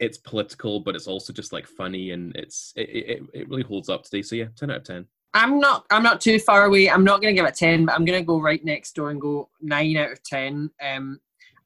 [0.00, 3.88] it's political, but it's also just like funny, and it's it, it, it really holds
[3.88, 4.22] up today.
[4.22, 5.06] So yeah, ten out of ten.
[5.34, 5.84] I'm not.
[5.90, 6.88] I'm not too far away.
[6.88, 9.10] I'm not going to give it ten, but I'm going to go right next door
[9.10, 10.70] and go nine out of ten.
[10.82, 11.18] Um,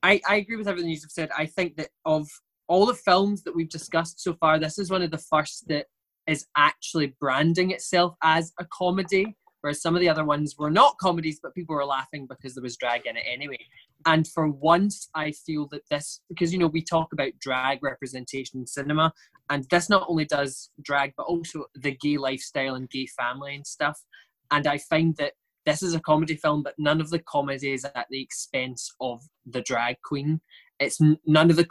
[0.02, 1.30] I I agree with everything you've said.
[1.36, 2.28] I think that of
[2.68, 5.86] all the films that we've discussed so far, this is one of the first that
[6.26, 10.98] is actually branding itself as a comedy, whereas some of the other ones were not
[10.98, 13.58] comedies, but people were laughing because there was drag in it anyway.
[14.04, 18.60] And for once, I feel that this because you know we talk about drag representation
[18.60, 19.12] in cinema,
[19.50, 23.66] and this not only does drag but also the gay lifestyle and gay family and
[23.66, 24.02] stuff
[24.50, 25.32] and i find that
[25.66, 29.22] this is a comedy film but none of the comedy is at the expense of
[29.46, 30.40] the drag queen
[30.80, 31.66] it's none of the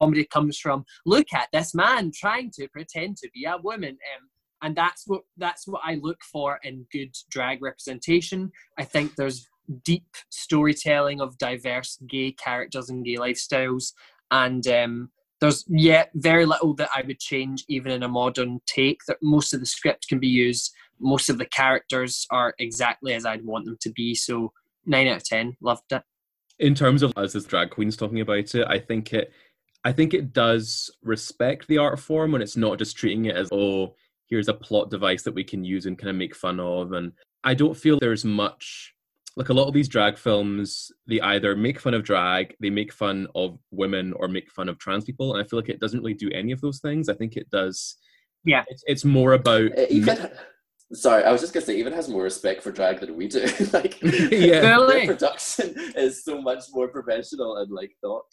[0.00, 4.28] comedy comes from look at this man trying to pretend to be a woman um,
[4.66, 9.48] and that's what that's what i look for in good drag representation i think there's
[9.84, 13.92] deep storytelling of diverse gay characters and gay lifestyles
[14.30, 15.10] and um,
[15.40, 19.00] there's yet very little that I would change even in a modern take.
[19.06, 20.72] That most of the script can be used.
[20.98, 24.14] Most of the characters are exactly as I'd want them to be.
[24.14, 24.52] So
[24.86, 26.02] nine out of ten, loved it.
[26.58, 29.32] in terms of as drag queens talking about it, I think it
[29.84, 33.48] I think it does respect the art form when it's not just treating it as
[33.52, 33.94] oh
[34.28, 37.12] here's a plot device that we can use and kind of make fun of and
[37.44, 38.92] I don't feel there's much
[39.36, 42.92] like a lot of these drag films they either make fun of drag they make
[42.92, 46.00] fun of women or make fun of trans people and I feel like it doesn't
[46.00, 47.96] really do any of those things I think it does
[48.44, 48.64] Yeah.
[48.68, 50.30] it's, it's more about It even
[50.92, 53.44] sorry, I was just gonna say even has more respect for drag than we do.
[53.72, 54.60] like Yeah.
[54.60, 55.06] their Really?
[55.06, 58.24] production is so much more professional and like thought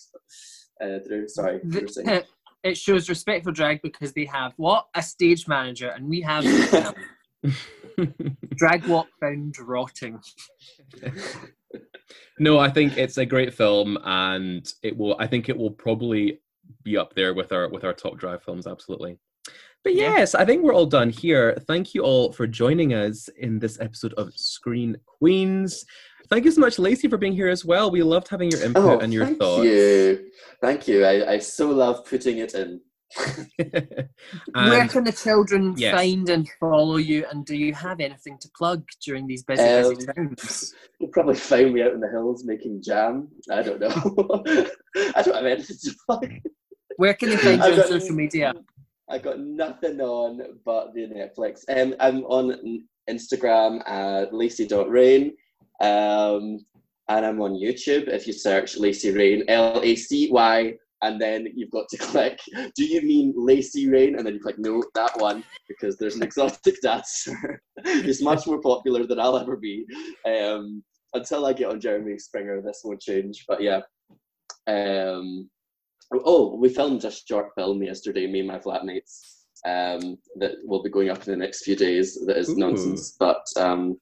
[0.82, 1.28] uh, through.
[1.30, 2.06] Sorry, you were saying.
[2.07, 2.24] The,
[2.64, 6.44] It shows respect for drag because they have what a stage manager, and we have
[8.56, 10.19] drag walk found rotting.
[12.40, 15.15] no, I think it's a great film, and it will.
[15.19, 16.40] I think it will probably
[16.84, 18.68] be up there with our with our top drag films.
[18.68, 19.18] Absolutely.
[19.84, 21.57] But yes, I think we're all done here.
[21.68, 25.84] Thank you all for joining us in this episode of Screen Queens.
[26.34, 27.92] Thank you so much, Lacey, for being here as well.
[27.92, 29.66] We loved having your input Oh, and your thank thoughts.
[29.66, 30.32] you.
[30.64, 31.06] Thank you.
[31.06, 32.82] I, I so love putting it in.
[34.56, 35.94] Where can the children Yes.
[35.94, 37.24] find and follow you?
[37.30, 40.74] And do you have anything to plug during these busy, busy Um, times?
[41.00, 43.28] You'll probably find me out in the hills making jam.
[43.52, 43.94] I don't know.
[45.16, 46.32] I don't have anything to plug.
[46.98, 48.54] Where can they find you I've on got- social media?
[49.08, 51.60] I got nothing on but the Netflix.
[51.70, 55.34] Um, I'm on Instagram at Lacey.rain.
[55.84, 56.66] Um,
[57.10, 58.08] and I'm on YouTube.
[58.08, 60.74] If you search Lacey Rain, L A C Y,
[61.04, 62.40] and then you've got to click,
[62.76, 64.16] do you mean Lacey Rain?
[64.16, 67.62] And then you click, no, that one, because there's an exotic dancer.
[67.84, 69.86] He's much more popular than I'll ever be.
[70.26, 70.84] Um,
[71.14, 73.44] until I get on Jeremy Springer, this won't change.
[73.48, 73.82] But yeah.
[74.66, 75.50] Um,
[76.14, 79.20] oh, we filmed a short film yesterday, me and my flatmates,
[79.66, 82.18] um, that will be going up in the next few days.
[82.26, 82.58] That is Ooh.
[82.58, 83.98] nonsense, but um,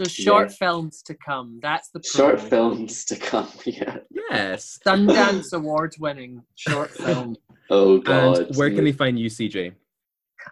[0.00, 0.54] So short Yeah.
[0.56, 1.60] films to come.
[1.62, 3.48] That's the short films to come.
[3.66, 3.98] Yeah.
[4.30, 4.78] yes.
[4.86, 7.36] Sundance award winning short film.
[7.70, 8.38] Oh God.
[8.38, 9.72] And where can they find you, CJ?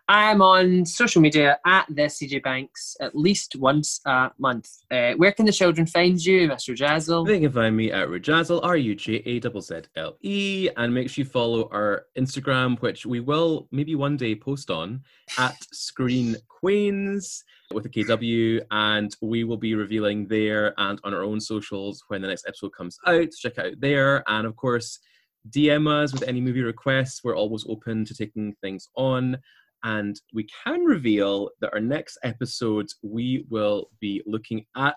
[0.08, 4.68] I'm on social media at the CJ Banks at least once a month.
[4.90, 6.74] Uh, where can the children find you, Mr.
[6.76, 7.26] Jazzle?
[7.26, 10.92] They can find me at Rujazzle, R U J A Z Z L E, and
[10.92, 15.02] make sure you follow our Instagram, which we will maybe one day post on
[15.38, 21.22] at Screen Queens with a KW, and we will be revealing there and on our
[21.22, 23.30] own socials when the next episode comes out.
[23.38, 24.98] Check out there, and of course,
[25.48, 27.22] DM us with any movie requests.
[27.24, 29.38] We're always open to taking things on.
[29.82, 34.96] And we can reveal that our next episode, we will be looking at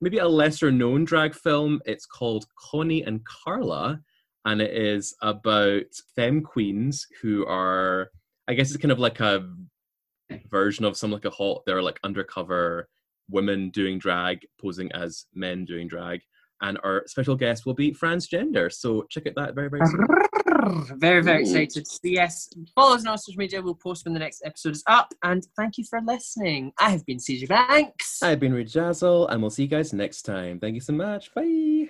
[0.00, 1.80] maybe a lesser known drag film.
[1.84, 4.00] It's called Connie and Carla,
[4.44, 5.84] and it is about
[6.16, 8.10] femme queens who are,
[8.48, 9.48] I guess it's kind of like a
[10.50, 12.88] version of some like a hot, they're like undercover
[13.30, 16.20] women doing drag, posing as men doing drag.
[16.60, 18.72] And our special guest will be transgender.
[18.72, 20.06] So check out that very, very soon.
[20.96, 21.40] Very, very Ooh.
[21.40, 21.86] excited.
[21.86, 23.62] So yes, follow us on our social media.
[23.62, 25.12] We'll post when the next episode is up.
[25.22, 26.72] And thank you for listening.
[26.78, 28.22] I have been CJ Banks.
[28.22, 30.58] I've been Rujazzle, and we'll see you guys next time.
[30.58, 31.32] Thank you so much.
[31.34, 31.88] Bye.